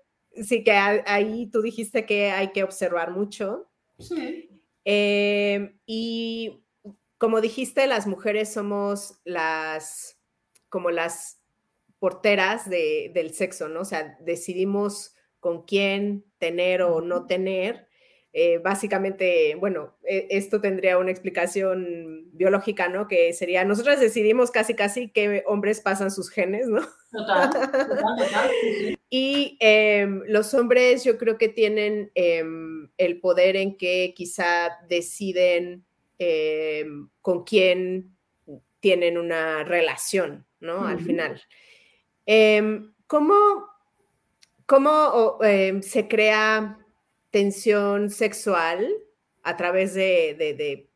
sí, 0.43 0.63
que 0.63 0.71
a- 0.71 1.03
ahí 1.07 1.47
tú 1.51 1.61
dijiste 1.61 2.05
que 2.05 2.29
hay 2.31 2.51
que 2.51 2.63
observar 2.63 3.11
mucho. 3.11 3.69
Sí, 3.99 4.49
Eh, 4.85 5.75
y 5.85 6.63
como 7.17 7.41
dijiste, 7.41 7.87
las 7.87 8.07
mujeres 8.07 8.53
somos 8.53 9.19
las, 9.25 10.17
como 10.69 10.91
las 10.91 11.41
porteras 11.99 12.69
de- 12.69 13.11
del 13.13 13.33
sexo, 13.33 13.67
¿no? 13.67 13.81
O 13.81 13.85
sea, 13.85 14.15
decidimos 14.21 15.15
con 15.39 15.63
quién 15.65 16.23
tener 16.37 16.83
o 16.83 17.01
no 17.01 17.25
tener. 17.25 17.86
Eh, 18.39 18.59
básicamente, 18.59 19.55
bueno, 19.55 19.95
e, 20.03 20.27
esto 20.29 20.61
tendría 20.61 20.99
una 20.99 21.09
explicación 21.09 22.29
biológica, 22.33 22.87
¿no? 22.87 23.07
Que 23.07 23.33
sería, 23.33 23.65
nosotros 23.65 23.99
decidimos 23.99 24.51
casi, 24.51 24.75
casi 24.75 25.09
qué 25.09 25.43
hombres 25.47 25.81
pasan 25.81 26.11
sus 26.11 26.29
genes, 26.29 26.67
¿no? 26.67 26.81
Total, 27.11 27.49
total, 27.49 28.15
total. 28.15 28.51
y 29.09 29.57
em, 29.59 30.21
los 30.27 30.53
hombres 30.53 31.03
yo 31.03 31.17
creo 31.17 31.39
que 31.39 31.49
tienen 31.49 32.11
em, 32.13 32.91
el 32.99 33.19
poder 33.19 33.55
en 33.55 33.75
que 33.75 34.13
quizá 34.15 34.69
deciden 34.87 35.83
em, 36.19 37.09
con 37.23 37.43
quién 37.43 38.15
tienen 38.79 39.17
una 39.17 39.63
relación, 39.63 40.45
¿no? 40.59 40.85
Al 40.85 40.99
final. 40.99 41.41
¿Cómo, 43.07 43.35
cómo 44.67 45.39
se 45.81 46.07
crea 46.07 46.77
tensión 47.37 48.09
sexual 48.09 48.87
a 49.43 49.55
través 49.57 49.93
de, 49.93 50.89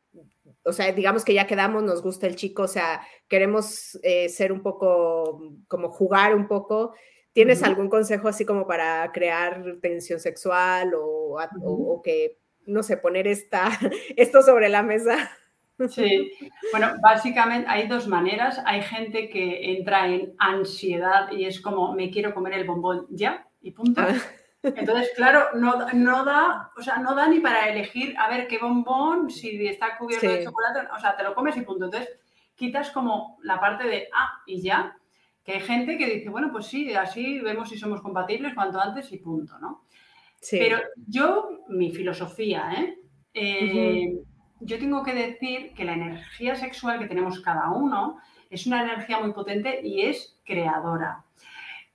o 0.64 0.74
sea, 0.74 0.92
digamos 0.92 1.24
que 1.24 1.36
ya 1.36 1.46
quedamos, 1.46 1.84
nos 1.84 2.02
gusta 2.02 2.26
el 2.26 2.36
chico, 2.36 2.64
o 2.64 2.68
sea, 2.68 3.02
queremos 3.28 4.00
eh, 4.02 4.28
ser 4.28 4.52
un 4.52 4.64
poco, 4.64 5.56
como 5.68 5.92
jugar 5.92 6.34
un 6.34 6.48
poco. 6.48 6.96
¿Tienes 7.32 7.62
algún 7.62 7.90
consejo 7.90 8.28
así 8.28 8.44
como 8.44 8.66
para 8.66 9.12
crear 9.12 9.78
tensión 9.84 10.20
sexual 10.20 10.96
o, 10.96 11.38
o, 11.62 12.02
que, 12.02 12.40
no 12.66 12.82
sé, 12.82 12.98
poner 12.98 13.28
esta, 13.28 13.70
esto 14.18 14.42
sobre 14.42 14.68
la 14.68 14.82
mesa? 14.82 15.30
Sí, 15.90 16.32
bueno, 16.72 16.94
básicamente 17.04 17.68
hay 17.70 17.88
dos 17.88 18.08
maneras. 18.08 18.60
Hay 18.66 18.82
gente 18.82 19.30
que 19.30 19.78
entra 19.78 20.08
en 20.08 20.34
ansiedad 20.40 21.32
y 21.32 21.46
es 21.46 21.62
como, 21.62 21.94
me 21.94 22.10
quiero 22.10 22.34
comer 22.34 22.54
el 22.54 22.66
bombón 22.66 23.06
ya 23.12 23.48
y 23.62 23.72
punto. 23.72 24.02
Entonces, 24.64 25.12
claro, 25.16 25.50
no, 25.56 25.88
no, 25.94 26.24
da, 26.24 26.72
o 26.78 26.82
sea, 26.82 26.98
no 26.98 27.16
da 27.16 27.28
ni 27.28 27.40
para 27.40 27.70
elegir 27.70 28.16
a 28.18 28.30
ver 28.30 28.48
qué 28.48 28.60
bombón, 28.60 29.30
si 29.30 29.66
está 29.66 29.98
cubierto 29.98 30.28
de 30.28 30.44
chocolate, 30.44 30.88
o 30.96 31.00
sea, 31.00 31.16
te 31.16 31.24
lo 31.24 31.34
comes 31.34 31.58
y 31.58 31.62
punto. 31.62 31.86
Entonces, 31.86 32.10
quitas 32.56 32.92
como 32.92 33.40
la 33.42 33.60
parte 33.60 33.88
de 33.88 34.08
ah 34.14 34.42
y 34.46 34.62
ya, 34.62 34.96
que 35.44 35.54
hay 35.54 35.62
gente 35.62 35.98
que 35.98 36.06
dice, 36.06 36.30
bueno, 36.30 36.50
pues 36.52 36.68
sí, 36.68 36.94
así 36.94 37.40
vemos 37.40 37.70
si 37.70 37.78
somos 37.78 38.02
compatibles 38.02 38.54
cuanto 38.54 38.80
antes 38.80 39.12
y 39.12 39.18
punto, 39.18 39.58
¿no? 39.58 39.86
Sí. 40.40 40.58
Pero 40.60 40.80
yo, 41.08 41.64
mi 41.70 41.92
filosofía, 41.92 42.72
¿eh? 42.78 42.98
eh 43.34 44.22
yo 44.62 44.78
tengo 44.78 45.04
que 45.04 45.14
decir 45.14 45.74
que 45.74 45.84
la 45.84 45.94
energía 45.94 46.56
sexual 46.56 47.00
que 47.00 47.08
tenemos 47.08 47.40
cada 47.42 47.72
uno 47.72 48.20
es 48.50 48.68
una 48.68 48.84
energía 48.84 49.20
muy 49.20 49.34
potente 49.34 49.82
y 49.84 50.02
es 50.02 50.40
creadora. 50.46 51.24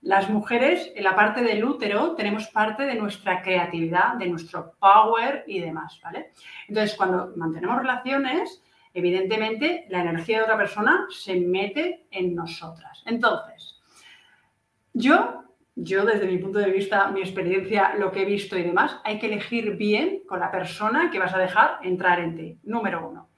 Las 0.07 0.30
mujeres, 0.30 0.92
en 0.94 1.02
la 1.02 1.16
parte 1.16 1.42
del 1.42 1.64
útero, 1.64 2.14
tenemos 2.14 2.46
parte 2.46 2.84
de 2.84 2.94
nuestra 2.94 3.42
creatividad, 3.42 4.14
de 4.14 4.28
nuestro 4.28 4.70
power 4.78 5.42
y 5.48 5.59
demás, 5.59 5.98
¿vale? 6.00 6.30
Entonces, 6.68 6.96
cuando 6.96 7.32
mantenemos 7.34 7.78
relaciones, 7.78 8.62
evidentemente 8.94 9.84
la 9.88 10.02
energía 10.02 10.38
de 10.38 10.44
otra 10.44 10.57
persona 10.57 11.07
se 11.11 11.40
mete 11.40 12.07
en 12.12 12.36
nosotras. 12.36 13.02
Entonces, 13.04 13.82
yo, 14.92 15.42
yo 15.74 16.04
desde 16.04 16.28
mi 16.28 16.38
punto 16.38 16.61
de 16.61 16.70
vista, 16.70 17.09
mi 17.09 17.18
experiencia, 17.18 17.96
lo 17.96 18.12
que 18.12 18.22
he 18.22 18.26
visto 18.26 18.57
y 18.57 18.62
demás, 18.62 19.00
hay 19.02 19.18
que 19.18 19.26
elegir 19.26 19.74
bien 19.74 20.22
con 20.28 20.38
la 20.38 20.52
persona 20.52 21.11
que 21.11 21.18
vas 21.18 21.34
a 21.34 21.38
dejar 21.38 21.80
entrar 21.82 22.20
en 22.20 22.36
ti, 22.36 22.61
número 22.62 23.09
uno. 23.09 23.28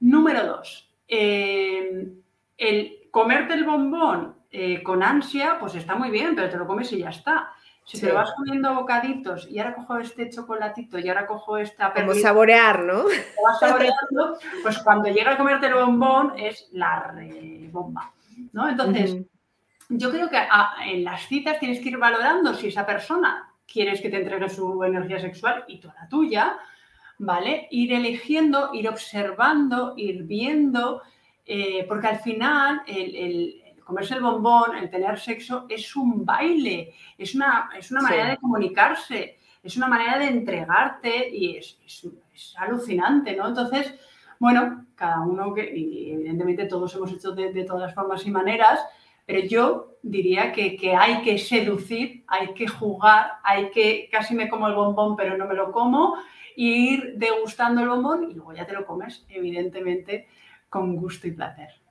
Número 0.00 0.44
dos, 0.48 0.92
eh, 1.06 2.08
el 2.58 3.08
comerte 3.12 3.54
el 3.54 3.62
bombón 3.62 4.41
eh, 4.54 4.82
con 4.82 5.02
ansia, 5.02 5.56
pues 5.58 5.74
está 5.74 5.94
muy 5.94 6.10
bien, 6.10 6.36
pero 6.36 6.50
te 6.50 6.58
lo 6.58 6.66
comes 6.66 6.92
y 6.92 6.98
ya 6.98 7.08
está. 7.08 7.52
Si 7.84 7.98
te 7.98 8.08
lo 8.08 8.14
vas 8.14 8.32
comiendo 8.36 8.74
bocaditos 8.74 9.50
y 9.50 9.58
ahora 9.58 9.74
cojo 9.74 9.96
este 9.96 10.28
chocolatito 10.28 10.98
y 10.98 11.08
ahora 11.08 11.26
cojo 11.26 11.56
esta 11.56 11.92
Como 11.94 12.14
saborear, 12.14 12.84
¿no? 12.84 13.04
Te 13.04 13.42
vas 13.42 13.58
saboreando, 13.58 14.38
pues 14.62 14.78
cuando 14.80 15.08
llega 15.08 15.32
a 15.32 15.36
comerte 15.38 15.66
el 15.66 15.74
bombón 15.74 16.34
es 16.38 16.68
la 16.72 17.14
bomba, 17.70 18.12
¿no? 18.52 18.68
Entonces, 18.68 19.16
yo 19.88 20.10
creo 20.10 20.28
que 20.28 20.38
en 20.86 21.02
las 21.02 21.26
citas 21.26 21.58
tienes 21.58 21.80
que 21.80 21.88
ir 21.88 21.98
valorando 21.98 22.54
si 22.54 22.68
esa 22.68 22.84
persona 22.84 23.52
quieres 23.66 24.02
que 24.02 24.10
te 24.10 24.18
entregue 24.18 24.50
su 24.50 24.84
energía 24.84 25.18
sexual 25.18 25.64
y 25.66 25.80
toda 25.80 25.94
la 25.98 26.08
tuya, 26.08 26.58
¿vale? 27.18 27.68
Ir 27.70 27.94
eligiendo, 27.94 28.70
ir 28.74 28.86
observando, 28.88 29.94
ir 29.96 30.24
viendo, 30.24 31.02
eh, 31.46 31.84
porque 31.88 32.06
al 32.06 32.20
final 32.20 32.82
el 32.86 33.61
comerse 33.92 34.14
el 34.14 34.22
bombón, 34.22 34.74
el 34.74 34.88
tener 34.88 35.18
sexo, 35.18 35.66
es 35.68 35.94
un 35.96 36.24
baile, 36.24 36.94
es 37.18 37.34
una, 37.34 37.68
es 37.78 37.90
una 37.90 38.00
manera 38.00 38.30
de 38.30 38.38
comunicarse, 38.38 39.38
es 39.62 39.76
una 39.76 39.86
manera 39.86 40.18
de 40.18 40.28
entregarte 40.28 41.28
y 41.28 41.58
es, 41.58 41.78
alucinante, 42.56 43.36
¿no? 43.36 43.48
Entonces, 43.48 43.94
bueno, 44.38 44.86
cada 44.94 45.20
uno 45.20 45.52
que, 45.52 45.76
y 45.76 46.10
evidentemente 46.10 46.64
todos 46.64 46.94
hemos 46.94 47.12
hecho 47.12 47.32
de, 47.32 47.64
todas 47.64 47.82
las 47.82 47.94
formas 47.94 48.26
y 48.26 48.30
maneras, 48.30 48.80
pero 49.26 49.40
yo 49.40 49.98
diría 50.02 50.52
que, 50.52 50.74
que, 50.74 50.96
hay 50.96 51.20
que 51.20 51.36
seducir, 51.36 52.24
hay 52.28 52.54
que 52.54 52.66
jugar, 52.66 53.32
hay 53.44 53.68
que, 53.70 54.08
casi 54.10 54.34
me 54.34 54.48
como 54.48 54.68
el 54.68 54.74
bombón, 54.74 55.16
pero 55.16 55.36
no 55.36 55.46
me 55.46 55.54
lo 55.54 55.70
como, 55.70 56.16
ir 56.56 57.12
degustando 57.16 57.82
el 57.82 57.90
bombón 57.90 58.30
y 58.30 58.32
luego 58.32 58.54
ya 58.54 58.66
te 58.66 58.72
lo 58.72 58.86
comes, 58.86 59.26
evidentemente, 59.28 60.28
con 60.70 60.96
gusto 60.96 61.28
y 61.28 61.32
placer. 61.32 61.81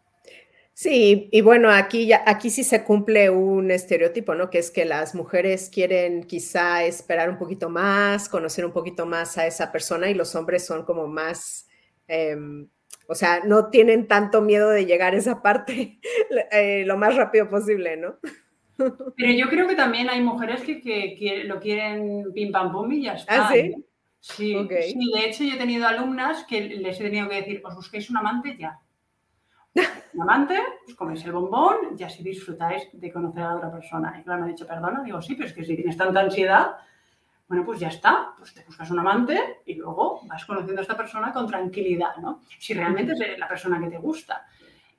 Sí, 0.82 1.30
y 1.32 1.42
bueno, 1.42 1.70
aquí, 1.70 2.08
ya, 2.08 2.24
aquí 2.26 2.50
sí 2.50 2.64
se 2.64 2.84
cumple 2.84 3.30
un 3.30 3.70
estereotipo, 3.70 4.34
¿no? 4.34 4.50
Que 4.50 4.58
es 4.58 4.72
que 4.72 4.84
las 4.84 5.14
mujeres 5.14 5.70
quieren 5.72 6.24
quizá 6.24 6.84
esperar 6.86 7.30
un 7.30 7.38
poquito 7.38 7.70
más, 7.70 8.28
conocer 8.28 8.66
un 8.66 8.72
poquito 8.72 9.06
más 9.06 9.38
a 9.38 9.46
esa 9.46 9.72
persona 9.72 10.10
y 10.10 10.16
los 10.16 10.34
hombres 10.34 10.66
son 10.66 10.84
como 10.84 11.06
más, 11.06 11.70
em, 12.08 12.68
o 13.08 13.14
sea, 13.14 13.42
no 13.46 13.70
tienen 13.70 14.08
tanto 14.08 14.42
miedo 14.42 14.72
de 14.72 14.88
llegar 14.88 15.14
a 15.14 15.18
esa 15.18 15.44
parte 15.44 16.00
eh, 16.52 16.84
lo 16.88 16.98
más 16.98 17.16
rápido 17.16 17.48
posible, 17.48 17.98
¿no? 17.98 18.16
Pero 19.18 19.34
yo 19.34 19.50
creo 19.50 19.68
que 19.68 19.76
también 19.76 20.10
hay 20.10 20.22
mujeres 20.22 20.64
que, 20.64 21.44
lo 21.46 21.60
quieren 21.60 22.34
pim 22.34 22.52
pam 22.52 22.72
pum 22.72 22.92
y 22.92 23.04
ya 23.04 23.14
está. 23.14 23.50
¿Ah, 23.50 23.54
sí? 23.54 23.76
Sí, 24.20 24.56
sí, 24.68 25.12
de 25.14 25.26
hecho 25.28 25.44
yo 25.44 25.54
he 25.54 25.60
tenido 25.60 25.86
alumnas 25.86 26.44
que 26.50 26.62
les 26.62 27.00
he 27.00 27.04
tenido 27.04 27.30
que 27.30 27.36
decir, 27.36 27.62
os 27.64 27.76
busquéis 27.76 28.10
un 28.10 28.18
amante 28.18 28.58
ya 28.60 28.80
un 30.14 30.22
amante, 30.22 30.58
pues 30.84 30.96
coméis 30.96 31.24
el 31.26 31.32
bombón 31.32 31.96
y 31.98 32.04
así 32.04 32.24
disfrutáis 32.24 32.90
de 32.94 33.12
conocer 33.12 33.44
a 33.44 33.50
la 33.50 33.56
otra 33.56 33.72
persona. 33.72 34.18
Y 34.20 34.24
claro, 34.24 34.42
me 34.42 34.48
ha 34.48 34.52
dicho, 34.52 34.68
perdona, 34.68 35.02
digo, 35.04 35.22
sí, 35.22 35.36
pero 35.36 35.48
es 35.48 35.54
que 35.54 35.64
si 35.64 35.76
tienes 35.76 35.98
tanta 35.98 36.20
ansiedad, 36.20 36.76
bueno, 37.48 37.66
pues 37.66 37.80
ya 37.80 37.90
está, 37.90 38.34
pues 38.38 38.54
te 38.54 38.64
buscas 38.64 38.90
un 38.92 39.00
amante 39.00 39.62
y 39.66 39.76
luego 39.76 40.22
vas 40.26 40.46
conociendo 40.46 40.80
a 40.80 40.84
esta 40.84 40.98
persona 40.98 41.34
con 41.34 41.48
tranquilidad, 41.48 42.16
¿no? 42.18 42.42
Si 42.60 42.74
realmente 42.74 43.14
es 43.14 43.40
la 43.40 43.48
persona 43.48 43.80
que 43.80 43.90
te 43.90 43.98
gusta. 43.98 44.46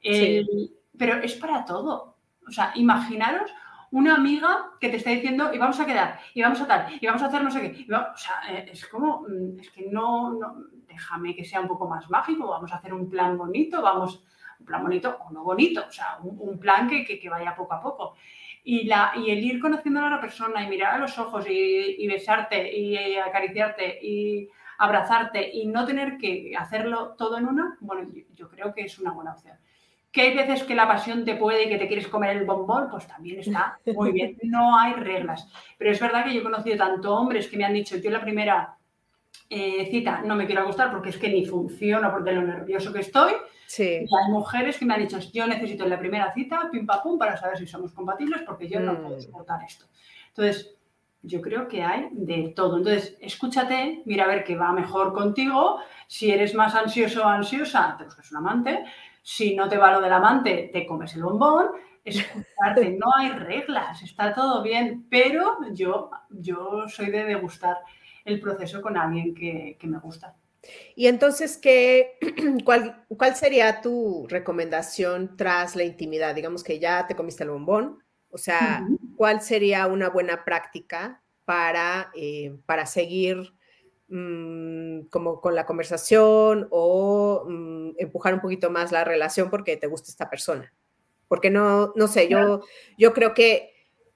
Pero 0.03 1.17
es 1.23 1.35
para 1.37 1.65
todo. 1.65 2.17
O 2.47 2.51
sea, 2.51 2.73
imaginaros 2.75 3.51
una 3.93 4.15
amiga 4.15 4.73
que 4.81 4.89
te 4.89 4.97
está 4.97 5.11
diciendo 5.11 5.53
y 5.53 5.59
vamos 5.59 5.79
a 5.79 5.87
quedar, 5.87 6.19
y 6.35 6.43
vamos 6.43 6.61
a 6.63 6.67
tal, 6.67 6.87
y 6.99 7.07
vamos 7.07 7.23
a 7.23 7.27
hacer 7.27 7.45
no 7.45 7.51
sé 7.51 7.61
qué. 7.61 7.87
o 7.93 8.17
sea, 8.17 8.41
eh, 8.49 8.71
es 8.73 8.87
como, 8.87 9.21
mm, 9.29 9.61
es 9.61 9.71
que 9.71 9.87
no, 9.91 10.33
no, 10.33 10.65
déjame 10.89 11.37
que 11.37 11.45
sea 11.45 11.61
un 11.61 11.69
poco 11.69 11.87
más 11.87 12.09
mágico, 12.09 12.49
vamos 12.49 12.73
a 12.73 12.77
hacer 12.77 12.95
un 12.95 13.09
plan 13.09 13.37
bonito, 13.37 13.83
vamos 13.83 14.25
un 14.63 14.65
plan 14.65 14.83
bonito 14.83 15.19
o 15.27 15.33
no 15.33 15.43
bonito, 15.43 15.85
o 15.89 15.91
sea, 15.91 16.19
un, 16.23 16.59
plan 16.59 16.89
que, 16.89 17.05
que, 17.05 17.29
vaya 17.29 17.55
poco 17.55 17.75
a 17.75 17.81
poco. 17.81 18.15
Y, 18.65 18.85
la, 18.85 19.13
y 19.17 19.31
el 19.31 19.43
ir 19.43 19.61
conociendo 19.61 20.01
a 20.01 20.11
la 20.11 20.21
persona 20.21 20.63
y 20.63 20.69
mirar 20.69 20.95
a 20.95 20.99
los 20.99 21.19
ojos 21.19 21.45
y, 21.49 22.07
besarte 22.07 22.73
y 22.77 23.17
acariciarte 23.17 23.99
y 24.01 24.49
abrazarte 24.79 25.51
y 25.53 25.67
no 25.67 25.85
tener 25.85 26.17
que 26.17 26.55
hacerlo 26.57 27.15
todo 27.19 27.39
en 27.39 27.47
una, 27.47 27.77
bueno, 27.81 28.09
yo, 28.35 28.49
creo 28.49 28.73
que 28.73 28.83
es 28.83 28.99
una 28.99 29.13
buena 29.13 29.33
opción. 29.33 29.57
Que 30.13 30.23
hay 30.23 30.37
veces 30.37 30.63
que 30.63 30.75
la 30.75 30.87
pasión 30.87 31.25
te 31.25 31.37
puede 31.37 31.65
y 31.65 31.69
que 31.69 31.79
te 31.79 31.89
quieres 31.89 32.07
comer 32.07 32.37
el 32.37 32.45
bombón, 32.45 32.89
pues 32.91 33.07
también 33.07 33.41
está 33.41 33.79
muy 33.97 34.13
bien. 34.13 34.37
No 34.43 34.79
hay 34.79 34.93
reglas. 34.93 35.51
Pero 35.79 35.91
es 35.91 35.99
verdad 35.99 36.25
que 36.25 36.35
yo 36.35 36.41
he 36.41 36.45
conocido 36.45 36.77
tanto 36.77 37.15
hombres 37.15 37.49
que 37.49 37.57
me 37.57 37.65
han 37.65 37.73
dicho, 37.73 37.97
yo 37.97 38.11
la 38.11 38.21
primera 38.21 38.77
eh, 39.51 39.89
cita 39.91 40.23
no 40.23 40.35
me 40.35 40.47
quiero 40.47 40.63
acostar 40.63 40.91
porque 40.91 41.11
es 41.11 41.19
que 41.19 41.29
ni 41.29 41.45
funciona 41.45 42.11
porque 42.11 42.33
lo 42.33 42.43
nervioso 42.43 42.93
que 42.93 43.01
estoy. 43.01 43.33
Sí. 43.67 43.85
Y 43.85 44.17
hay 44.17 44.31
mujeres 44.31 44.79
que 44.79 44.85
me 44.85 44.95
han 44.95 45.01
dicho, 45.01 45.19
yo 45.33 45.47
necesito 45.47 45.85
en 45.85 45.91
la 45.91 45.99
primera 45.99 46.33
cita, 46.33 46.69
pim 46.71 46.87
pam 46.87 47.03
pum, 47.03 47.19
para 47.19 47.37
saber 47.37 47.59
si 47.59 47.67
somos 47.67 47.93
compatibles 47.93 48.43
porque 48.47 48.69
yo 48.69 48.81
no 48.81 49.01
puedo 49.01 49.17
mm. 49.17 49.21
soportar 49.21 49.63
esto. 49.65 49.87
Entonces, 50.29 50.75
yo 51.23 51.41
creo 51.41 51.69
que 51.69 51.83
hay 51.83 52.09
de 52.13 52.53
todo. 52.57 52.79
Entonces, 52.79 53.17
escúchate, 53.21 54.03
mira 54.07 54.25
a 54.25 54.29
ver 54.29 54.45
qué 54.45 54.57
va 54.57 54.73
mejor 54.73 55.13
contigo. 55.13 55.79
Si 56.09 56.31
eres 56.31 56.55
más 56.55 56.75
ansioso 56.75 57.23
o 57.23 57.29
ansiosa, 57.29 57.95
te 57.97 58.05
buscas 58.05 58.31
un 58.33 58.39
amante. 58.39 58.85
Si 59.23 59.55
no 59.55 59.69
te 59.69 59.79
va 59.79 59.93
lo 59.93 60.01
del 60.01 60.13
amante, 60.13 60.71
te 60.73 60.87
comes 60.87 61.15
el 61.15 61.23
bombón. 61.23 61.69
Escucharte, 62.05 62.91
no 62.99 63.07
hay 63.17 63.31
reglas, 63.31 64.03
está 64.03 64.35
todo 64.35 64.63
bien, 64.63 65.07
pero 65.09 65.59
yo, 65.73 66.11
yo 66.31 66.89
soy 66.89 67.11
de 67.11 67.25
degustar 67.25 67.77
el 68.25 68.41
proceso 68.41 68.81
con 68.81 68.97
alguien 68.97 69.35
que, 69.35 69.77
me 69.83 69.99
gusta. 69.99 70.37
Y 70.95 71.07
entonces, 71.07 71.59
¿qué, 71.59 72.19
cuál, 72.65 73.05
¿cuál 73.09 73.35
sería 73.35 73.81
tu 73.81 74.27
recomendación 74.29 75.37
tras 75.37 75.77
la 75.77 75.85
intimidad? 75.85 76.35
Digamos 76.35 76.63
que 76.63 76.79
ya 76.79 77.07
te 77.07 77.17
comiste 77.17 77.45
el 77.45 77.51
bombón, 77.51 77.99
o 78.31 78.39
sea, 78.39 78.87
¿cuál 79.17 79.43
sería 79.43 79.87
una 79.87 80.09
buena 80.09 80.45
práctica 80.45 81.23
para, 81.45 82.11
eh, 82.15 82.57
para 82.67 82.87
seguir 82.87 83.53
mm, 84.09 85.03
como 85.11 85.41
con 85.41 85.55
la 85.55 85.67
conversación 85.67 86.69
o 86.71 87.45
mm, 87.49 87.91
empujar 87.99 88.35
un 88.35 88.41
poquito 88.41 88.71
más 88.71 88.93
la 88.93 89.05
relación 89.05 89.51
porque 89.51 89.77
te 89.77 89.87
gusta 89.87 90.11
esta 90.11 90.31
persona. 90.31 90.73
Porque 91.29 91.51
no, 91.51 91.93
no 91.97 92.09
sé, 92.09 92.29
yo, 92.29 92.63
yo 92.99 93.13
creo 93.13 93.35
que 93.35 93.72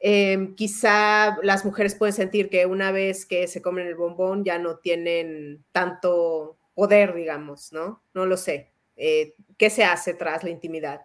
em, 0.09 0.55
quizá 0.55 1.37
las 1.43 1.65
mujeres 1.65 1.97
pueden 1.97 2.13
sentir 2.13 2.49
que 2.49 2.65
una 2.65 2.93
vez 2.93 3.27
que 3.27 3.49
se 3.49 3.61
comen 3.61 3.89
el 3.89 3.97
bombón 3.97 4.45
ya 4.45 4.57
no 4.57 4.77
tienen 4.77 5.65
tanto 5.73 6.57
poder, 6.77 7.13
digamos, 7.13 7.73
¿no? 7.73 8.03
No 8.15 8.25
lo 8.25 8.37
sé. 8.37 8.71
Eh, 8.97 9.35
¿Qué 9.59 9.69
se 9.69 9.85
hace 9.85 10.15
tras 10.15 10.45
la 10.45 10.51
intimidad? 10.51 11.01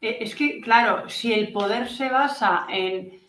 Eh, 0.00 0.16
es 0.20 0.34
que, 0.34 0.62
claro, 0.62 1.10
si 1.10 1.34
el 1.34 1.52
poder 1.52 1.90
se 1.90 2.08
basa 2.08 2.66
en, 2.70 3.20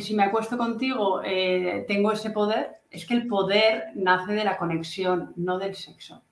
si 0.00 0.14
me 0.14 0.22
acuesto 0.22 0.56
contigo, 0.56 1.22
eh, 1.24 1.84
tengo 1.88 2.12
ese 2.12 2.30
poder, 2.30 2.76
es 2.88 3.04
que 3.04 3.14
el 3.14 3.26
poder 3.26 3.86
nace 3.96 4.32
de 4.32 4.44
la 4.44 4.58
conexión, 4.58 5.32
no 5.34 5.58
del 5.58 5.74
sexo. 5.74 6.22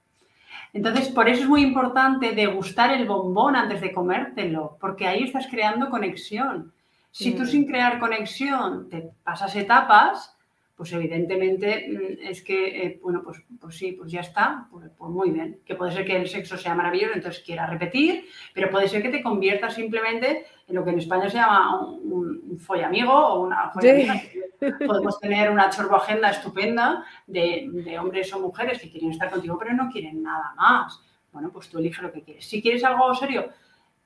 Entonces, 0.73 1.09
por 1.09 1.29
eso 1.29 1.43
es 1.43 1.49
muy 1.49 1.63
importante 1.63 2.31
degustar 2.31 2.93
el 2.93 3.07
bombón 3.07 3.57
antes 3.57 3.81
de 3.81 3.93
comértelo, 3.93 4.77
porque 4.81 5.09
ahí 5.09 5.25
estás 5.25 5.49
creando 5.49 5.91
conexión. 5.91 6.73
Si 7.15 7.33
tú 7.33 7.47
sin 7.47 7.65
crear 7.65 8.01
conexión 8.01 8.89
te 8.89 9.09
pasas 9.23 9.55
etapas, 9.55 10.37
pues 10.77 10.93
evidentemente 10.93 11.87
mm, 11.89 12.27
es 12.29 12.43
que, 12.43 12.83
eh, 12.83 13.01
bueno, 13.01 13.23
pues, 13.23 13.41
pues, 13.61 13.77
sí, 13.77 13.93
pues 13.93 14.11
ya 14.11 14.21
está, 14.21 14.67
pues, 14.69 14.91
pues, 14.99 15.11
muy 15.13 15.31
bien. 15.31 15.61
Que 15.65 15.77
puede 15.77 15.93
ser 15.93 16.05
que 16.05 16.17
el 16.17 16.29
sexo 16.29 16.57
sea 16.57 16.75
maravilloso, 16.75 17.15
entonces 17.15 17.45
quiera 17.45 17.69
repetir, 17.69 18.27
pero 18.53 18.69
puede 18.69 18.89
ser 18.89 19.01
que 19.01 19.11
te 19.11 19.23
conviertas 19.23 19.75
simplemente 19.75 20.45
en 20.67 20.75
lo 20.75 20.85
que 20.85 20.91
en 20.91 20.99
España 20.99 21.31
se 21.31 21.37
llama 21.37 21.87
un, 21.87 22.43
un 22.51 22.59
follamigo 22.59 23.13
o 23.13 23.45
una 23.45 23.71
follamiga. 23.71 24.21
Podemos 24.85 25.21
tener 25.21 25.53
una 25.53 25.67
agenda 25.67 26.31
estupenda 26.31 27.05
de, 27.29 27.69
de, 27.71 27.97
hombres 27.97 28.33
o 28.33 28.41
mujeres 28.41 28.81
que 28.81 28.91
quieren 28.91 29.13
estar 29.13 29.31
contigo, 29.31 29.57
pero 29.57 29.73
no 29.73 29.89
quieren 29.89 30.21
nada 30.21 30.53
más. 30.57 31.01
Bueno, 31.31 31.51
pues 31.53 31.69
tú 31.69 31.79
eliges 31.79 32.03
lo 32.03 32.13
que 32.13 32.23
quieres. 32.23 32.45
Si 32.45 32.61
quieres 32.61 32.83
algo 32.83 33.15
serio, 33.15 33.51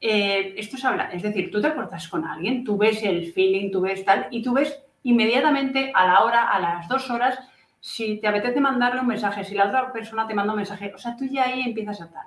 eh, 0.01 0.55
esto 0.57 0.76
es 0.76 0.84
hablar. 0.84 1.14
Es 1.14 1.22
decir, 1.22 1.51
tú 1.51 1.61
te 1.61 1.68
acuerdas 1.68 2.09
con 2.09 2.24
alguien, 2.24 2.64
tú 2.64 2.76
ves 2.76 3.03
el 3.03 3.32
feeling, 3.32 3.70
tú 3.70 3.80
ves 3.80 4.05
tal, 4.05 4.28
y 4.30 4.42
tú 4.42 4.53
ves 4.53 4.80
inmediatamente 5.03 5.92
a 5.94 6.07
la 6.07 6.24
hora, 6.24 6.51
a 6.51 6.61
las 6.61 6.88
dos 6.88 7.11
horas, 7.11 7.38
si 7.80 8.18
te 8.20 8.28
apetece 8.28 8.61
mandarle 8.61 9.01
un 9.01 9.07
mensaje, 9.07 9.44
si 9.44 9.55
la 9.55 9.66
otra 9.66 9.92
persona 9.92 10.26
te 10.26 10.34
manda 10.34 10.53
un 10.53 10.59
mensaje, 10.59 10.92
o 10.94 10.99
sea, 10.99 11.16
tú 11.16 11.24
ya 11.24 11.44
ahí 11.44 11.62
empiezas 11.62 12.01
a 12.01 12.05
estar. 12.07 12.24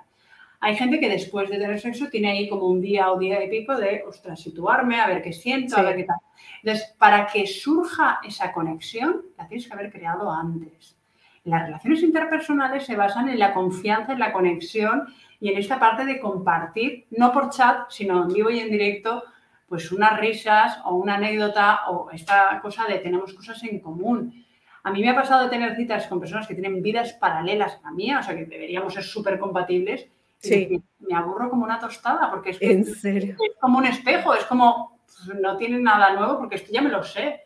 Hay 0.60 0.76
gente 0.76 1.00
que 1.00 1.08
después 1.08 1.50
de 1.50 1.58
tener 1.58 1.80
sexo 1.80 2.08
tiene 2.08 2.30
ahí 2.30 2.48
como 2.48 2.66
un 2.66 2.80
día 2.80 3.10
o 3.10 3.18
día 3.18 3.44
y 3.44 3.50
pico 3.50 3.76
de, 3.76 4.04
ostras, 4.06 4.40
situarme, 4.40 5.00
a 5.00 5.08
ver 5.08 5.20
qué 5.20 5.32
siento, 5.32 5.76
a 5.76 5.82
ver 5.82 5.96
qué 5.96 6.04
tal. 6.04 6.18
Entonces, 6.62 6.94
para 6.98 7.26
que 7.26 7.48
surja 7.48 8.20
esa 8.22 8.52
conexión, 8.52 9.22
la 9.36 9.48
tienes 9.48 9.66
que 9.66 9.72
haber 9.72 9.90
creado 9.90 10.30
antes. 10.30 10.96
Las 11.44 11.62
relaciones 11.62 12.02
interpersonales 12.04 12.84
se 12.86 12.94
basan 12.94 13.28
en 13.28 13.40
la 13.40 13.52
confianza, 13.52 14.12
en 14.12 14.20
la 14.20 14.32
conexión 14.32 15.08
y 15.42 15.48
en 15.48 15.58
esta 15.58 15.80
parte 15.80 16.04
de 16.04 16.20
compartir, 16.20 17.06
no 17.10 17.32
por 17.32 17.50
chat, 17.50 17.90
sino 17.90 18.22
en 18.22 18.32
vivo 18.32 18.48
y 18.48 18.60
en 18.60 18.70
directo, 18.70 19.24
pues 19.66 19.90
unas 19.90 20.20
risas 20.20 20.78
o 20.84 20.94
una 20.94 21.16
anécdota 21.16 21.80
o 21.88 22.12
esta 22.12 22.60
cosa 22.62 22.84
de 22.86 23.00
tenemos 23.00 23.34
cosas 23.34 23.60
en 23.64 23.80
común. 23.80 24.44
A 24.84 24.92
mí 24.92 25.00
me 25.00 25.10
ha 25.10 25.16
pasado 25.16 25.42
de 25.42 25.50
tener 25.50 25.74
citas 25.74 26.06
con 26.06 26.20
personas 26.20 26.46
que 26.46 26.54
tienen 26.54 26.80
vidas 26.80 27.14
paralelas 27.14 27.74
a 27.74 27.86
la 27.86 27.90
mía, 27.90 28.20
o 28.20 28.22
sea, 28.22 28.36
que 28.36 28.44
deberíamos 28.44 28.94
ser 28.94 29.02
súper 29.02 29.36
compatibles. 29.40 30.06
Sí. 30.38 30.80
me 31.00 31.16
aburro 31.16 31.50
como 31.50 31.64
una 31.64 31.80
tostada 31.80 32.30
porque 32.30 32.50
es, 32.50 32.62
¿En 32.62 32.84
serio? 32.84 33.34
es 33.34 33.56
como 33.60 33.78
un 33.78 33.86
espejo, 33.86 34.34
es 34.34 34.44
como, 34.44 35.00
pues, 35.06 35.40
no 35.40 35.56
tiene 35.56 35.80
nada 35.80 36.14
nuevo 36.14 36.38
porque 36.38 36.54
esto 36.54 36.70
ya 36.72 36.82
me 36.82 36.90
lo 36.90 37.02
sé. 37.02 37.40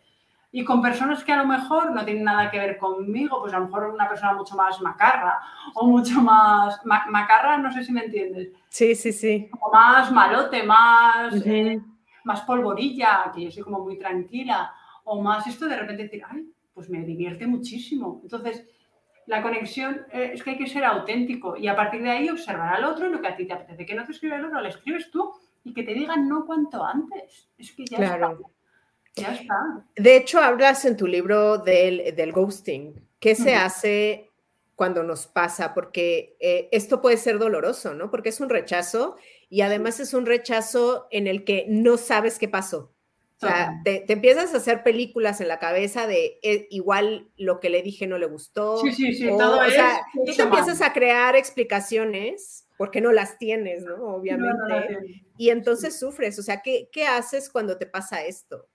Y 0.57 0.65
con 0.65 0.81
personas 0.81 1.23
que 1.23 1.35
a 1.35 1.37
lo 1.37 1.45
mejor 1.45 1.93
no 1.93 2.03
tienen 2.03 2.25
nada 2.25 2.51
que 2.51 2.59
ver 2.59 2.79
conmigo, 2.79 3.43
pues 3.43 3.53
a 3.53 3.59
lo 3.59 3.67
mejor 3.67 3.91
una 3.91 4.09
persona 4.09 4.33
mucho 4.33 4.57
más 4.57 4.81
macarra 4.81 5.39
o 5.75 5.87
mucho 5.87 6.23
más... 6.23 6.81
macarra, 6.87 7.59
no 7.59 7.71
sé 7.71 7.85
si 7.85 7.93
me 7.93 8.07
entiendes. 8.07 8.53
Sí, 8.71 8.95
sí, 8.95 9.13
sí. 9.13 9.51
Como 9.51 9.71
más 9.71 10.11
malote, 10.11 10.63
más 10.63 11.35
más 12.25 12.41
polvorilla, 12.41 13.31
que 13.35 13.45
yo 13.45 13.51
soy 13.51 13.65
como 13.65 13.81
muy 13.81 13.99
tranquila, 13.99 14.73
o 15.05 15.21
más 15.21 15.47
esto 15.47 15.69
de 15.69 15.77
repente 15.77 16.05
decir, 16.05 16.23
ay, 16.27 16.51
pues 16.73 16.89
me 16.89 17.03
divierte 17.03 17.47
muchísimo. 17.47 18.21
Entonces, 18.23 18.67
la 19.27 19.43
conexión 19.43 20.07
eh, 20.11 20.31
es 20.33 20.43
que 20.43 20.53
hay 20.53 20.57
que 20.57 20.69
ser 20.69 20.87
auténtico 20.87 21.59
y 21.59 21.69
a 21.69 21.77
partir 21.77 22.03
de 22.03 22.13
ahí 22.13 22.31
observar 22.31 22.77
al 22.77 22.85
otro 22.87 23.11
lo 23.11 23.21
que 23.21 23.29
a 23.29 23.37
ti 23.37 23.47
te 23.47 23.53
apetece. 23.53 23.85
Que 23.85 23.95
no 23.95 24.07
te 24.07 24.13
escribe 24.13 24.37
el 24.37 24.47
otro, 24.47 24.59
le 24.63 24.71
escribes 24.71 25.11
tú 25.11 25.35
y 25.65 25.75
que 25.75 25.83
te 25.83 25.93
digan 25.93 26.27
no 26.27 26.47
cuanto 26.47 26.83
antes. 26.83 27.51
Es 27.59 27.73
que 27.73 27.85
ya 27.85 27.99
está. 27.99 28.35
Ya 29.17 29.35
está. 29.35 29.85
De 29.97 30.17
hecho, 30.17 30.41
hablas 30.41 30.85
en 30.85 30.97
tu 30.97 31.07
libro 31.07 31.59
del, 31.59 32.15
del 32.15 32.33
ghosting. 32.33 32.95
¿Qué 33.19 33.35
se 33.35 33.55
hace 33.55 34.31
cuando 34.75 35.03
nos 35.03 35.27
pasa? 35.27 35.73
Porque 35.73 36.37
eh, 36.39 36.69
esto 36.71 37.01
puede 37.01 37.17
ser 37.17 37.39
doloroso, 37.39 37.95
¿no? 37.95 38.11
Porque 38.11 38.29
es 38.29 38.41
un 38.41 38.51
rechazo 38.51 39.17
y 39.49 39.63
además 39.63 40.01
es 40.01 40.13
un 40.13 40.27
rechazo 40.27 41.09
en 41.11 41.27
el 41.27 41.45
que 41.45 41.65
no 41.69 41.97
sabes 41.97 42.39
qué 42.39 42.49
pasó. 42.49 42.93
O 43.39 43.47
sea, 43.47 43.83
te, 43.85 44.11
empiezas 44.11 44.55
a 44.55 44.57
hacer 44.57 44.83
películas 44.83 45.43
en 45.43 45.49
la 45.49 45.59
cabeza 45.59 46.07
de 46.07 46.39
eh, 46.43 46.69
igual 46.71 47.31
lo 47.37 47.61
que 47.61 47.69
le 47.69 47.83
dije 47.83 48.07
no 48.07 48.17
le 48.17 48.25
gustó. 48.27 48.79
Sí, 48.79 48.93
sí, 48.93 49.13
sí, 49.13 49.29
todo 49.29 49.61
o 49.61 49.71
sea, 49.71 50.01
tú 50.15 50.33
te 50.35 50.43
empiezas 50.43 50.81
a 50.81 50.95
crear 50.95 51.37
explicaciones 51.37 52.67
porque 52.79 53.03
no 53.03 53.13
las 53.13 53.37
tienes, 53.37 53.83
¿no? 53.85 54.17
Obviamente. 54.17 55.23
y 55.37 55.51
entonces 55.51 55.99
sufres. 55.99 56.39
O 56.39 56.43
sea, 56.43 56.63
¿qué, 56.63 56.89
¿qué 56.91 57.07
haces 57.07 57.51
cuando 57.51 57.77
te 57.77 57.87
pasa 57.87 58.25
esto? 58.25 58.69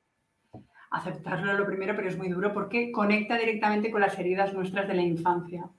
Aceptarlo 0.91 1.53
lo 1.53 1.65
primero, 1.65 1.95
pero 1.95 2.09
es 2.09 2.17
muy 2.17 2.29
duro 2.29 2.53
porque 2.53 2.91
conecta 2.91 3.37
directamente 3.37 3.89
con 3.91 4.01
las 4.01 4.17
heridas 4.19 4.53
nuestras 4.53 4.87
de 4.87 4.93
la 4.93 5.01
infancia, 5.01 5.69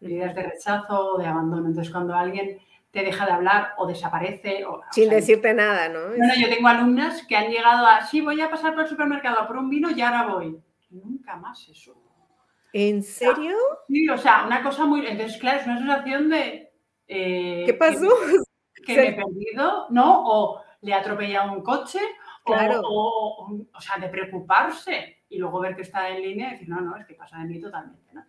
heridas 0.00 0.34
de 0.34 0.42
rechazo 0.42 1.14
o 1.14 1.18
de 1.18 1.26
abandono. 1.26 1.68
Entonces, 1.68 1.92
cuando 1.92 2.14
alguien 2.14 2.58
te 2.92 3.02
deja 3.02 3.24
de 3.24 3.32
hablar 3.32 3.72
o 3.78 3.86
desaparece. 3.86 4.64
O, 4.66 4.82
Sin 4.92 5.08
decirte 5.08 5.54
nada, 5.54 5.88
¿no? 5.88 6.08
Bueno, 6.08 6.34
yo 6.38 6.48
tengo 6.48 6.68
alumnas 6.68 7.26
que 7.26 7.34
han 7.34 7.50
llegado 7.50 7.86
a, 7.86 8.06
sí, 8.06 8.20
voy 8.20 8.40
a 8.40 8.50
pasar 8.50 8.74
por 8.74 8.82
el 8.82 8.88
supermercado 8.88 9.40
a 9.40 9.46
por 9.46 9.56
un 9.56 9.70
vino 9.70 9.90
y 9.90 10.00
ahora 10.02 10.26
voy. 10.26 10.58
nunca 10.90 11.36
más 11.36 11.66
eso. 11.68 11.96
¿En 12.72 13.02
serio? 13.02 13.56
Sí, 13.88 14.08
o 14.08 14.16
sea, 14.16 14.44
una 14.46 14.62
cosa 14.62 14.84
muy... 14.84 15.06
Entonces, 15.06 15.38
claro, 15.38 15.60
es 15.60 15.66
una 15.66 15.78
sensación 15.78 16.28
de... 16.28 16.70
Eh, 17.08 17.64
¿Qué 17.66 17.74
pasó? 17.74 18.08
Que, 18.86 18.96
me 18.96 19.08
he 19.08 19.12
perdido, 19.12 19.86
¿no? 19.90 20.22
O 20.24 20.62
le 20.82 20.94
ha 20.94 20.98
atropellado 20.98 21.52
un 21.52 21.62
coche, 21.62 22.00
claro. 22.44 22.82
o, 22.84 23.66
o 23.72 23.80
sea, 23.80 23.98
de 23.98 24.08
preocuparse 24.08 25.22
y 25.28 25.38
luego 25.38 25.60
ver 25.60 25.74
que 25.74 25.82
está 25.82 26.10
en 26.10 26.22
línea 26.22 26.48
y 26.48 26.50
decir, 26.52 26.68
no, 26.68 26.80
no, 26.80 26.96
es 26.96 27.06
que 27.06 27.14
pasa 27.14 27.38
de 27.38 27.44
mí 27.46 27.60
totalmente. 27.60 28.12
¿no? 28.12 28.24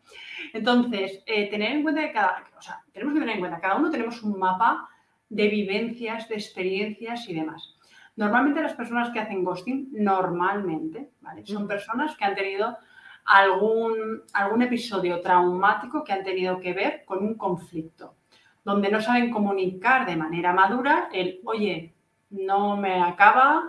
Entonces, 0.53 1.22
eh, 1.26 1.49
tener 1.49 1.74
en 1.74 1.84
cuenta 1.84 2.01
que 2.01 2.14
cada, 2.14 2.43
o 2.57 2.61
sea, 2.61 2.82
tenemos 2.91 3.14
que 3.14 3.20
tener 3.20 3.36
en 3.36 3.41
cuenta, 3.41 3.59
cada 3.59 3.76
uno 3.76 3.91
tenemos 3.91 4.24
un 4.24 4.39
mapa 4.39 4.88
de 5.30 5.47
vivencias, 5.49 6.30
de 6.30 6.36
experiencias 6.36 7.28
y 7.28 7.34
demás. 7.34 7.78
Normalmente 8.16 8.61
las 8.61 8.74
personas 8.74 9.09
que 9.09 9.20
hacen 9.20 9.43
ghosting, 9.43 9.89
normalmente, 9.91 11.11
¿vale? 11.22 11.45
Son 11.45 11.68
personas 11.68 12.16
que 12.16 12.26
han 12.26 12.36
tenido 12.36 12.78
algún, 13.26 14.22
algún 14.34 14.61
episodio 14.61 15.20
traumático 15.22 16.03
que 16.03 16.14
han 16.14 16.24
tenido 16.24 16.59
que 16.59 16.74
ver 16.74 17.03
con 17.05 17.24
un 17.24 17.36
conflicto, 17.36 18.16
donde 18.64 18.89
no 18.89 19.01
saben 19.01 19.32
comunicar 19.32 20.05
de 20.05 20.16
manera 20.16 20.53
madura 20.53 21.09
el, 21.11 21.41
oye, 21.43 21.95
no 22.30 22.78
me 22.78 23.01
acaba, 23.01 23.64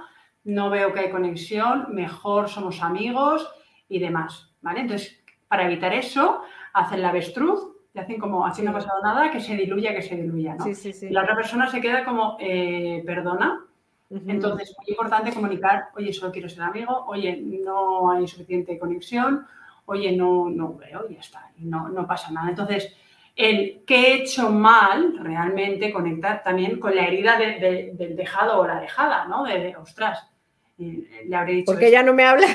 no 0.45 0.71
veo 0.71 0.93
que 0.93 1.01
hay 1.01 1.11
conexión, 1.11 1.87
mejor 1.91 2.49
somos 2.49 2.83
amigos 2.83 3.51
y 3.89 3.99
demás, 3.99 4.55
¿vale? 4.61 4.81
Entonces, 4.81 5.23
para 5.49 5.67
evitar 5.67 5.93
eso, 5.93 6.43
hacen 6.73 7.03
la 7.03 7.09
avestruz, 7.09 7.75
y 7.95 7.99
hacen 7.99 8.19
como, 8.19 8.45
así 8.45 8.63
no 8.63 8.71
ha 8.71 8.75
pasado 8.75 9.01
nada, 9.03 9.31
que 9.31 9.41
se 9.41 9.57
diluya, 9.57 9.95
que 9.95 10.03
se 10.03 10.17
diluya, 10.17 10.57
¿no? 10.57 10.67
Y 10.67 11.11
la 11.11 11.23
otra 11.23 11.37
persona 11.37 11.71
se 11.71 11.81
queda 11.81 12.05
como, 12.05 12.37
eh, 12.41 13.03
perdona. 13.07 13.65
Entonces, 14.11 14.75
muy 14.79 14.91
importante 14.91 15.33
comunicar, 15.33 15.89
oye, 15.97 16.13
solo 16.13 16.31
quiero 16.31 16.49
ser 16.49 16.63
amigo, 16.63 17.05
oye, 17.07 17.37
no 17.37 18.11
hay 18.11 18.29
suficiente 18.29 18.79
conexión, 18.79 19.47
oye, 19.87 20.13
no, 20.13 20.51
no 20.51 20.77
veo, 20.77 21.09
ya 21.09 21.21
está, 21.21 21.51
no, 21.59 21.89
no 21.89 22.07
pasa 22.07 22.31
nada. 22.31 22.51
Entonces, 22.51 22.95
el 23.35 23.83
que 23.85 23.97
he 23.97 24.15
hecho 24.23 24.51
mal 24.51 25.19
realmente 25.19 25.93
conectar 25.93 26.43
también 26.43 26.79
con 26.79 26.95
la 26.95 27.07
herida 27.07 27.37
del 27.39 28.17
dejado 28.17 28.61
o 28.61 28.67
la 28.67 28.81
dejada, 28.81 29.27
¿no? 29.27 29.45
De, 29.45 29.77
ostras, 29.77 30.34
le 30.79 31.37
habré 31.37 31.55
dicho. 31.55 31.73
Porque 31.73 31.91
ya 31.91 32.03
no 32.03 32.15
me 32.15 32.25
habla. 32.25 32.47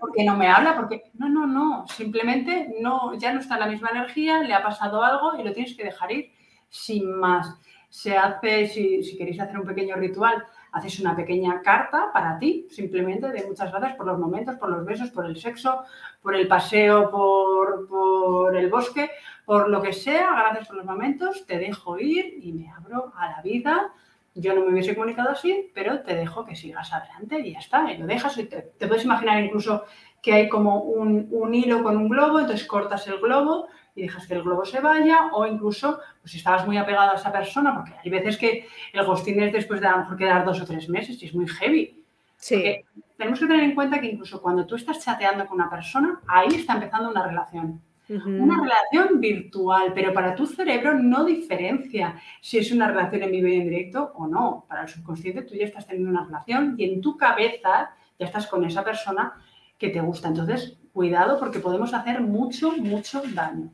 Porque 0.00 0.24
no 0.24 0.36
me 0.36 0.48
habla, 0.48 0.76
porque 0.76 1.10
no, 1.14 1.28
no, 1.28 1.46
no, 1.46 1.86
simplemente 1.88 2.74
no, 2.80 3.18
ya 3.18 3.34
no 3.34 3.40
está 3.40 3.54
en 3.54 3.60
la 3.60 3.66
misma 3.66 3.90
energía, 3.90 4.42
le 4.42 4.54
ha 4.54 4.62
pasado 4.62 5.02
algo 5.02 5.38
y 5.38 5.44
lo 5.44 5.52
tienes 5.52 5.76
que 5.76 5.84
dejar 5.84 6.10
ir 6.10 6.32
sin 6.68 7.12
más. 7.12 7.54
Se 7.90 8.16
hace, 8.16 8.66
si, 8.66 9.02
si 9.02 9.16
queréis 9.16 9.40
hacer 9.40 9.58
un 9.58 9.66
pequeño 9.66 9.96
ritual, 9.96 10.42
haces 10.72 11.00
una 11.00 11.16
pequeña 11.16 11.62
carta 11.62 12.10
para 12.12 12.38
ti, 12.38 12.66
simplemente 12.70 13.28
de 13.28 13.46
muchas 13.46 13.70
gracias 13.70 13.94
por 13.96 14.06
los 14.06 14.18
momentos, 14.18 14.56
por 14.56 14.70
los 14.70 14.84
besos, 14.84 15.10
por 15.10 15.26
el 15.26 15.36
sexo, 15.36 15.82
por 16.22 16.34
el 16.34 16.46
paseo, 16.46 17.10
por, 17.10 17.88
por, 17.88 18.56
el 18.56 18.70
bosque, 18.70 19.10
por 19.44 19.68
lo 19.68 19.82
que 19.82 19.92
sea, 19.92 20.30
gracias 20.32 20.68
por 20.68 20.76
los 20.76 20.86
momentos, 20.86 21.46
te 21.46 21.58
dejo 21.58 21.98
ir 21.98 22.38
y 22.40 22.52
me 22.52 22.70
abro 22.70 23.12
a 23.16 23.30
la 23.30 23.42
vida 23.42 23.92
yo 24.40 24.54
no 24.54 24.62
me 24.62 24.72
hubiese 24.72 24.94
comunicado 24.94 25.30
así, 25.30 25.70
pero 25.74 26.00
te 26.00 26.14
dejo 26.14 26.44
que 26.44 26.54
sigas 26.54 26.92
adelante 26.92 27.40
y 27.40 27.52
ya 27.52 27.58
está, 27.58 27.92
y 27.92 27.98
lo 27.98 28.06
dejas. 28.06 28.38
Y 28.38 28.44
te, 28.44 28.62
puedes 28.86 29.04
imaginar 29.04 29.42
incluso 29.42 29.84
que 30.22 30.32
hay 30.32 30.48
como 30.48 30.80
un, 30.80 31.54
hilo 31.54 31.82
con 31.82 31.96
un 31.96 32.08
globo, 32.08 32.40
entonces 32.40 32.66
cortas 32.66 33.06
el 33.08 33.18
globo 33.18 33.68
y 33.94 34.02
dejas 34.02 34.26
que 34.26 34.34
el 34.34 34.42
globo 34.42 34.64
se 34.64 34.80
vaya, 34.80 35.30
o 35.32 35.46
incluso, 35.46 36.00
pues 36.20 36.32
si 36.32 36.38
estabas 36.38 36.66
muy 36.66 36.76
apegado 36.76 37.12
a 37.12 37.16
esa 37.16 37.32
persona, 37.32 37.74
porque 37.74 37.94
hay 38.02 38.10
veces 38.10 38.36
que 38.36 38.66
el 38.92 39.04
ghosting 39.04 39.42
es 39.42 39.52
después 39.52 39.80
de 39.80 39.88
a 39.88 39.92
lo 39.92 39.98
mejor 39.98 40.16
quedar 40.16 40.44
dos 40.44 40.60
o 40.60 40.64
tres 40.64 40.88
meses 40.88 41.20
y 41.22 41.26
es 41.26 41.34
muy 41.34 41.48
heavy. 41.48 42.04
Sí. 42.36 42.84
tenemos 43.16 43.40
que 43.40 43.46
tener 43.46 43.64
en 43.64 43.74
cuenta 43.74 44.00
que 44.00 44.06
incluso 44.06 44.40
cuando 44.40 44.64
tú 44.64 44.76
estás 44.76 45.04
chateando 45.04 45.44
con 45.46 45.60
una 45.60 45.68
persona, 45.68 46.20
ahí 46.28 46.54
está 46.54 46.74
empezando 46.74 47.10
una 47.10 47.26
relación. 47.26 47.82
Una 48.08 48.62
relación 48.62 49.20
virtual, 49.20 49.92
pero 49.94 50.14
para 50.14 50.34
tu 50.34 50.46
cerebro 50.46 50.94
no 50.94 51.24
diferencia 51.24 52.18
si 52.40 52.56
es 52.56 52.72
una 52.72 52.88
relación 52.88 53.22
en 53.22 53.30
vivo 53.30 53.48
y 53.48 53.56
en 53.56 53.68
directo 53.68 54.12
o 54.14 54.26
no. 54.26 54.64
Para 54.66 54.82
el 54.82 54.88
subconsciente 54.88 55.42
tú 55.42 55.54
ya 55.54 55.66
estás 55.66 55.86
teniendo 55.86 56.10
una 56.10 56.24
relación 56.24 56.74
y 56.78 56.84
en 56.84 57.02
tu 57.02 57.18
cabeza 57.18 57.90
ya 58.18 58.26
estás 58.26 58.46
con 58.46 58.64
esa 58.64 58.82
persona 58.82 59.34
que 59.76 59.90
te 59.90 60.00
gusta. 60.00 60.28
Entonces, 60.28 60.78
cuidado 60.92 61.38
porque 61.38 61.60
podemos 61.60 61.92
hacer 61.92 62.22
mucho, 62.22 62.72
mucho 62.72 63.22
daño. 63.34 63.72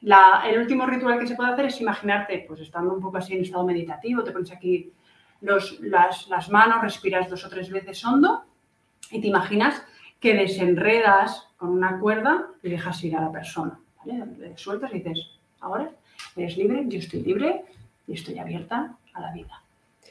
el 0.00 0.58
último 0.60 0.86
ritual 0.86 1.18
que 1.18 1.26
se 1.26 1.34
puede 1.34 1.50
hacer 1.50 1.66
es 1.66 1.80
imaginarte, 1.80 2.44
pues 2.46 2.60
estando 2.60 2.94
un 2.94 3.00
poco 3.00 3.18
así 3.18 3.34
en 3.34 3.42
estado 3.42 3.64
meditativo, 3.64 4.22
te 4.22 4.30
pones 4.30 4.52
aquí 4.52 4.92
las, 5.40 6.28
las 6.28 6.48
manos, 6.50 6.82
respiras 6.82 7.28
dos 7.28 7.44
o 7.44 7.48
tres 7.48 7.68
veces 7.68 8.04
hondo 8.04 8.44
y 9.10 9.20
te 9.20 9.26
imaginas 9.26 9.82
que 10.22 10.34
desenredas 10.34 11.48
con 11.56 11.70
una 11.70 11.98
cuerda 11.98 12.46
y 12.62 12.70
dejas 12.70 13.02
ir 13.02 13.16
a 13.16 13.20
la 13.22 13.32
persona. 13.32 13.78
¿vale? 13.98 14.24
Le 14.38 14.56
sueltas 14.56 14.92
y 14.92 15.00
dices, 15.00 15.18
ahora 15.60 15.90
eres 16.36 16.56
libre, 16.56 16.84
yo 16.86 17.00
estoy 17.00 17.22
libre 17.22 17.64
y 18.06 18.14
estoy 18.14 18.38
abierta 18.38 18.96
a 19.12 19.20
la 19.20 19.32
vida. 19.32 19.60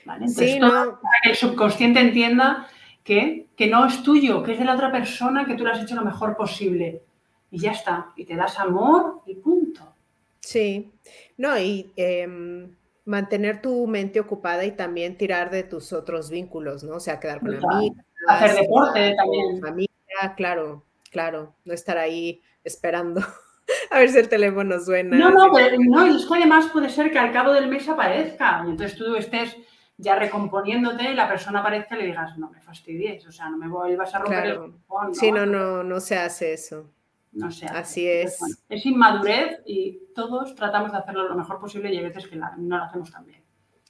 ¿vale? 0.06 0.26
Entonces, 0.26 0.60
para 0.60 0.98
que 1.24 1.30
el 1.30 1.36
subconsciente 1.36 2.02
entienda 2.02 2.68
que, 3.06 3.48
que 3.56 3.68
no 3.68 3.86
es 3.86 4.04
tuyo, 4.04 4.44
que 4.44 4.52
es 4.52 4.60
de 4.60 4.66
la 4.66 4.76
otra 4.76 4.92
persona, 4.92 5.46
que 5.46 5.56
tú 5.56 5.64
lo 5.64 5.72
has 5.72 5.82
hecho 5.82 5.96
lo 5.96 6.04
mejor 6.04 6.36
posible. 6.36 7.02
Y 7.50 7.60
ya 7.60 7.72
está. 7.72 8.12
Y 8.18 8.26
te 8.26 8.36
das 8.36 8.60
amor 8.60 9.22
y 9.26 9.36
punto. 9.36 9.94
Sí. 10.42 10.92
No, 11.38 11.58
y 11.58 11.94
em, 11.96 12.76
mantener 13.06 13.62
tu 13.62 13.88
mente 13.88 14.20
ocupada 14.20 14.66
y 14.66 14.72
también 14.72 15.18
tirar 15.18 15.52
de 15.52 15.64
tus 15.64 15.94
otros 15.94 16.30
vínculos, 16.30 16.84
¿no? 16.84 16.96
O 16.96 17.00
sea, 17.00 17.20
quedar 17.20 17.40
con 17.40 17.56
amigos. 17.56 17.98
Hacer 18.28 18.62
deporte 18.62 19.16
también. 19.16 19.60
Familia, 19.60 19.91
claro, 20.36 20.84
claro, 21.12 21.56
no 21.66 21.74
estar 21.74 21.98
ahí 21.98 22.42
esperando 22.64 23.22
a 23.92 24.00
ver 24.00 24.10
si 24.10 24.20
el 24.20 24.30
teléfono 24.30 24.80
suena. 24.80 25.18
No, 25.18 25.30
no, 25.32 25.52
pero, 25.54 25.78
no, 25.80 26.08
y 26.08 26.18
es 26.18 26.32
además 26.32 26.68
puede 26.72 26.90
ser 26.90 27.12
que 27.12 27.20
al 27.20 27.32
cabo 27.32 27.54
del 27.54 27.68
mes 27.68 27.88
aparezca, 27.88 28.64
y 28.66 28.72
entonces 28.72 28.98
tú 28.98 29.16
estés 29.16 29.56
ya 29.98 30.16
recomponiénute 30.16 31.12
y 31.12 31.14
la 31.14 31.28
persona 31.28 31.60
aparezca 31.60 31.96
y 31.96 32.00
le 32.00 32.06
digas, 32.08 32.38
no 32.38 32.50
me 32.50 32.60
fastidies, 32.60 33.26
o 33.28 33.32
sea, 33.32 33.50
no 33.50 33.58
me 33.58 33.68
vuelvas 33.68 34.14
a 34.16 34.20
romper 34.20 34.38
el 34.38 34.44
teléfono. 34.44 34.80
¿no? 34.90 35.14
Sí, 35.14 35.32
no, 35.32 35.46
no, 35.46 35.84
no 35.84 36.00
se 36.00 36.18
hace 36.18 36.54
eso. 36.54 36.90
No 37.32 37.52
se 37.52 37.66
hace. 37.66 37.78
Así 37.78 38.08
es. 38.08 38.40
es 38.68 38.86
inmadurez 38.86 39.60
y 39.66 40.00
todos 40.16 40.56
tratamos 40.56 40.92
de 40.92 40.98
hacerlo 40.98 41.30
lo 41.30 41.36
mejor 41.36 41.60
posible 41.60 41.94
y 41.94 41.98
hay 41.98 42.04
veces 42.04 42.28
que 42.28 42.36
no 42.36 42.50
lo 42.58 42.84
hacemos 42.84 43.12
tan 43.12 43.26
bien. 43.26 43.42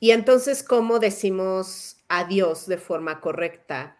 Y 0.01 0.11
entonces, 0.11 0.63
¿cómo 0.63 0.99
decimos 0.99 2.03
adiós 2.09 2.67
de 2.67 2.77
forma 2.77 3.21
correcta? 3.21 3.97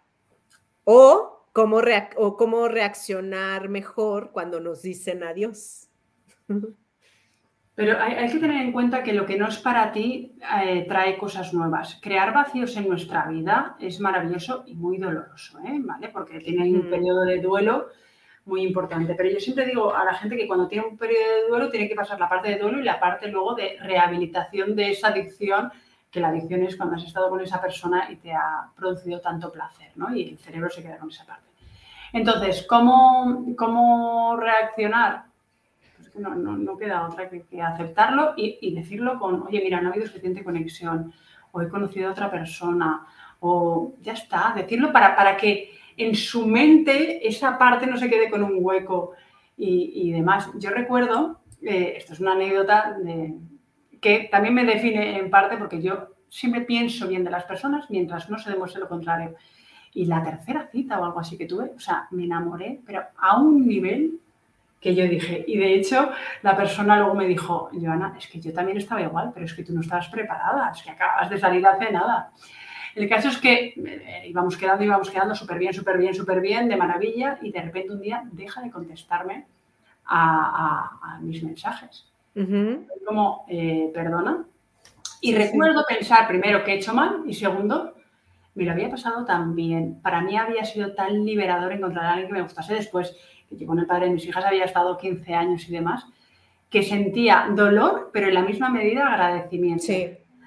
O 0.84 1.31
cómo, 1.52 1.80
o 2.16 2.36
cómo 2.36 2.68
reaccionar 2.68 3.68
mejor 3.68 4.32
cuando 4.32 4.60
nos 4.60 4.82
dicen 4.82 5.22
adiós. 5.22 5.88
Pero 7.74 7.98
hay, 7.98 8.30
que 8.30 8.38
tener 8.38 8.60
en 8.60 8.72
cuenta 8.72 9.02
que 9.02 9.14
lo 9.14 9.24
que 9.24 9.38
no 9.38 9.48
es 9.48 9.56
para 9.56 9.92
ti 9.92 10.36
eh, 10.62 10.84
trae 10.86 11.16
cosas 11.16 11.54
nuevas. 11.54 11.98
Crear 12.02 12.34
vacíos 12.34 12.76
en 12.76 12.86
nuestra 12.86 13.26
vida 13.28 13.76
es 13.80 13.98
maravilloso 13.98 14.64
y 14.66 14.74
muy 14.74 14.98
doloroso, 14.98 15.58
¿eh? 15.60 15.80
¿vale? 15.80 16.10
Porque 16.10 16.38
tiene 16.40 16.70
un 16.70 16.90
periodo 16.90 17.22
de 17.24 17.40
duelo 17.40 17.88
muy 18.44 18.62
importante. 18.62 19.14
Pero 19.14 19.30
yo 19.30 19.40
siempre 19.40 19.64
digo 19.64 19.94
a 19.94 20.04
la 20.04 20.12
gente 20.14 20.36
que 20.36 20.46
cuando 20.46 20.68
tiene 20.68 20.86
un 20.86 20.98
periodo 20.98 21.22
de 21.22 21.48
duelo 21.48 21.70
tiene 21.70 21.88
que 21.88 21.94
pasar 21.94 22.20
la 22.20 22.28
parte 22.28 22.50
de 22.50 22.58
duelo 22.58 22.78
y 22.78 22.84
la 22.84 23.00
parte 23.00 23.28
luego 23.28 23.54
de 23.54 23.78
rehabilitación 23.80 24.76
de 24.76 24.90
esa 24.90 25.08
adicción 25.08 25.72
que 26.12 26.20
la 26.20 26.28
adicción 26.28 26.62
es 26.62 26.76
cuando 26.76 26.96
has 26.96 27.04
estado 27.04 27.30
con 27.30 27.40
esa 27.40 27.60
persona 27.60 28.08
y 28.10 28.16
te 28.16 28.34
ha 28.34 28.68
producido 28.76 29.20
tanto 29.20 29.50
placer, 29.50 29.92
¿no? 29.96 30.14
Y 30.14 30.28
el 30.28 30.38
cerebro 30.38 30.68
se 30.68 30.82
queda 30.82 30.98
con 30.98 31.08
esa 31.08 31.24
parte. 31.24 31.48
Entonces, 32.12 32.66
¿cómo, 32.68 33.46
cómo 33.56 34.36
reaccionar? 34.36 35.24
Pues 35.96 36.14
no, 36.16 36.34
no, 36.34 36.76
queda 36.76 37.08
otra 37.08 37.30
que, 37.30 37.62
aceptarlo 37.62 38.34
y, 38.36 38.74
decirlo 38.74 39.18
con, 39.18 39.42
oye, 39.46 39.62
mira, 39.64 39.80
no 39.80 39.88
ha 39.88 39.92
habido 39.92 40.06
suficiente 40.06 40.44
conexión, 40.44 41.14
o 41.50 41.62
he 41.62 41.68
conocido 41.70 42.10
a 42.10 42.12
otra 42.12 42.30
persona, 42.30 43.06
o 43.40 43.94
ya 44.02 44.12
está, 44.12 44.52
decirlo 44.54 44.92
para, 44.92 45.16
para 45.16 45.38
que 45.38 45.72
en 45.96 46.14
su 46.14 46.46
mente 46.46 47.26
esa 47.26 47.56
parte 47.56 47.86
no 47.86 47.96
se 47.96 48.10
quede 48.10 48.28
con 48.28 48.42
un 48.42 48.58
hueco 48.60 49.12
y, 49.56 50.12
demás. 50.12 50.50
Yo 50.58 50.70
recuerdo, 50.70 51.40
eh, 51.62 51.94
esto 51.96 52.12
es 52.12 52.20
una 52.20 52.32
anécdota 52.32 52.98
de, 53.02 53.34
que 54.02 54.28
también 54.30 54.52
me 54.52 54.64
define 54.64 55.16
en 55.16 55.30
parte 55.30 55.56
porque 55.56 55.80
yo 55.80 56.08
siempre 56.28 56.62
pienso 56.62 57.06
bien 57.06 57.22
de 57.22 57.30
las 57.30 57.44
personas 57.44 57.88
mientras 57.88 58.28
no 58.28 58.36
se 58.36 58.50
demuestre 58.50 58.80
lo 58.80 58.88
contrario. 58.88 59.36
Y 59.94 60.06
la 60.06 60.22
tercera 60.24 60.68
cita 60.72 60.98
o 60.98 61.04
algo 61.04 61.20
así 61.20 61.38
que 61.38 61.46
tuve, 61.46 61.70
o 61.76 61.78
sea, 61.78 62.08
me 62.10 62.24
enamoré, 62.24 62.80
pero 62.84 63.04
a 63.16 63.38
un 63.38 63.64
nivel 63.66 64.18
que 64.80 64.96
yo 64.96 65.04
dije, 65.04 65.44
y 65.46 65.56
de 65.56 65.74
hecho 65.74 66.10
la 66.42 66.56
persona 66.56 66.96
luego 66.96 67.14
me 67.14 67.26
dijo, 67.26 67.70
Joana, 67.72 68.14
es 68.18 68.26
que 68.26 68.40
yo 68.40 68.52
también 68.52 68.78
estaba 68.78 69.00
igual, 69.00 69.30
pero 69.32 69.46
es 69.46 69.54
que 69.54 69.62
tú 69.62 69.72
no 69.72 69.82
estabas 69.82 70.08
preparada, 70.08 70.72
es 70.74 70.82
que 70.82 70.90
acabas 70.90 71.30
de 71.30 71.38
salir 71.38 71.64
hace 71.64 71.92
nada. 71.92 72.32
El 72.96 73.08
caso 73.08 73.28
es 73.28 73.38
que 73.38 73.74
eh, 73.76 74.24
íbamos 74.26 74.56
quedando, 74.56 74.82
íbamos 74.82 75.10
quedando 75.10 75.36
súper 75.36 75.60
bien, 75.60 75.72
súper 75.72 75.96
bien, 75.98 76.12
súper 76.12 76.40
bien, 76.40 76.68
de 76.68 76.76
maravilla, 76.76 77.38
y 77.40 77.52
de 77.52 77.62
repente 77.62 77.92
un 77.92 78.00
día 78.00 78.24
deja 78.32 78.60
de 78.62 78.70
contestarme 78.72 79.46
a 80.06 81.20
mis 81.22 81.44
mensajes. 81.44 82.11
Como, 83.06 83.44
eh, 83.48 83.90
perdona. 83.92 84.44
Y 85.20 85.34
recuerdo 85.34 85.84
pensar, 85.88 86.26
primero, 86.26 86.64
que 86.64 86.72
he 86.72 86.76
hecho 86.76 86.94
mal 86.94 87.22
y 87.26 87.34
segundo, 87.34 87.94
me 88.54 88.64
lo 88.64 88.72
había 88.72 88.90
pasado 88.90 89.24
tan 89.24 89.54
bien. 89.54 90.00
Para 90.02 90.20
mí 90.20 90.36
había 90.36 90.64
sido 90.64 90.94
tan 90.94 91.24
liberador 91.24 91.72
encontrar 91.72 92.06
a 92.06 92.12
alguien 92.12 92.28
que 92.28 92.34
me 92.34 92.42
gustase 92.42 92.74
después, 92.74 93.16
que 93.48 93.56
yo 93.56 93.66
con 93.66 93.78
el 93.78 93.86
padre 93.86 94.06
de 94.06 94.12
mis 94.12 94.26
hijas 94.26 94.44
había 94.44 94.64
estado 94.64 94.98
15 94.98 95.34
años 95.34 95.68
y 95.68 95.72
demás, 95.72 96.06
que 96.68 96.82
sentía 96.82 97.48
dolor, 97.54 98.10
pero 98.12 98.28
en 98.28 98.34
la 98.34 98.42
misma 98.42 98.68
medida 98.68 99.06
agradecimiento. 99.06 99.92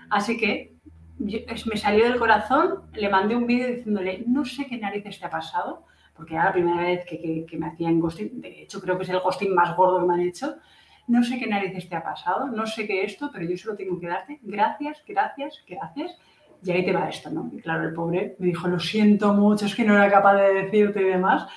Así 0.10 0.38
que 0.38 0.76
me 1.20 1.78
salió 1.78 2.04
del 2.04 2.20
corazón, 2.20 2.82
le 2.94 3.10
mandé 3.10 3.36
un 3.36 3.48
vídeo 3.48 3.68
diciéndole, 3.68 4.24
no 4.28 4.44
sé 4.44 4.66
qué 4.66 4.78
narices 4.78 5.20
te 5.20 5.26
ha 5.26 5.30
pasado, 5.30 5.86
porque 6.16 6.34
era 6.34 6.46
la 6.46 6.54
primera 6.54 6.82
vez 6.82 7.06
que, 7.06 7.20
que, 7.20 7.46
que 7.46 7.58
me 7.58 7.68
hacían 7.68 8.00
ghosting, 8.00 8.42
de 8.42 8.64
hecho 8.64 8.82
creo 8.82 8.98
que 8.98 9.04
es 9.04 9.10
el 9.10 9.20
ghosting 9.20 9.54
más 9.54 9.76
gordo 9.76 10.00
que 10.00 10.06
me 10.06 10.14
han 10.16 10.22
hecho, 10.22 10.56
no 11.08 11.24
sé 11.24 11.38
qué 11.38 11.48
narices 11.48 11.88
te 11.88 11.96
ha 11.96 12.04
pasado, 12.04 12.48
no 12.48 12.66
sé 12.66 12.88
qué 12.88 13.04
esto, 13.04 13.30
pero 13.32 13.46
yo 13.46 13.58
solo 13.58 13.76
tengo 13.76 14.00
que 14.00 14.08
darte 14.08 14.40
gracias, 14.42 15.04
gracias, 15.08 15.64
gracias. 15.68 16.18
Y 16.64 16.72
ahí 16.72 16.84
te 16.84 16.94
va 16.94 17.10
esto, 17.10 17.30
¿no? 17.30 17.50
Y 17.54 17.62
claro, 17.62 17.88
el 17.88 17.94
pobre 17.94 18.36
me 18.40 18.48
dijo, 18.48 18.68
lo 18.68 18.80
siento 18.80 19.34
mucho, 19.34 19.66
es 19.66 19.76
que 19.76 19.84
no 19.84 19.96
era 19.96 20.10
capaz 20.10 20.36
de 20.36 20.54
decirte 20.54 21.02
y 21.02 21.06
demás. 21.06 21.48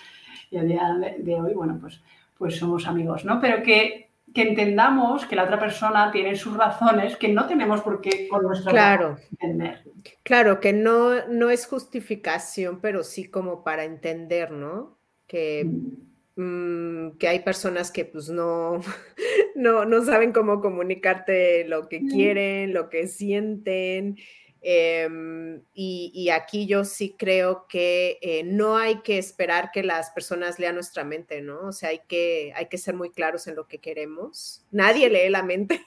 Y 0.51 0.59
al 0.59 0.69
día 0.69 0.83
de 1.19 1.35
hoy, 1.35 1.55
bueno, 1.55 1.79
pues, 1.81 2.03
pues 2.37 2.57
somos 2.57 2.87
amigos, 2.87 3.25
¿no? 3.25 3.41
Pero 3.41 3.63
que, 3.63 4.11
que 4.35 4.43
entendamos 4.43 5.25
que 5.25 5.37
la 5.37 5.45
otra 5.45 5.59
persona 5.59 6.11
tiene 6.11 6.37
sus 6.37 6.55
razones 6.57 7.17
que 7.17 7.29
no 7.29 7.47
tenemos 7.47 7.81
por 7.81 8.03
qué 8.03 8.29
con 8.29 8.43
nuestra 8.43 8.71
claro. 8.71 9.17
entender. 9.31 9.83
Claro, 10.23 10.61
que 10.61 10.75
no, 10.75 11.27
no 11.27 11.49
es 11.49 11.67
justificación, 11.67 12.81
pero 12.81 13.03
sí 13.03 13.31
como 13.31 13.65
para 13.65 13.85
entender, 13.85 14.51
¿no? 14.51 14.99
Que... 15.27 15.65
Mm. 15.65 16.09
Mm, 16.41 17.17
que 17.19 17.27
hay 17.27 17.41
personas 17.41 17.91
que 17.91 18.05
pues 18.05 18.29
no, 18.29 18.81
no, 19.57 19.85
no, 19.85 20.05
saben 20.05 20.33
cómo 20.33 20.61
comunicarte 20.61 21.67
lo 21.67 21.89
que 21.89 22.07
quieren, 22.07 22.73
lo 22.73 22.89
que 22.89 23.09
sienten. 23.09 24.17
Em, 24.61 25.63
y, 25.75 26.29
aquí 26.31 26.67
yo 26.67 26.85
sí 26.85 27.17
creo 27.19 27.67
que 27.69 28.19
eh, 28.23 28.45
no 28.45 28.77
hay 28.77 29.01
que 29.03 29.19
esperar 29.19 29.71
que 29.73 29.83
las 29.83 30.11
personas 30.11 30.61
lean 30.61 30.77
nuestra 30.77 31.03
mente, 31.03 31.43
¿no? 31.43 31.67
O 31.67 31.73
sea, 31.73 31.89
hay 31.89 32.03
que, 32.07 32.53
hay 32.55 32.67
que 32.67 32.79
ser 32.79 32.95
muy 32.95 33.11
claros 33.11 33.49
en 33.49 33.57
lo 33.57 33.67
que 33.67 33.79
queremos. 33.79 34.65
Nadie 34.71 35.11
lee 35.11 35.31
la 35.31 35.43
mente. 35.43 35.85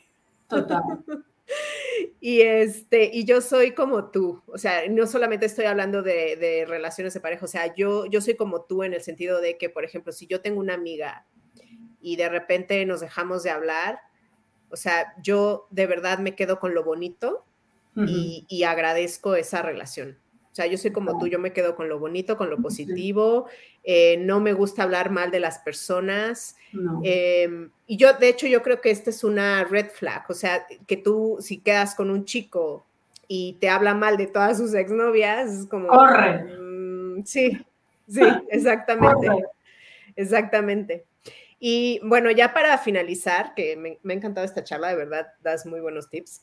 Total. 0.50 0.82
Y, 2.20 2.42
este, 2.42 3.10
y 3.12 3.26
yo 3.26 3.42
soy 3.42 3.72
como 3.74 4.12
tú, 4.12 4.44
o 4.46 4.58
sea, 4.60 4.88
no 4.90 5.08
solamente 5.08 5.48
estoy 5.48 5.66
hablando 5.66 6.04
de, 6.04 6.66
relaciones 6.68 7.16
de 7.16 7.20
pareja, 7.20 7.46
o 7.46 7.48
sea, 7.48 7.74
yo, 7.74 8.06
yo 8.06 8.22
soy 8.22 8.36
como 8.36 8.62
tú 8.64 8.84
en 8.84 8.94
el 8.94 9.02
sentido 9.02 9.42
de 9.42 9.58
que, 9.58 9.70
por 9.70 9.86
ejemplo, 9.86 10.12
si 10.12 10.28
yo 10.28 10.40
tengo 10.40 10.60
una 10.60 10.76
amiga 10.76 11.26
y 12.00 12.18
de 12.18 12.30
repente 12.30 12.86
nos 12.86 13.02
dejamos 13.02 13.42
de 13.42 13.50
hablar, 13.50 14.00
o 14.70 14.76
sea, 14.76 15.14
yo 15.24 15.68
de 15.72 15.88
verdad 15.88 16.20
me 16.20 16.36
quedo 16.36 16.60
con 16.60 16.76
lo 16.76 16.84
bonito 16.84 17.46
y 17.96 18.64
agradezco 18.64 19.36
esa 19.36 19.64
relación. 19.64 20.20
O 20.52 20.56
sea, 20.56 20.66
yo 20.66 20.78
soy 20.78 20.92
como 20.92 21.18
tú, 21.18 21.28
yo 21.28 21.40
me 21.40 21.54
quedo 21.54 21.76
con 21.76 21.88
lo 21.88 21.98
bonito, 21.98 22.36
con 22.36 22.50
lo 22.50 22.58
positivo, 22.58 23.48
eh, 23.86 24.18
no 24.18 24.42
me 24.42 24.52
gusta 24.52 24.84
hablar 24.84 25.10
mal 25.10 25.32
de 25.32 25.40
las 25.40 25.60
personas. 25.60 26.58
Em, 27.04 27.70
y 27.88 27.96
yo, 27.96 28.12
de 28.14 28.28
hecho, 28.28 28.48
yo 28.48 28.62
creo 28.62 28.82
que 28.82 28.92
esta 28.92 29.12
es 29.12 29.24
una 29.24 29.64
red 29.64 29.90
flag, 29.92 30.26
o 30.30 30.34
sea, 30.34 30.68
que 30.88 30.98
tú 30.98 31.38
si 31.40 31.60
quedas 31.60 31.96
con 31.96 32.10
un 32.10 32.26
chico 32.26 32.86
y 33.30 33.54
te 33.62 33.70
habla 33.70 33.94
mal 33.94 34.18
de 34.18 34.28
todas 34.28 34.58
sus 34.58 34.74
exnovias, 34.74 35.52
es 35.52 35.66
como... 35.68 35.88
Corre. 35.88 36.44
Mm, 36.44 37.24
sí, 37.24 37.58
sí, 38.10 38.22
exactamente. 38.50 39.30
Exactamente. 40.18 41.06
Y 41.60 42.02
bueno, 42.04 42.30
ya 42.30 42.54
para 42.54 42.78
finalizar, 42.78 43.54
que 43.56 43.78
me, 43.78 44.00
me 44.04 44.14
ha 44.14 44.18
encantado 44.18 44.46
esta 44.46 44.66
charla, 44.66 44.90
de 44.90 44.96
verdad, 44.98 45.28
das 45.42 45.66
muy 45.66 45.80
buenos 45.80 46.10
tips. 46.10 46.42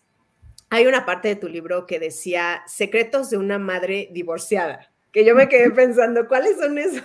Hay 0.70 0.86
una 0.86 1.06
parte 1.06 1.28
de 1.28 1.36
tu 1.36 1.48
libro 1.48 1.86
que 1.86 1.98
decía 1.98 2.62
secretos 2.66 3.30
de 3.30 3.38
una 3.38 3.58
madre 3.58 4.08
divorciada, 4.12 4.90
que 5.12 5.24
yo 5.24 5.34
me 5.34 5.48
quedé 5.48 5.70
pensando, 5.70 6.28
¿cuáles 6.28 6.58
son 6.58 6.78
esos? 6.78 7.04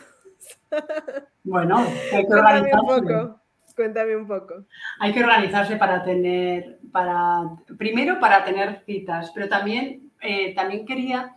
Bueno, 1.46 1.86
hay 2.14 2.22
que 2.22 2.28
Cuéntame 2.28 2.72
un 2.74 2.88
poco. 2.88 3.42
Cuéntame 3.76 4.16
un 4.16 4.28
poco. 4.28 4.66
Hay 5.00 5.14
que 5.14 5.24
organizarse 5.24 5.76
para 5.76 6.04
tener, 6.04 6.80
para, 6.92 7.44
primero 7.78 8.20
para 8.20 8.46
tener 8.46 8.82
citas, 8.86 9.32
pero 9.34 9.50
también, 9.50 10.12
eh, 10.22 10.54
también 10.56 10.86
quería, 10.86 11.34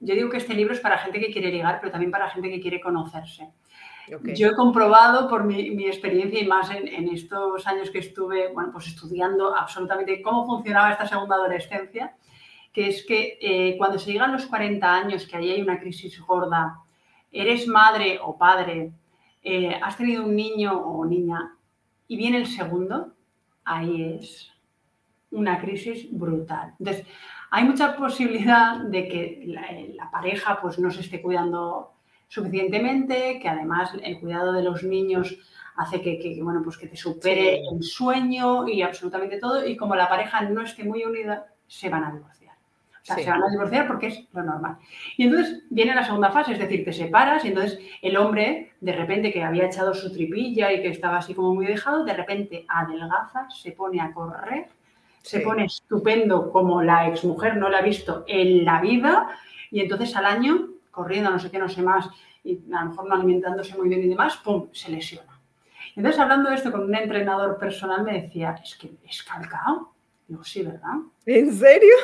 yo 0.00 0.14
digo 0.14 0.30
que 0.30 0.38
este 0.38 0.54
libro 0.54 0.72
es 0.72 0.80
para 0.80 0.98
gente 0.98 1.20
que 1.20 1.32
quiere 1.32 1.50
ligar, 1.50 1.80
pero 1.80 1.92
también 1.92 2.10
para 2.10 2.30
gente 2.30 2.50
que 2.50 2.60
quiere 2.60 2.80
conocerse. 2.80 3.50
Yo 4.08 4.48
he 4.48 4.54
comprobado 4.54 5.28
por 5.28 5.44
mi, 5.44 5.86
experiencia 5.86 6.40
y 6.40 6.46
más 6.46 6.70
en, 6.70 7.08
estos 7.08 7.66
años 7.66 7.90
que 7.90 8.00
estuve 8.00 8.52
bueno, 8.52 8.70
pues 8.72 8.88
estudiando 8.88 9.54
absolutamente 9.54 10.20
cómo 10.22 10.46
funcionaba 10.46 10.92
esta 10.92 11.06
segunda 11.06 11.36
adolescencia, 11.36 12.16
que 12.72 12.88
es 12.88 13.04
que 13.06 13.38
eh, 13.40 13.76
cuando 13.78 13.98
se 13.98 14.12
llegan 14.12 14.32
los 14.32 14.46
40 14.46 14.92
años, 14.92 15.26
que 15.26 15.36
ahí 15.36 15.50
hay 15.50 15.62
una 15.62 15.78
crisis 15.78 16.18
gorda, 16.20 16.80
eres 17.30 17.66
madre 17.68 18.18
o 18.22 18.36
padre, 18.36 18.92
eh, 19.42 19.78
has 19.82 19.96
tenido 19.96 20.24
un 20.24 20.34
niño 20.34 20.72
o 20.72 21.04
niña 21.04 21.56
y 22.08 22.16
viene 22.16 22.38
el 22.38 22.46
segundo, 22.46 23.12
ahí 23.64 24.18
es 24.18 24.52
una 25.30 25.60
crisis 25.60 26.08
brutal. 26.10 26.74
Entonces, 26.78 27.06
hay 27.50 27.64
mucha 27.64 27.96
posibilidad 27.96 28.78
de 28.78 29.08
que 29.08 29.44
la, 29.46 30.10
pareja 30.10 30.58
pues, 30.60 30.78
no 30.78 30.90
se 30.90 31.00
esté 31.00 31.20
cuidando 31.20 31.91
suficientemente, 32.32 33.38
que 33.42 33.46
además 33.46 33.92
el 34.02 34.18
cuidado 34.18 34.54
de 34.54 34.62
los 34.62 34.82
niños 34.82 35.36
hace 35.76 36.00
que, 36.00 36.38
bueno, 36.42 36.62
pues 36.64 36.78
que 36.78 36.86
te 36.86 36.96
supere 36.96 37.60
el 37.70 37.82
sueño 37.82 38.66
y 38.66 38.80
absolutamente 38.80 39.38
todo, 39.38 39.66
y 39.66 39.76
como 39.76 39.94
la 39.94 40.08
pareja 40.08 40.40
no 40.40 40.62
esté 40.62 40.82
muy 40.82 41.04
unida, 41.04 41.48
se 41.66 41.90
van 41.90 42.04
a 42.04 42.10
divorciar. 42.10 42.54
O 42.54 43.04
sea, 43.04 43.16
se 43.16 43.28
van 43.28 43.42
a 43.42 43.50
divorciar 43.50 43.86
porque 43.86 44.06
es 44.06 44.28
lo 44.32 44.44
normal. 44.44 44.78
Y 45.18 45.24
entonces 45.24 45.64
viene 45.68 45.94
la 45.94 46.06
segunda 46.06 46.30
fase, 46.30 46.52
es 46.52 46.58
decir, 46.58 46.86
te 46.86 46.94
separas 46.94 47.44
y 47.44 47.48
entonces 47.48 47.78
el 48.00 48.16
hombre, 48.16 48.72
de 48.80 48.92
repente 48.92 49.30
que 49.30 49.44
había 49.44 49.66
echado 49.66 49.92
su 49.92 50.10
tripilla 50.10 50.72
y 50.72 50.80
que 50.80 50.88
estaba 50.88 51.18
así 51.18 51.34
como 51.34 51.54
muy 51.54 51.66
dejado, 51.66 52.02
de 52.02 52.14
repente 52.14 52.64
adelgaza, 52.66 53.46
se 53.50 53.72
pone 53.72 54.00
a 54.00 54.10
correr, 54.14 54.68
se 55.20 55.40
pone 55.40 55.66
estupendo 55.66 56.50
como 56.50 56.82
la 56.82 57.08
exmujer 57.08 57.58
no 57.58 57.68
la 57.68 57.78
ha 57.78 57.82
visto 57.82 58.24
en 58.26 58.64
la 58.64 58.80
vida 58.80 59.28
y 59.70 59.80
entonces 59.80 60.16
al 60.16 60.24
año, 60.24 60.68
corriendo 60.92 61.30
no 61.30 61.40
sé 61.40 61.50
qué, 61.50 61.58
no 61.58 61.68
sé 61.68 61.82
más, 61.82 62.08
y 62.44 62.60
a 62.72 62.84
lo 62.84 62.90
mejor 62.90 63.08
no 63.08 63.14
alimentándose 63.16 63.76
muy 63.76 63.88
bien 63.88 64.04
y 64.04 64.08
demás, 64.08 64.36
¡pum!, 64.36 64.68
se 64.72 64.92
lesiona. 64.92 65.40
Entonces, 65.96 66.20
hablando 66.20 66.50
de 66.50 66.56
esto 66.56 66.70
con 66.70 66.84
un 66.84 66.94
entrenador 66.94 67.58
personal, 67.58 68.04
me 68.04 68.22
decía, 68.22 68.54
es 68.62 68.76
que 68.76 68.92
es 69.08 69.22
calcao. 69.24 69.92
Digo, 70.28 70.44
sí, 70.44 70.62
¿verdad? 70.62 70.94
¿En 71.26 71.52
serio? 71.52 71.94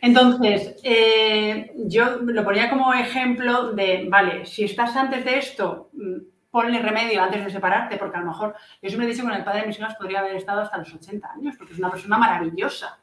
Entonces, 0.00 0.76
eh, 0.82 1.72
yo 1.86 2.18
lo 2.20 2.44
ponía 2.44 2.70
como 2.70 2.92
ejemplo 2.94 3.72
de, 3.72 4.06
vale, 4.08 4.46
si 4.46 4.64
estás 4.64 4.96
antes 4.96 5.24
de 5.24 5.38
esto, 5.38 5.90
mm, 5.92 6.16
ponle 6.50 6.80
remedio 6.80 7.22
antes 7.22 7.44
de 7.44 7.50
separarte, 7.50 7.96
porque 7.96 8.16
a 8.16 8.20
lo 8.20 8.26
mejor, 8.26 8.54
yo 8.80 8.88
siempre 8.88 9.06
he 9.06 9.10
dicho 9.10 9.22
que 9.22 9.28
con 9.28 9.36
el 9.36 9.44
padre 9.44 9.60
de 9.60 9.66
mis 9.66 9.78
hijas 9.78 9.96
podría 9.96 10.20
haber 10.20 10.36
estado 10.36 10.62
hasta 10.62 10.78
los 10.78 10.92
80 10.92 11.32
años, 11.32 11.54
porque 11.58 11.74
es 11.74 11.78
una 11.78 11.90
persona 11.90 12.18
maravillosa. 12.18 12.98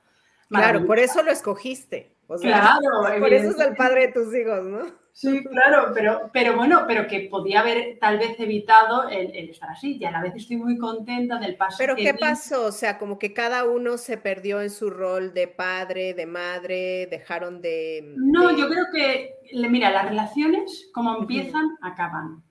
Claro, 0.50 0.86
por 0.86 1.00
eso 1.00 1.22
lo 1.24 1.32
escogiste. 1.32 2.13
Claro, 2.42 3.20
por 3.20 3.34
eso 3.34 3.50
es 3.50 3.60
el 3.60 3.76
padre 3.76 4.08
de 4.08 4.14
tus 4.14 4.36
hijos, 4.36 4.64
¿no? 4.64 5.04
Sí, 5.14 5.44
claro, 5.44 5.92
pero, 5.94 6.32
pero 6.34 6.56
bueno, 6.56 6.86
pero 6.88 7.06
que 7.06 7.28
podía 7.30 7.60
haber 7.60 8.00
tal 8.00 8.18
vez 8.18 8.40
evitado 8.40 9.08
el, 9.10 9.50
estar 9.50 9.70
así. 9.70 9.98
Y 10.00 10.06
a 10.06 10.12
la 10.12 10.24
vez 10.24 10.34
estoy 10.36 10.58
muy 10.58 10.76
contenta 10.80 11.38
del 11.38 11.56
paso. 11.56 11.78
Pero 11.78 11.96
¿qué 11.96 12.16
pasó? 12.16 12.66
O 12.66 12.72
sea, 12.72 12.98
como 12.98 13.20
que 13.20 13.32
cada 13.32 13.64
uno 13.64 14.00
se 14.00 14.18
perdió 14.18 14.60
en 14.64 14.72
su 14.72 14.90
rol 14.90 15.32
de 15.36 15.48
padre, 15.48 16.16
de 16.16 16.26
madre, 16.26 17.08
dejaron 17.12 17.62
de... 17.62 18.16
No, 18.18 18.58
yo 18.58 18.68
creo 18.68 18.86
que, 18.92 19.36
mira, 19.70 19.92
las 19.92 20.10
relaciones 20.10 20.90
como 20.92 21.16
empiezan, 21.20 21.78
acaban. 21.84 22.44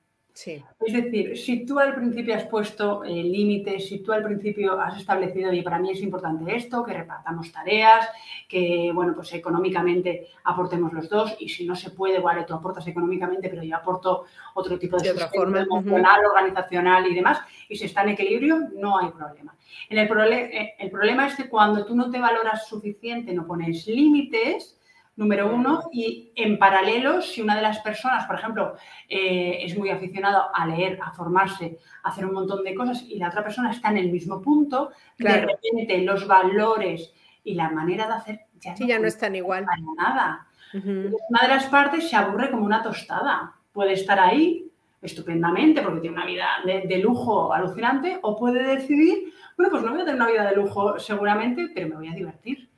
Es 0.80 0.92
decir, 0.92 1.36
si 1.36 1.66
tú 1.66 1.78
al 1.78 1.94
principio 1.94 2.34
has 2.34 2.46
puesto 2.46 3.04
eh, 3.04 3.10
límites, 3.10 3.88
si 3.88 3.98
tú 4.02 4.12
al 4.12 4.22
principio 4.22 4.80
has 4.80 4.98
establecido, 4.98 5.52
y 5.52 5.62
para 5.62 5.78
mí 5.78 5.90
es 5.90 6.00
importante 6.00 6.56
esto, 6.56 6.82
que 6.82 6.94
repartamos 6.94 7.52
tareas, 7.52 8.08
que, 8.48 8.90
bueno, 8.94 9.14
pues 9.14 9.32
económicamente 9.34 10.28
aportemos 10.44 10.92
los 10.92 11.08
dos, 11.08 11.36
y 11.38 11.48
si 11.48 11.66
no 11.66 11.76
se 11.76 11.90
puede, 11.90 12.18
vale, 12.18 12.44
tú 12.44 12.54
aportas 12.54 12.86
económicamente, 12.86 13.48
pero 13.48 13.62
yo 13.62 13.76
aporto 13.76 14.24
otro 14.54 14.78
tipo 14.78 14.96
de, 14.96 15.12
de 15.12 15.26
forma 15.28 15.60
emocional, 15.60 16.24
organizacional 16.24 17.06
y 17.06 17.14
demás, 17.14 17.40
y 17.68 17.76
si 17.76 17.84
está 17.84 18.02
en 18.02 18.10
equilibrio, 18.10 18.58
no 18.74 18.98
hay 18.98 19.10
problema. 19.10 19.54
En 19.88 19.98
el, 19.98 20.32
eh, 20.32 20.74
el 20.78 20.90
problema 20.90 21.26
es 21.26 21.36
que 21.36 21.48
cuando 21.48 21.84
tú 21.84 21.94
no 21.94 22.10
te 22.10 22.18
valoras 22.18 22.66
suficiente, 22.66 23.32
no 23.32 23.46
pones 23.46 23.86
límites, 23.86 24.78
número 25.16 25.54
uno, 25.54 25.90
y 25.92 26.32
en 26.34 26.58
paralelo, 26.58 27.20
si 27.20 27.42
una 27.42 27.54
de 27.56 27.62
las 27.62 27.80
personas, 27.80 28.26
por 28.26 28.36
ejemplo, 28.36 28.76
eh, 29.08 29.58
es 29.60 29.76
muy 29.76 29.90
aficionado 29.90 30.44
a 30.54 30.66
leer, 30.66 30.98
a 31.02 31.12
formarse, 31.12 31.78
a 32.02 32.08
hacer 32.08 32.24
un 32.24 32.32
montón 32.32 32.64
de 32.64 32.74
cosas, 32.74 33.02
y 33.02 33.18
la 33.18 33.28
otra 33.28 33.42
persona 33.42 33.70
está 33.70 33.90
en 33.90 33.98
el 33.98 34.10
mismo 34.10 34.40
punto, 34.40 34.90
de 35.18 35.46
repente 35.46 35.98
los 35.98 36.26
valores 36.26 37.12
y 37.44 37.54
la 37.54 37.70
manera 37.70 38.06
de 38.06 38.12
hacer 38.14 38.40
ya, 38.60 38.74
no, 38.78 38.86
ya 38.86 38.98
no 38.98 39.06
están 39.06 39.34
igual. 39.34 39.64
Para 39.64 39.82
nada. 39.96 40.46
Una 40.72 41.42
de 41.42 41.48
las 41.48 41.66
partes 41.66 42.08
se 42.08 42.16
aburre 42.16 42.50
como 42.50 42.64
una 42.64 42.82
tostada. 42.82 43.54
Puede 43.72 43.92
estar 43.92 44.18
ahí 44.18 44.70
estupendamente 45.02 45.82
porque 45.82 46.00
tiene 46.00 46.16
una 46.16 46.24
vida 46.24 46.48
de, 46.64 46.82
de 46.82 46.98
lujo 46.98 47.52
alucinante, 47.52 48.18
o 48.22 48.38
puede 48.38 48.62
decidir, 48.62 49.34
bueno, 49.56 49.70
pues 49.70 49.82
no 49.82 49.90
voy 49.90 50.00
a 50.00 50.04
tener 50.04 50.20
una 50.20 50.30
vida 50.30 50.48
de 50.48 50.56
lujo 50.56 50.98
seguramente, 50.98 51.68
pero 51.74 51.88
me 51.88 51.96
voy 51.96 52.08
a 52.08 52.14
divertir 52.14 52.71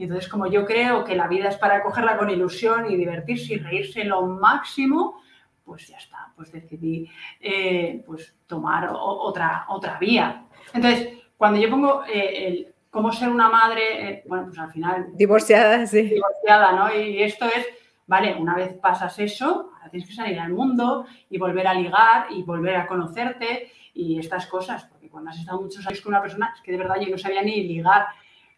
y 0.00 0.04
entonces, 0.04 0.30
como 0.30 0.46
yo 0.46 0.64
creo 0.64 1.04
que 1.04 1.14
la 1.14 1.28
vida 1.28 1.50
es 1.50 1.58
para 1.58 1.82
cogerla 1.82 2.16
con 2.16 2.30
ilusión 2.30 2.90
y 2.90 2.96
divertirse 2.96 3.52
y 3.52 3.58
reírse 3.58 4.02
lo 4.02 4.22
máximo, 4.22 5.20
pues 5.62 5.88
ya 5.88 5.98
está, 5.98 6.32
pues 6.34 6.50
decidí 6.50 7.06
eh, 7.38 8.02
pues 8.06 8.34
tomar 8.46 8.88
otra, 8.90 9.66
otra 9.68 9.98
vía. 9.98 10.46
Entonces, 10.72 11.18
cuando 11.36 11.60
yo 11.60 11.68
pongo 11.68 12.02
eh, 12.06 12.46
el 12.46 12.74
cómo 12.88 13.12
ser 13.12 13.28
una 13.28 13.50
madre, 13.50 13.82
eh, 14.08 14.22
bueno, 14.26 14.46
pues 14.46 14.58
al 14.58 14.72
final... 14.72 15.08
Divorciada, 15.12 15.86
sí. 15.86 16.04
Divorciada, 16.04 16.72
¿no? 16.72 16.94
Y 16.94 17.22
esto 17.22 17.44
es, 17.44 17.66
vale, 18.06 18.34
una 18.36 18.54
vez 18.54 18.72
pasas 18.80 19.18
eso, 19.18 19.70
ahora 19.74 19.90
tienes 19.90 20.08
que 20.08 20.14
salir 20.14 20.40
al 20.40 20.54
mundo 20.54 21.04
y 21.28 21.36
volver 21.36 21.66
a 21.66 21.74
ligar 21.74 22.28
y 22.30 22.42
volver 22.42 22.76
a 22.76 22.86
conocerte 22.86 23.70
y 23.92 24.18
estas 24.18 24.46
cosas, 24.46 24.86
porque 24.86 25.10
cuando 25.10 25.28
has 25.28 25.38
estado 25.38 25.60
muchos 25.60 25.86
años 25.86 26.00
con 26.00 26.14
una 26.14 26.22
persona, 26.22 26.54
es 26.56 26.62
que 26.62 26.72
de 26.72 26.78
verdad 26.78 26.96
yo 27.02 27.10
no 27.10 27.18
sabía 27.18 27.42
ni 27.42 27.64
ligar 27.64 28.06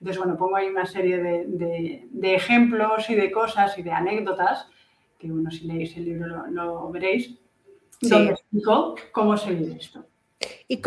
entonces, 0.03 0.19
bueno, 0.19 0.37
pongo 0.37 0.57
ahí 0.57 0.67
una 0.67 0.85
serie 0.85 1.19
de, 1.23 2.35
ejemplos 2.35 3.09
y 3.09 3.15
de 3.15 3.31
cosas 3.31 3.79
y 3.79 3.85
de 3.85 3.93
anécdotas, 3.93 4.67
que 5.17 5.31
bueno, 5.31 5.49
si 5.49 5.65
leéis 5.65 5.97
el 5.97 6.07
libro 6.07 6.45
lo, 6.51 6.91
veréis, 6.91 7.39
donde 8.01 8.33
explico 8.33 8.97
cómo 9.13 9.37
se 9.37 9.55
vive 9.55 9.77
esto. 9.77 10.05
¿Y 10.67 10.83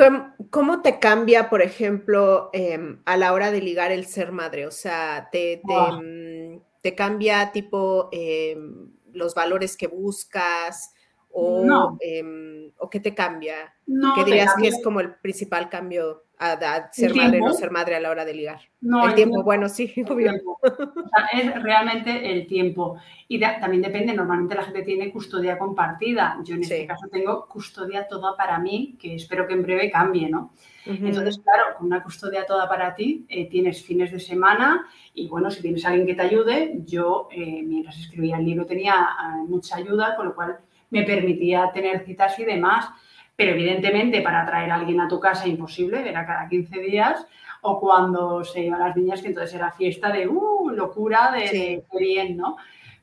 cómo, 0.49 0.81
te 0.81 0.99
cambia, 0.99 1.49
por 1.49 1.61
ejemplo, 1.61 2.49
em, 2.51 2.99
a 3.05 3.15
la 3.15 3.31
hora 3.31 3.51
de 3.51 3.61
ligar 3.61 3.93
el 3.93 4.05
ser 4.05 4.33
madre? 4.33 4.67
O 4.67 4.71
sea, 4.71 5.29
te, 5.31 5.61
te, 5.65 6.91
mm, 6.91 6.95
cambia 6.97 7.53
tipo 7.53 8.09
em, 8.11 8.91
los 9.13 9.33
valores 9.33 9.77
que 9.77 9.87
buscas 9.87 10.93
o, 11.29 11.97
em, 12.01 12.69
o 12.79 12.89
qué 12.89 12.99
te 12.99 13.15
cambia? 13.15 13.73
¿Qué 13.85 14.25
dirías 14.25 14.53
que 14.61 14.67
es 14.67 14.83
como 14.83 14.99
el 14.99 15.15
principal 15.15 15.69
cambio? 15.69 16.24
A, 16.39 16.91
ser 16.91 17.15
madre 17.15 17.41
o 17.41 17.47
no 17.47 17.53
ser 17.53 17.71
madre 17.71 17.95
a 17.95 17.99
la 17.99 18.09
hora 18.09 18.25
de 18.25 18.33
ligar. 18.33 18.59
No, 18.81 19.07
el, 19.07 19.15
tiempo, 19.15 19.43
bueno, 19.43 19.67
sí, 19.69 19.93
es 21.33 21.63
realmente 21.63 22.31
el 22.31 22.45
tiempo. 22.47 22.97
Y 23.27 23.39
también 23.39 23.81
depende, 23.81 24.13
normalmente 24.13 24.55
la 24.55 24.63
gente 24.63 24.83
tiene 24.83 25.11
custodia 25.11 25.57
compartida. 25.57 26.37
Yo 26.43 26.55
en 26.55 26.61
este 26.61 26.85
caso 26.85 27.07
tengo 27.11 27.47
custodia 27.47 28.07
toda 28.07 28.35
para 28.37 28.59
mí, 28.59 28.97
que 28.99 29.15
espero 29.15 29.47
que 29.47 29.53
en 29.53 29.63
breve 29.63 29.89
cambie, 29.89 30.29
¿no? 30.29 30.53
Entonces, 30.85 31.39
claro, 31.39 31.75
con 31.77 31.87
una 31.87 32.03
custodia 32.03 32.45
toda 32.45 32.69
para 32.69 32.93
ti, 32.93 33.25
eh, 33.27 33.49
tienes 33.49 33.83
fines 33.83 34.11
de 34.11 34.19
semana 34.19 34.85
y 35.15 35.27
bueno, 35.27 35.49
si 35.49 35.61
tienes 35.63 35.83
alguien 35.83 36.05
que 36.05 36.13
te 36.13 36.21
ayude, 36.21 36.75
yo 36.85 37.27
eh, 37.31 37.63
mientras 37.63 37.97
escribía 37.97 38.37
el 38.37 38.45
libro 38.45 38.67
tenía 38.67 38.93
eh, 38.93 39.45
mucha 39.47 39.77
ayuda, 39.77 40.15
con 40.15 40.27
lo 40.27 40.35
cual 40.35 40.59
me 40.91 41.03
permitía 41.03 41.71
tener 41.73 42.05
citas 42.05 42.37
y 42.37 42.45
demás. 42.45 42.87
Pero 43.35 43.51
evidentemente 43.51 44.21
para 44.21 44.45
traer 44.45 44.71
a 44.71 44.75
alguien 44.75 45.01
a 45.01 45.07
tu 45.07 45.19
casa 45.19 45.47
imposible, 45.47 46.07
era 46.07 46.25
cada 46.25 46.47
15 46.47 46.79
días, 46.79 47.27
o 47.61 47.79
cuando 47.79 48.43
se 48.43 48.61
iban 48.61 48.79
las 48.79 48.95
niñas, 48.95 49.21
que 49.21 49.29
entonces 49.29 49.55
era 49.55 49.71
fiesta 49.71 50.11
de 50.11 50.27
uh, 50.27 50.69
locura, 50.69 51.31
de, 51.31 51.83
bien, 51.99 52.37
¿no? 52.37 52.57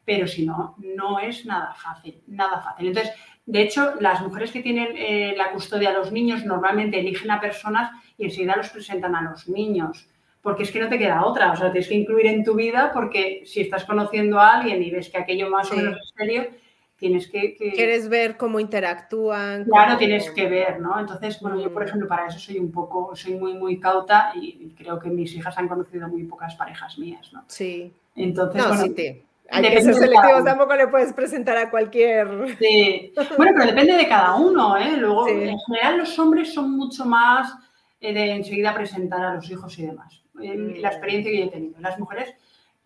Pero 0.05 0.26
si 0.26 0.47
no, 0.47 0.74
no 0.78 1.18
es 1.20 1.45
nada 1.47 1.74
fácil, 1.74 2.22
nada 2.26 2.61
fácil. 2.61 2.89
Entonces, 2.89 3.12
de 3.45 3.62
hecho, 3.62 3.95
las 4.01 4.20
mujeres 4.20 4.53
que 4.53 4.62
tienen 4.62 4.89
eh, 4.97 5.35
la 5.37 5.51
custodia 5.51 5.91
de 5.91 5.99
los 5.99 6.12
niños 6.12 6.45
normalmente 6.45 6.99
eligen 6.99 7.30
a 7.30 7.41
personas 7.41 7.91
y 8.16 8.24
enseguida 8.24 8.57
los 8.57 8.70
presentan 8.70 9.14
a 9.14 9.22
los 9.22 9.49
niños 9.49 10.09
porque 10.43 10.64
es 10.64 10.72
que 10.72 10.80
no 10.80 10.89
te 10.89 10.99
queda 10.99 11.24
otra, 11.24 11.53
o 11.53 11.57
sea, 11.57 11.70
tienes 11.70 11.89
que 11.89 11.95
incluir 11.95 12.26
en 12.26 12.45
tu 12.45 12.55
vida 12.55 12.91
porque 12.93 13.43
si 13.47 13.61
estás 13.61 13.85
conociendo 13.85 14.41
a 14.41 14.59
alguien 14.59 14.83
y 14.83 14.91
ves 14.91 15.09
que 15.09 15.18
aquello 15.18 15.49
más 15.49 15.70
o 15.70 15.76
menos 15.76 15.97
es 15.97 16.12
serio, 16.16 16.49
tienes 17.03 17.29
que, 17.29 17.57
Quieres 17.57 18.09
ver 18.09 18.37
cómo 18.37 18.61
interactúan. 18.61 19.65
Claro, 19.65 19.99
tienes 19.99 20.31
que 20.31 20.49
ver, 20.49 20.79
¿no? 20.79 21.01
Entonces, 21.01 21.41
bueno, 21.41 21.61
yo 21.61 21.73
por 21.73 21.83
mm. 21.83 21.87
ejemplo 21.87 22.09
para 22.09 22.29
eso 22.29 22.39
soy 22.39 22.59
un 22.59 22.71
poco, 22.71 23.17
soy 23.17 23.35
muy, 23.35 23.55
muy 23.55 23.81
cauta 23.81 24.33
y 24.37 24.73
creo 24.79 25.01
que 25.01 25.11
mis 25.11 25.35
hijas 25.35 25.59
han 25.59 25.67
conocido 25.67 26.07
muy 26.09 26.23
pocas 26.23 26.55
parejas 26.55 26.97
mías, 26.99 27.33
¿no? 27.33 27.45
Sí. 27.49 27.93
Entonces, 28.15 28.65
bueno, 28.65 28.85
sí, 28.85 29.23
hay 29.51 29.63
que 29.69 29.83
ser 29.83 29.95
selectivos, 29.95 30.45
tampoco 30.45 30.77
le 30.77 30.87
puedes 30.87 31.13
presentar 31.13 31.59
a 31.59 31.71
cualquier. 31.71 32.57
Sí. 32.59 33.13
Bueno, 33.37 33.53
pero 33.55 33.67
depende 33.67 33.95
de 33.95 34.07
cada 34.07 34.37
uno, 34.37 34.77
¿eh? 34.77 34.97
Luego, 34.97 35.27
en 35.29 35.59
general, 35.59 35.99
los 35.99 36.17
hombres 36.21 36.55
son 36.55 36.71
mucho 36.71 37.05
más 37.05 37.53
eh, 38.01 38.15
de 38.15 38.31
enseguida 38.31 38.73
presentar 38.75 39.25
a 39.25 39.35
los 39.35 39.51
hijos 39.51 39.77
y 39.79 39.87
demás. 39.87 40.23
La 40.35 40.55
mm. 40.55 40.85
experiencia 40.85 41.33
que 41.33 41.39
yo 41.39 41.45
he 41.47 41.51
tenido. 41.51 41.81
Las 41.81 41.99
mujeres, 41.99 42.33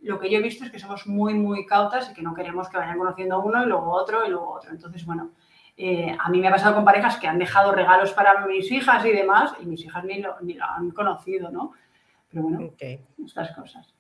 lo 0.07 0.21
que 0.21 0.31
yo 0.31 0.39
he 0.39 0.43
visto 0.43 0.65
es 0.65 0.71
que 0.71 0.79
somos 0.79 1.07
muy, 1.07 1.35
muy 1.35 1.67
cautas 1.67 2.11
y 2.11 2.15
que 2.15 2.23
no 2.23 2.33
queremos 2.33 2.69
que 2.69 2.79
vayan 2.79 2.97
conociendo 2.97 3.35
a 3.35 3.39
uno 3.39 3.63
y 3.65 3.67
luego 3.67 3.91
otro 3.91 4.25
y 4.25 4.31
luego 4.31 4.55
otro. 4.55 4.71
Entonces, 4.71 5.05
bueno, 5.05 5.33
eh, 5.77 6.17
a 6.19 6.31
mí 6.31 6.41
me 6.41 6.49
ha 6.49 6.53
pasado 6.53 6.77
con 6.77 6.85
parejas 6.85 7.17
que 7.19 7.27
han 7.27 7.39
dejado 7.39 7.73
regalos 7.73 8.13
para 8.13 8.47
mis 8.47 8.71
hijas 8.71 9.05
y 9.05 9.11
demás 9.11 9.53
y 9.61 9.67
mis 9.67 9.85
hijas 9.85 10.05
ni 10.05 10.21
lo, 10.21 10.41
ni 10.41 10.55
lo 10.55 10.65
han 10.65 10.91
conocido, 10.93 11.51
¿no? 11.51 11.73
Pero 12.31 12.43
bueno, 12.45 12.73
estas 13.25 13.55
cosas. 13.55 13.93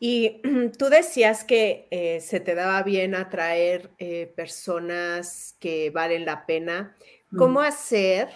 Y 0.00 0.40
tú 0.78 0.86
decías 0.86 1.44
que 1.44 1.88
eh, 1.90 2.20
se 2.20 2.40
te 2.40 2.54
daba 2.54 2.82
bien 2.82 3.14
atraer 3.14 3.90
eh, 3.98 4.32
personas 4.34 5.56
que 5.60 5.90
valen 5.90 6.24
la 6.24 6.46
pena. 6.46 6.96
¿Cómo 7.36 7.60
mm. 7.60 7.64
hacer 7.64 8.28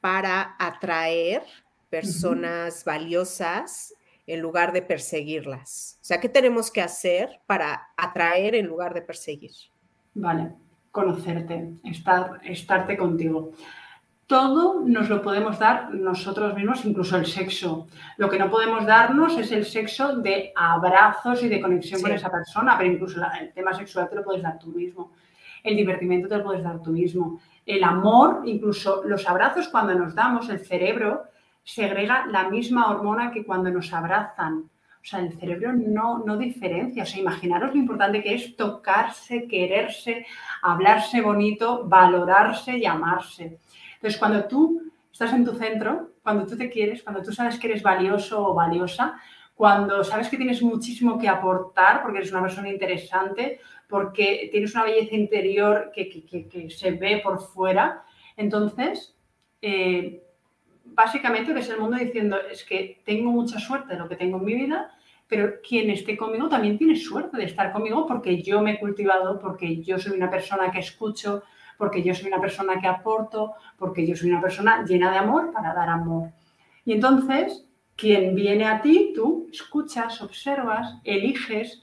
para 0.00 0.56
atraer 0.58 1.42
personas 1.88 2.84
valiosas 2.84 3.94
en 4.26 4.40
lugar 4.40 4.72
de 4.72 4.82
perseguirlas? 4.82 5.98
O 6.00 6.04
sea, 6.04 6.20
¿qué 6.20 6.28
tenemos 6.28 6.70
que 6.70 6.82
hacer 6.82 7.40
para 7.46 7.88
atraer 7.96 8.54
en 8.54 8.66
lugar 8.66 8.94
de 8.94 9.02
perseguir? 9.02 9.52
Vale, 10.14 10.52
conocerte, 10.90 11.72
estar, 11.84 12.40
estarte 12.44 12.96
contigo 12.96 13.52
todo 14.32 14.80
nos 14.86 15.10
lo 15.10 15.20
podemos 15.20 15.58
dar 15.58 15.92
nosotros 15.92 16.54
mismos, 16.54 16.86
incluso 16.86 17.18
el 17.18 17.26
sexo. 17.26 17.86
Lo 18.16 18.30
que 18.30 18.38
no 18.38 18.48
podemos 18.48 18.86
darnos 18.86 19.36
es 19.36 19.52
el 19.52 19.66
sexo 19.66 20.16
de 20.16 20.54
abrazos 20.56 21.42
y 21.42 21.50
de 21.50 21.60
conexión 21.60 22.00
con 22.00 22.12
esa 22.12 22.30
persona, 22.30 22.78
pero 22.78 22.90
incluso 22.90 23.20
el 23.38 23.52
tema 23.52 23.74
sexual 23.74 24.08
te 24.08 24.16
lo 24.16 24.24
puedes 24.24 24.42
dar 24.42 24.58
tú 24.58 24.68
mismo. 24.68 25.12
El 25.62 25.76
divertimento 25.76 26.28
te 26.28 26.38
lo 26.38 26.44
puedes 26.44 26.64
dar 26.64 26.80
tú 26.80 26.92
mismo. 26.92 27.42
El 27.66 27.84
amor, 27.84 28.40
incluso 28.46 29.02
los 29.04 29.28
abrazos 29.28 29.68
cuando 29.68 29.94
nos 29.94 30.14
damos, 30.14 30.48
el 30.48 30.60
cerebro 30.60 31.24
segrega 31.64 32.26
la 32.26 32.48
misma 32.48 32.90
hormona 32.90 33.30
que 33.30 33.44
cuando 33.44 33.70
nos 33.70 33.92
abrazan. 33.92 34.70
O 35.02 35.04
sea, 35.04 35.20
el 35.20 35.32
cerebro 35.32 35.72
no, 35.72 36.18
no 36.18 36.36
diferencia. 36.36 37.02
O 37.02 37.06
sea, 37.06 37.20
imaginaros 37.20 37.74
lo 37.74 37.80
importante 37.80 38.22
que 38.22 38.34
es 38.34 38.56
tocarse, 38.56 39.48
quererse, 39.48 40.26
hablarse 40.62 41.20
bonito, 41.20 41.84
valorarse 41.88 42.78
y 42.78 42.86
amarse. 42.86 43.58
Entonces, 43.94 44.18
cuando 44.18 44.44
tú 44.44 44.82
estás 45.10 45.32
en 45.32 45.44
tu 45.44 45.54
centro, 45.54 46.12
cuando 46.22 46.46
tú 46.46 46.56
te 46.56 46.70
quieres, 46.70 47.02
cuando 47.02 47.22
tú 47.22 47.32
sabes 47.32 47.58
que 47.58 47.66
eres 47.68 47.82
valioso 47.82 48.48
o 48.48 48.54
valiosa, 48.54 49.18
cuando 49.54 50.02
sabes 50.02 50.28
que 50.28 50.36
tienes 50.36 50.62
muchísimo 50.62 51.18
que 51.18 51.28
aportar 51.28 52.02
porque 52.02 52.18
eres 52.18 52.32
una 52.32 52.42
persona 52.42 52.68
interesante, 52.68 53.60
porque 53.88 54.48
tienes 54.50 54.74
una 54.74 54.84
belleza 54.84 55.14
interior 55.14 55.92
que, 55.94 56.68
se 56.70 56.92
ve 56.92 57.20
por 57.22 57.40
fuera, 57.40 58.04
entonces, 58.36 59.14
eh, 59.60 60.22
básicamente 60.94 61.52
ves 61.52 61.68
el 61.70 61.80
mundo 61.80 61.96
diciendo, 61.96 62.36
es 62.50 62.64
que 62.64 63.00
tengo 63.04 63.30
mucha 63.30 63.58
suerte 63.58 63.94
de 63.94 63.98
lo 63.98 64.08
que 64.08 64.16
tengo 64.16 64.38
en 64.38 64.44
mi 64.44 64.54
vida, 64.54 64.90
pero 65.26 65.60
quien 65.66 65.90
esté 65.90 66.16
conmigo 66.16 66.48
también 66.48 66.76
tiene 66.76 66.96
suerte 66.96 67.36
de 67.38 67.44
estar 67.44 67.72
conmigo 67.72 68.06
porque 68.06 68.42
yo 68.42 68.60
me 68.60 68.72
he 68.72 68.78
cultivado, 68.78 69.38
porque 69.38 69.82
yo 69.82 69.98
soy 69.98 70.12
una 70.12 70.30
persona 70.30 70.70
que 70.70 70.80
escucho, 70.80 71.42
porque 71.78 72.02
yo 72.02 72.14
soy 72.14 72.28
una 72.28 72.40
persona 72.40 72.80
que 72.80 72.86
aporto, 72.86 73.54
porque 73.78 74.06
yo 74.06 74.14
soy 74.14 74.30
una 74.30 74.40
persona 74.40 74.84
llena 74.84 75.10
de 75.10 75.18
amor 75.18 75.52
para 75.52 75.74
dar 75.74 75.88
amor. 75.88 76.30
Y 76.84 76.92
entonces, 76.92 77.66
quien 77.96 78.34
viene 78.34 78.66
a 78.66 78.82
ti, 78.82 79.12
tú 79.14 79.48
escuchas, 79.50 80.20
observas, 80.20 80.98
eliges. 81.04 81.82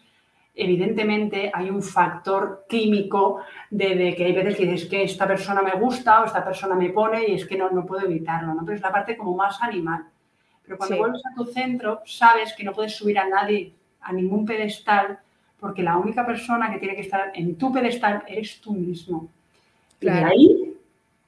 Evidentemente 0.62 1.52
hay 1.54 1.70
un 1.70 1.82
factor 1.82 2.66
químico 2.68 3.42
de, 3.70 4.14
que 4.16 4.26
hay 4.26 4.34
veces 4.34 4.58
que 4.58 4.66
dices 4.66 4.90
que 4.90 5.04
esta 5.04 5.26
persona 5.26 5.62
me 5.62 5.80
gusta 5.80 6.22
o 6.22 6.26
esta 6.26 6.44
persona 6.44 6.76
me 6.76 6.90
pone 6.90 7.28
y 7.28 7.36
es 7.36 7.46
que 7.46 7.58
no, 7.58 7.70
no 7.70 7.86
puedo 7.86 8.06
evitarlo, 8.06 8.54
¿no? 8.54 8.66
Pero 8.66 8.76
es 8.76 8.82
la 8.82 8.92
parte 8.92 9.16
como 9.16 9.36
más 9.36 9.62
animal. 9.62 10.06
Pero 10.64 10.78
cuando 10.78 10.98
vuelves 10.98 11.22
a 11.26 11.34
tu 11.36 11.46
centro, 11.46 12.02
sabes 12.06 12.54
que 12.54 12.64
no 12.64 12.74
puedes 12.74 12.96
subir 12.96 13.18
a 13.18 13.28
nadie 13.28 13.74
a 14.02 14.14
ningún 14.14 14.46
pedestal 14.46 15.20
porque 15.60 15.84
la 15.84 15.98
única 15.98 16.26
persona 16.26 16.72
que 16.72 16.80
tiene 16.80 16.96
que 16.96 17.02
estar 17.02 17.32
en 17.34 17.56
tu 17.58 17.72
pedestal 17.72 18.24
eres 18.28 18.62
tú 18.62 18.74
mismo. 18.74 19.30
Y 20.00 20.08
ahí 20.08 20.78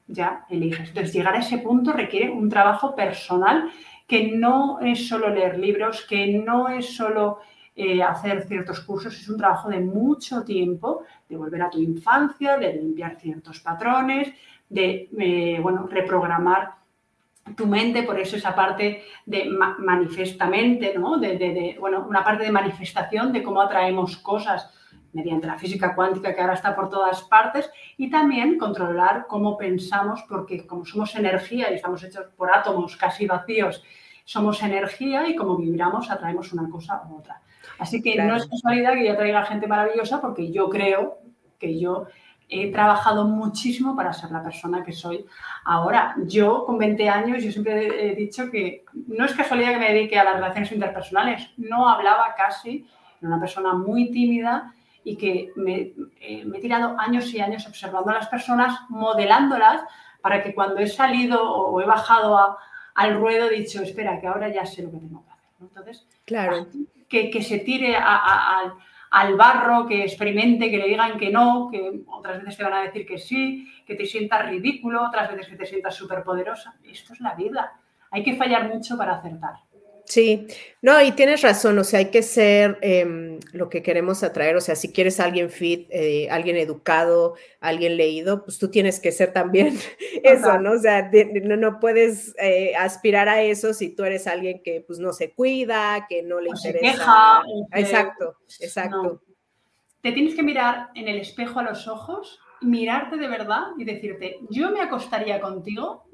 ya 0.07 0.45
eliges. 0.49 0.89
Entonces, 0.89 1.13
llegar 1.13 1.35
a 1.35 1.39
ese 1.39 1.57
punto 1.57 1.91
requiere 1.93 2.29
un 2.29 2.49
trabajo 2.49 2.95
personal 2.95 3.71
que 4.07 4.31
no 4.31 4.79
es 4.81 5.07
solo 5.07 5.29
leer 5.29 5.57
libros, 5.57 6.05
que 6.05 6.27
no 6.27 6.69
es 6.69 6.95
solo 6.95 7.39
eh, 7.75 8.03
hacer 8.03 8.43
ciertos 8.47 8.81
cursos, 8.81 9.17
es 9.17 9.29
un 9.29 9.37
trabajo 9.37 9.69
de 9.69 9.79
mucho 9.79 10.43
tiempo, 10.43 11.03
de 11.29 11.37
volver 11.37 11.61
a 11.61 11.69
tu 11.69 11.79
infancia, 11.79 12.57
de 12.57 12.73
limpiar 12.73 13.15
ciertos 13.15 13.59
patrones, 13.61 14.33
de 14.67 15.09
eh, 15.17 15.59
bueno, 15.61 15.87
reprogramar 15.87 16.81
tu 17.55 17.65
mente, 17.67 18.03
por 18.03 18.19
eso 18.19 18.35
esa 18.35 18.55
parte 18.55 19.03
de 19.25 19.45
manifestamente, 19.79 20.93
¿no? 20.97 21.17
De, 21.17 21.75
bueno, 21.79 22.05
una 22.07 22.23
parte 22.23 22.43
de 22.43 22.51
manifestación 22.51 23.33
de 23.33 23.43
cómo 23.43 23.61
atraemos 23.61 24.17
cosas 24.17 24.69
mediante 25.13 25.47
la 25.47 25.57
física 25.57 25.95
cuántica 25.95 26.33
que 26.33 26.41
ahora 26.41 26.53
está 26.53 26.75
por 26.75 26.89
todas 26.89 27.23
partes. 27.23 27.69
Y 27.97 28.09
también 28.09 28.57
controlar 28.57 29.25
cómo 29.27 29.57
pensamos 29.57 30.23
porque 30.29 30.65
como 30.65 30.85
somos 30.85 31.15
energía 31.15 31.71
y 31.71 31.75
estamos 31.75 32.03
hechos 32.03 32.27
por 32.37 32.51
átomos 32.51 32.95
casi 32.95 33.25
vacíos, 33.25 33.83
somos 34.31 34.63
energía 34.63 35.27
y 35.27 35.35
como 35.35 35.57
vibramos 35.57 36.09
atraemos 36.09 36.53
una 36.53 36.69
cosa 36.69 37.03
u 37.09 37.17
otra. 37.17 37.41
Así 37.79 38.01
que 38.01 38.15
no 38.23 38.37
es 38.37 38.47
casualidad 38.47 38.93
que 38.93 39.05
yo 39.05 39.17
traiga 39.17 39.43
gente 39.43 39.67
maravillosa 39.67 40.21
porque 40.21 40.49
yo 40.53 40.69
creo 40.69 41.17
que 41.59 41.77
yo 41.77 42.07
he 42.47 42.71
trabajado 42.71 43.25
muchísimo 43.25 43.93
para 43.93 44.13
ser 44.13 44.31
la 44.31 44.41
persona 44.41 44.85
que 44.85 44.93
soy 44.93 45.25
ahora. 45.65 46.15
Yo 46.27 46.65
con 46.65 46.77
20 46.77 47.09
años, 47.09 47.43
yo 47.43 47.51
siempre 47.51 48.11
he 48.11 48.15
dicho 48.15 48.49
que 48.49 48.85
no 49.07 49.25
es 49.25 49.33
casualidad 49.33 49.73
que 49.73 49.79
me 49.79 49.93
dedique 49.93 50.17
a 50.17 50.23
las 50.23 50.35
relaciones 50.35 50.71
interpersonales, 50.71 51.49
no 51.57 51.89
hablaba 51.89 52.33
casi, 52.37 52.87
era 53.19 53.27
una 53.27 53.39
persona 53.39 53.73
muy 53.73 54.11
tímida 54.11 54.73
y 55.03 55.17
que 55.17 55.51
eh, 56.21 56.45
me, 56.45 56.57
he 56.57 56.61
tirado 56.61 56.95
años 56.97 57.33
y 57.33 57.41
años 57.41 57.67
observando 57.67 58.11
a 58.11 58.15
las 58.15 58.27
personas, 58.29 58.79
modelándolas, 58.87 59.81
para 60.21 60.41
que 60.41 60.53
cuando 60.53 60.79
he 60.79 60.87
salido 60.87 61.43
o 61.43 61.81
he 61.81 61.85
bajado 61.85 62.57
al 62.95 63.15
ruedo 63.15 63.49
dicho, 63.49 63.81
espera, 63.81 64.19
que 64.19 64.27
ahora 64.27 64.49
ya 64.49 64.65
sé 64.65 64.83
lo 64.83 64.91
que 64.91 64.97
tengo 64.97 65.23
que 65.23 65.31
hacer. 65.31 65.49
Entonces, 65.61 66.07
claro. 66.25 66.67
que, 67.07 67.41
se 67.41 67.59
tire 67.59 67.95
al 67.95 69.35
barro, 69.35 69.85
que 69.85 70.03
experimente, 70.03 70.69
que 70.69 70.77
le 70.77 70.87
digan 70.87 71.17
que 71.17 71.31
no, 71.31 71.69
que 71.71 72.01
otras 72.07 72.39
veces 72.39 72.57
te 72.57 72.63
van 72.63 72.73
a 72.73 72.81
decir 72.83 73.05
que 73.05 73.17
sí, 73.17 73.67
que 73.85 73.95
te 73.95 74.05
sientas 74.05 74.47
ridículo, 74.47 75.03
otras 75.03 75.29
veces 75.31 75.47
que 75.47 75.55
te 75.55 75.65
sientas 75.65 75.95
súper 75.95 76.23
poderosa. 76.23 76.75
Esto 76.83 77.13
es 77.13 77.19
la 77.21 77.35
vida. 77.35 77.73
Hay 78.09 78.23
que 78.23 78.35
fallar 78.35 78.67
mucho 78.67 78.97
para 78.97 79.15
acertar. 79.15 79.55
Sí, 80.05 80.47
no, 80.81 81.01
y 81.01 81.11
tienes 81.11 81.41
razón, 81.41 81.77
o 81.79 81.83
sea, 81.83 81.99
hay 81.99 82.09
que 82.11 82.23
ser 82.23 82.77
em, 82.81 83.39
lo 83.53 83.69
que 83.69 83.83
queremos 83.83 84.23
atraer, 84.23 84.55
o 84.55 84.61
sea, 84.61 84.75
si 84.75 84.91
quieres 84.91 85.19
alguien 85.19 85.49
fit, 85.49 85.87
eh, 85.89 86.27
alguien 86.29 86.57
educado, 86.57 87.35
alguien 87.59 87.97
leído, 87.97 88.43
pues 88.43 88.57
tú 88.57 88.69
tienes 88.69 88.99
que 88.99 89.11
ser 89.11 89.31
también 89.31 89.77
eso, 90.23 90.59
¿no? 90.59 90.73
O 90.73 90.79
sea, 90.79 91.09
no, 91.43 91.79
puedes 91.79 92.35
eh, 92.41 92.73
aspirar 92.77 93.29
a 93.29 93.41
eso 93.41 93.73
si 93.73 93.89
tú 93.95 94.03
eres 94.03 94.27
alguien 94.27 94.61
que 94.63 94.83
pues 94.85 94.99
no 94.99 95.13
se 95.13 95.31
cuida, 95.31 96.07
que 96.09 96.23
no 96.23 96.39
le 96.39 96.49
interesa. 96.49 97.41
exacto, 97.73 98.37
exacto. 98.59 99.21
Te 100.01 100.11
tienes 100.11 100.35
que 100.35 100.43
mirar 100.43 100.89
en 100.95 101.07
el 101.07 101.19
espejo 101.19 101.59
a 101.59 101.63
los 101.63 101.87
ojos, 101.87 102.39
mirarte 102.61 103.17
de 103.17 103.27
verdad 103.27 103.67
y 103.77 103.85
decirte, 103.85 104.39
yo 104.49 104.71
me 104.71 104.81
acostaría 104.81 105.39
contigo, 105.39 106.05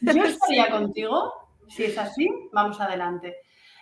yo 0.00 0.24
estaría 0.24 0.70
contigo 0.70 1.43
si 1.68 1.84
es 1.84 1.98
así, 1.98 2.28
vamos 2.52 2.80
adelante. 2.80 3.36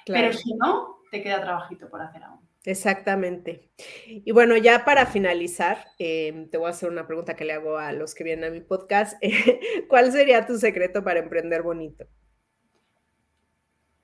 Pero 0.07 0.33
si 0.33 0.55
no, 0.55 0.99
te 1.11 1.23
queda 1.23 1.41
trabajito 1.41 1.89
por 1.89 2.01
hacer 2.03 2.25
aún. 2.25 2.41
Exactamente. 2.65 3.71
Y 4.07 4.31
bueno, 4.31 4.57
ya 4.57 4.85
para 4.85 5.07
finalizar, 5.07 5.85
em, 5.99 6.49
te 6.49 6.59
voy 6.59 6.69
a 6.69 6.71
hacer 6.71 6.91
una 6.91 7.07
pregunta 7.07 7.35
que 7.35 7.45
le 7.45 7.55
hago 7.55 7.77
a 7.77 7.93
los 7.93 8.15
que 8.15 8.25
vienen 8.25 8.45
a 8.45 8.51
mi 8.51 8.61
podcast. 8.61 9.21
¿Cuál 9.89 10.13
sería 10.13 10.47
tu 10.47 10.57
secreto 10.59 11.03
para 11.03 11.21
emprender 11.21 11.63
bonito? 11.63 12.07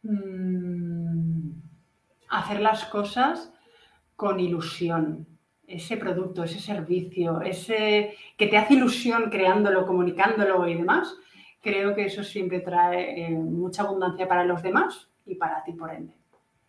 Mm, 0.03 1.53
hacer 2.29 2.61
las 2.61 2.85
cosas 2.87 3.53
con 4.17 4.41
ilusión. 4.41 5.27
Ese 5.67 5.97
producto, 5.97 6.45
ese 6.45 6.59
servicio, 6.59 7.43
ese 7.43 8.15
que 8.37 8.47
te 8.47 8.57
hace 8.57 8.75
ilusión 8.75 9.31
creándolo, 9.31 9.87
comunicándolo 9.87 10.67
y 10.67 10.75
demás, 10.75 11.15
creo 11.61 11.95
que 11.95 12.05
eso 12.05 12.23
siempre 12.23 12.61
trae 12.61 13.27
eh, 13.27 13.31
mucha 13.31 13.83
abundancia 13.83 14.29
para 14.29 14.45
los 14.45 14.63
demás 14.63 15.09
y 15.27 15.35
para 15.35 15.63
ti 15.65 15.73
por 15.73 15.93
ende. 15.93 16.15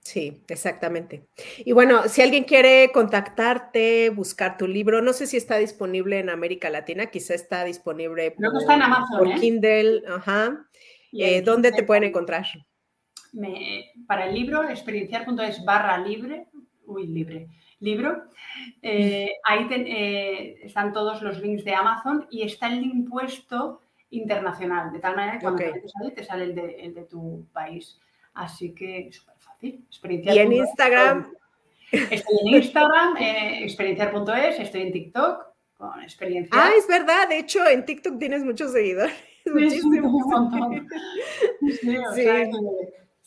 Sí, 0.01 0.41
exactamente. 0.47 1.27
Y 1.59 1.71
bueno, 1.73 2.07
si 2.07 2.21
alguien 2.21 2.45
quiere 2.45 2.89
contactarte, 2.91 4.09
buscar 4.09 4.57
tu 4.57 4.67
libro, 4.67 5.01
no 5.01 5.13
sé 5.13 5.27
si 5.27 5.37
está 5.37 5.57
disponible 5.57 6.19
en 6.19 6.29
América 6.29 6.69
Latina, 6.69 7.07
quizá 7.07 7.35
está 7.35 7.63
disponible 7.63 8.31
por, 8.31 8.57
está 8.57 8.75
en 8.75 8.81
Amazon, 8.81 9.19
por 9.19 9.27
¿eh? 9.27 9.35
Kindle, 9.39 10.03
ajá. 10.07 10.65
Eh, 11.11 11.41
¿Dónde 11.41 11.71
te 11.71 11.83
pueden 11.83 12.05
encontrar? 12.05 12.45
para 14.07 14.27
el 14.27 14.33
libro, 14.33 14.67
experienciar.es 14.67 15.63
barra 15.63 15.99
libre, 15.99 16.47
uy, 16.85 17.05
libre, 17.05 17.47
libro, 17.79 18.23
eh, 18.81 19.33
ahí 19.43 19.67
están 20.63 20.91
todos 20.93 21.21
los 21.21 21.39
links 21.39 21.63
de 21.63 21.75
Amazon 21.75 22.25
y 22.31 22.41
está 22.41 22.67
el 22.67 22.81
link 22.81 23.07
puesto 23.07 23.81
internacional, 24.11 24.91
de 24.91 24.99
tal 24.99 25.15
manera 25.15 25.37
que 25.37 25.43
cuando 25.43 25.63
te 25.63 25.87
sale, 25.87 26.11
te 26.11 26.23
sale 26.23 26.43
el 26.45 26.55
de, 26.55 26.75
el 26.81 26.93
de 26.93 27.03
tu 27.05 27.45
país. 27.53 27.99
Así 28.33 28.73
que 28.73 29.09
súper 29.11 29.35
fácil. 29.37 29.85
Experienciar. 29.87 30.35
Y 30.35 30.39
en 30.39 30.53
Instagram. 30.53 31.33
Estoy 31.91 32.37
en 32.41 32.55
Instagram, 32.55 33.17
eh, 33.17 33.63
experienciar.es, 33.63 34.59
estoy 34.59 34.81
en 34.81 34.91
TikTok 34.91 35.47
con 35.75 36.03
experiencia. 36.03 36.51
Ah, 36.53 36.71
es 36.77 36.87
verdad, 36.87 37.27
de 37.27 37.39
hecho 37.39 37.65
en 37.65 37.83
TikTok 37.85 38.19
tienes 38.19 38.43
muchos 38.43 38.71
seguidores. 38.71 39.13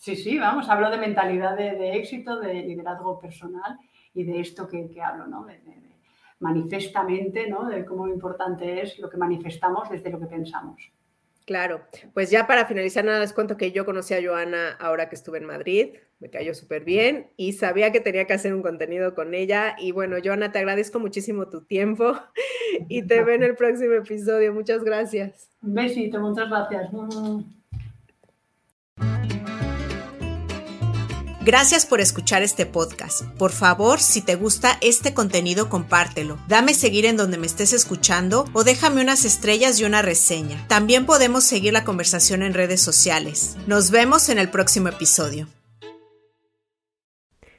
Sí, 0.02 0.16
sí, 0.16 0.36
vamos, 0.36 0.68
hablo 0.68 0.90
de 0.90 0.98
mentalidad 0.98 1.56
de, 1.56 1.94
éxito, 1.94 2.40
de 2.40 2.54
liderazgo 2.54 3.20
personal 3.20 3.78
y 4.12 4.24
de 4.24 4.40
esto 4.40 4.66
que, 4.66 4.88
hablo, 5.00 5.28
¿no? 5.28 5.44
De, 5.44 5.60
manifestamente, 6.42 7.48
¿no? 7.48 7.68
De 7.68 7.84
cómo 7.84 8.08
importante 8.08 8.82
es 8.82 8.98
lo 8.98 9.08
que 9.08 9.16
manifestamos 9.16 9.88
desde 9.88 10.10
lo 10.10 10.20
que 10.20 10.26
pensamos. 10.26 10.76
Claro, 11.44 11.80
pues 12.14 12.30
ya 12.30 12.46
para 12.46 12.66
finalizar, 12.66 13.04
nada 13.04 13.18
les 13.18 13.32
cuento 13.32 13.56
que 13.56 13.72
yo 13.72 13.84
conocí 13.84 14.14
a 14.14 14.22
Joana 14.22 14.72
ahora 14.78 15.08
que 15.08 15.16
estuve 15.16 15.38
en 15.38 15.44
Madrid, 15.44 15.94
me 16.20 16.30
cayó 16.30 16.54
súper 16.54 16.84
bien 16.84 17.30
y 17.36 17.54
sabía 17.54 17.90
que 17.90 18.00
tenía 18.00 18.26
que 18.26 18.32
hacer 18.32 18.54
un 18.54 18.62
contenido 18.62 19.14
con 19.14 19.34
ella. 19.34 19.74
Y 19.78 19.90
bueno, 19.90 20.18
Joana, 20.22 20.52
te 20.52 20.60
agradezco 20.60 21.00
muchísimo 21.00 21.48
tu 21.48 21.62
tiempo 21.62 22.14
y 22.88 23.06
te 23.06 23.24
veo 23.24 23.34
en 23.34 23.42
el 23.42 23.56
próximo 23.56 23.94
episodio. 23.94 24.52
Muchas 24.52 24.84
gracias. 24.84 25.50
Un 25.62 25.74
besito, 25.74 26.20
muchas 26.20 26.48
gracias. 26.48 26.90
Gracias 31.44 31.86
por 31.86 32.00
escuchar 32.00 32.42
este 32.42 32.66
podcast. 32.66 33.22
Por 33.36 33.50
favor, 33.50 33.98
si 33.98 34.22
te 34.22 34.36
gusta 34.36 34.78
este 34.80 35.12
contenido, 35.12 35.68
compártelo. 35.68 36.38
Dame 36.46 36.72
seguir 36.72 37.04
en 37.04 37.16
donde 37.16 37.36
me 37.36 37.48
estés 37.48 37.72
escuchando 37.72 38.44
o 38.52 38.62
déjame 38.62 39.02
unas 39.02 39.24
estrellas 39.24 39.80
y 39.80 39.84
una 39.84 40.02
reseña. 40.02 40.64
También 40.68 41.04
podemos 41.04 41.42
seguir 41.42 41.72
la 41.72 41.82
conversación 41.82 42.44
en 42.44 42.54
redes 42.54 42.80
sociales. 42.80 43.56
Nos 43.66 43.90
vemos 43.90 44.28
en 44.28 44.38
el 44.38 44.50
próximo 44.50 44.86
episodio. 44.86 45.48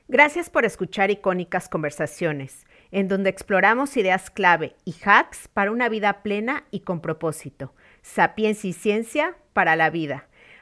Gracias 0.07 0.49
por 0.49 0.63
escuchar 0.63 1.11
Icónicas 1.11 1.67
Conversaciones, 1.67 2.65
en 2.91 3.09
donde 3.09 3.31
exploramos 3.31 3.97
ideas 3.97 4.29
clave 4.29 4.77
y 4.86 4.95
hacks 5.03 5.49
para 5.49 5.71
una 5.71 5.89
vida 5.89 6.23
plena 6.23 6.63
y 6.71 6.81
con 6.81 7.01
propósito. 7.01 7.73
Sapiencia 8.01 8.69
y 8.69 8.73
ciencia 8.73 9.36
para 9.51 9.75
la 9.75 9.89
vida. 9.89 10.29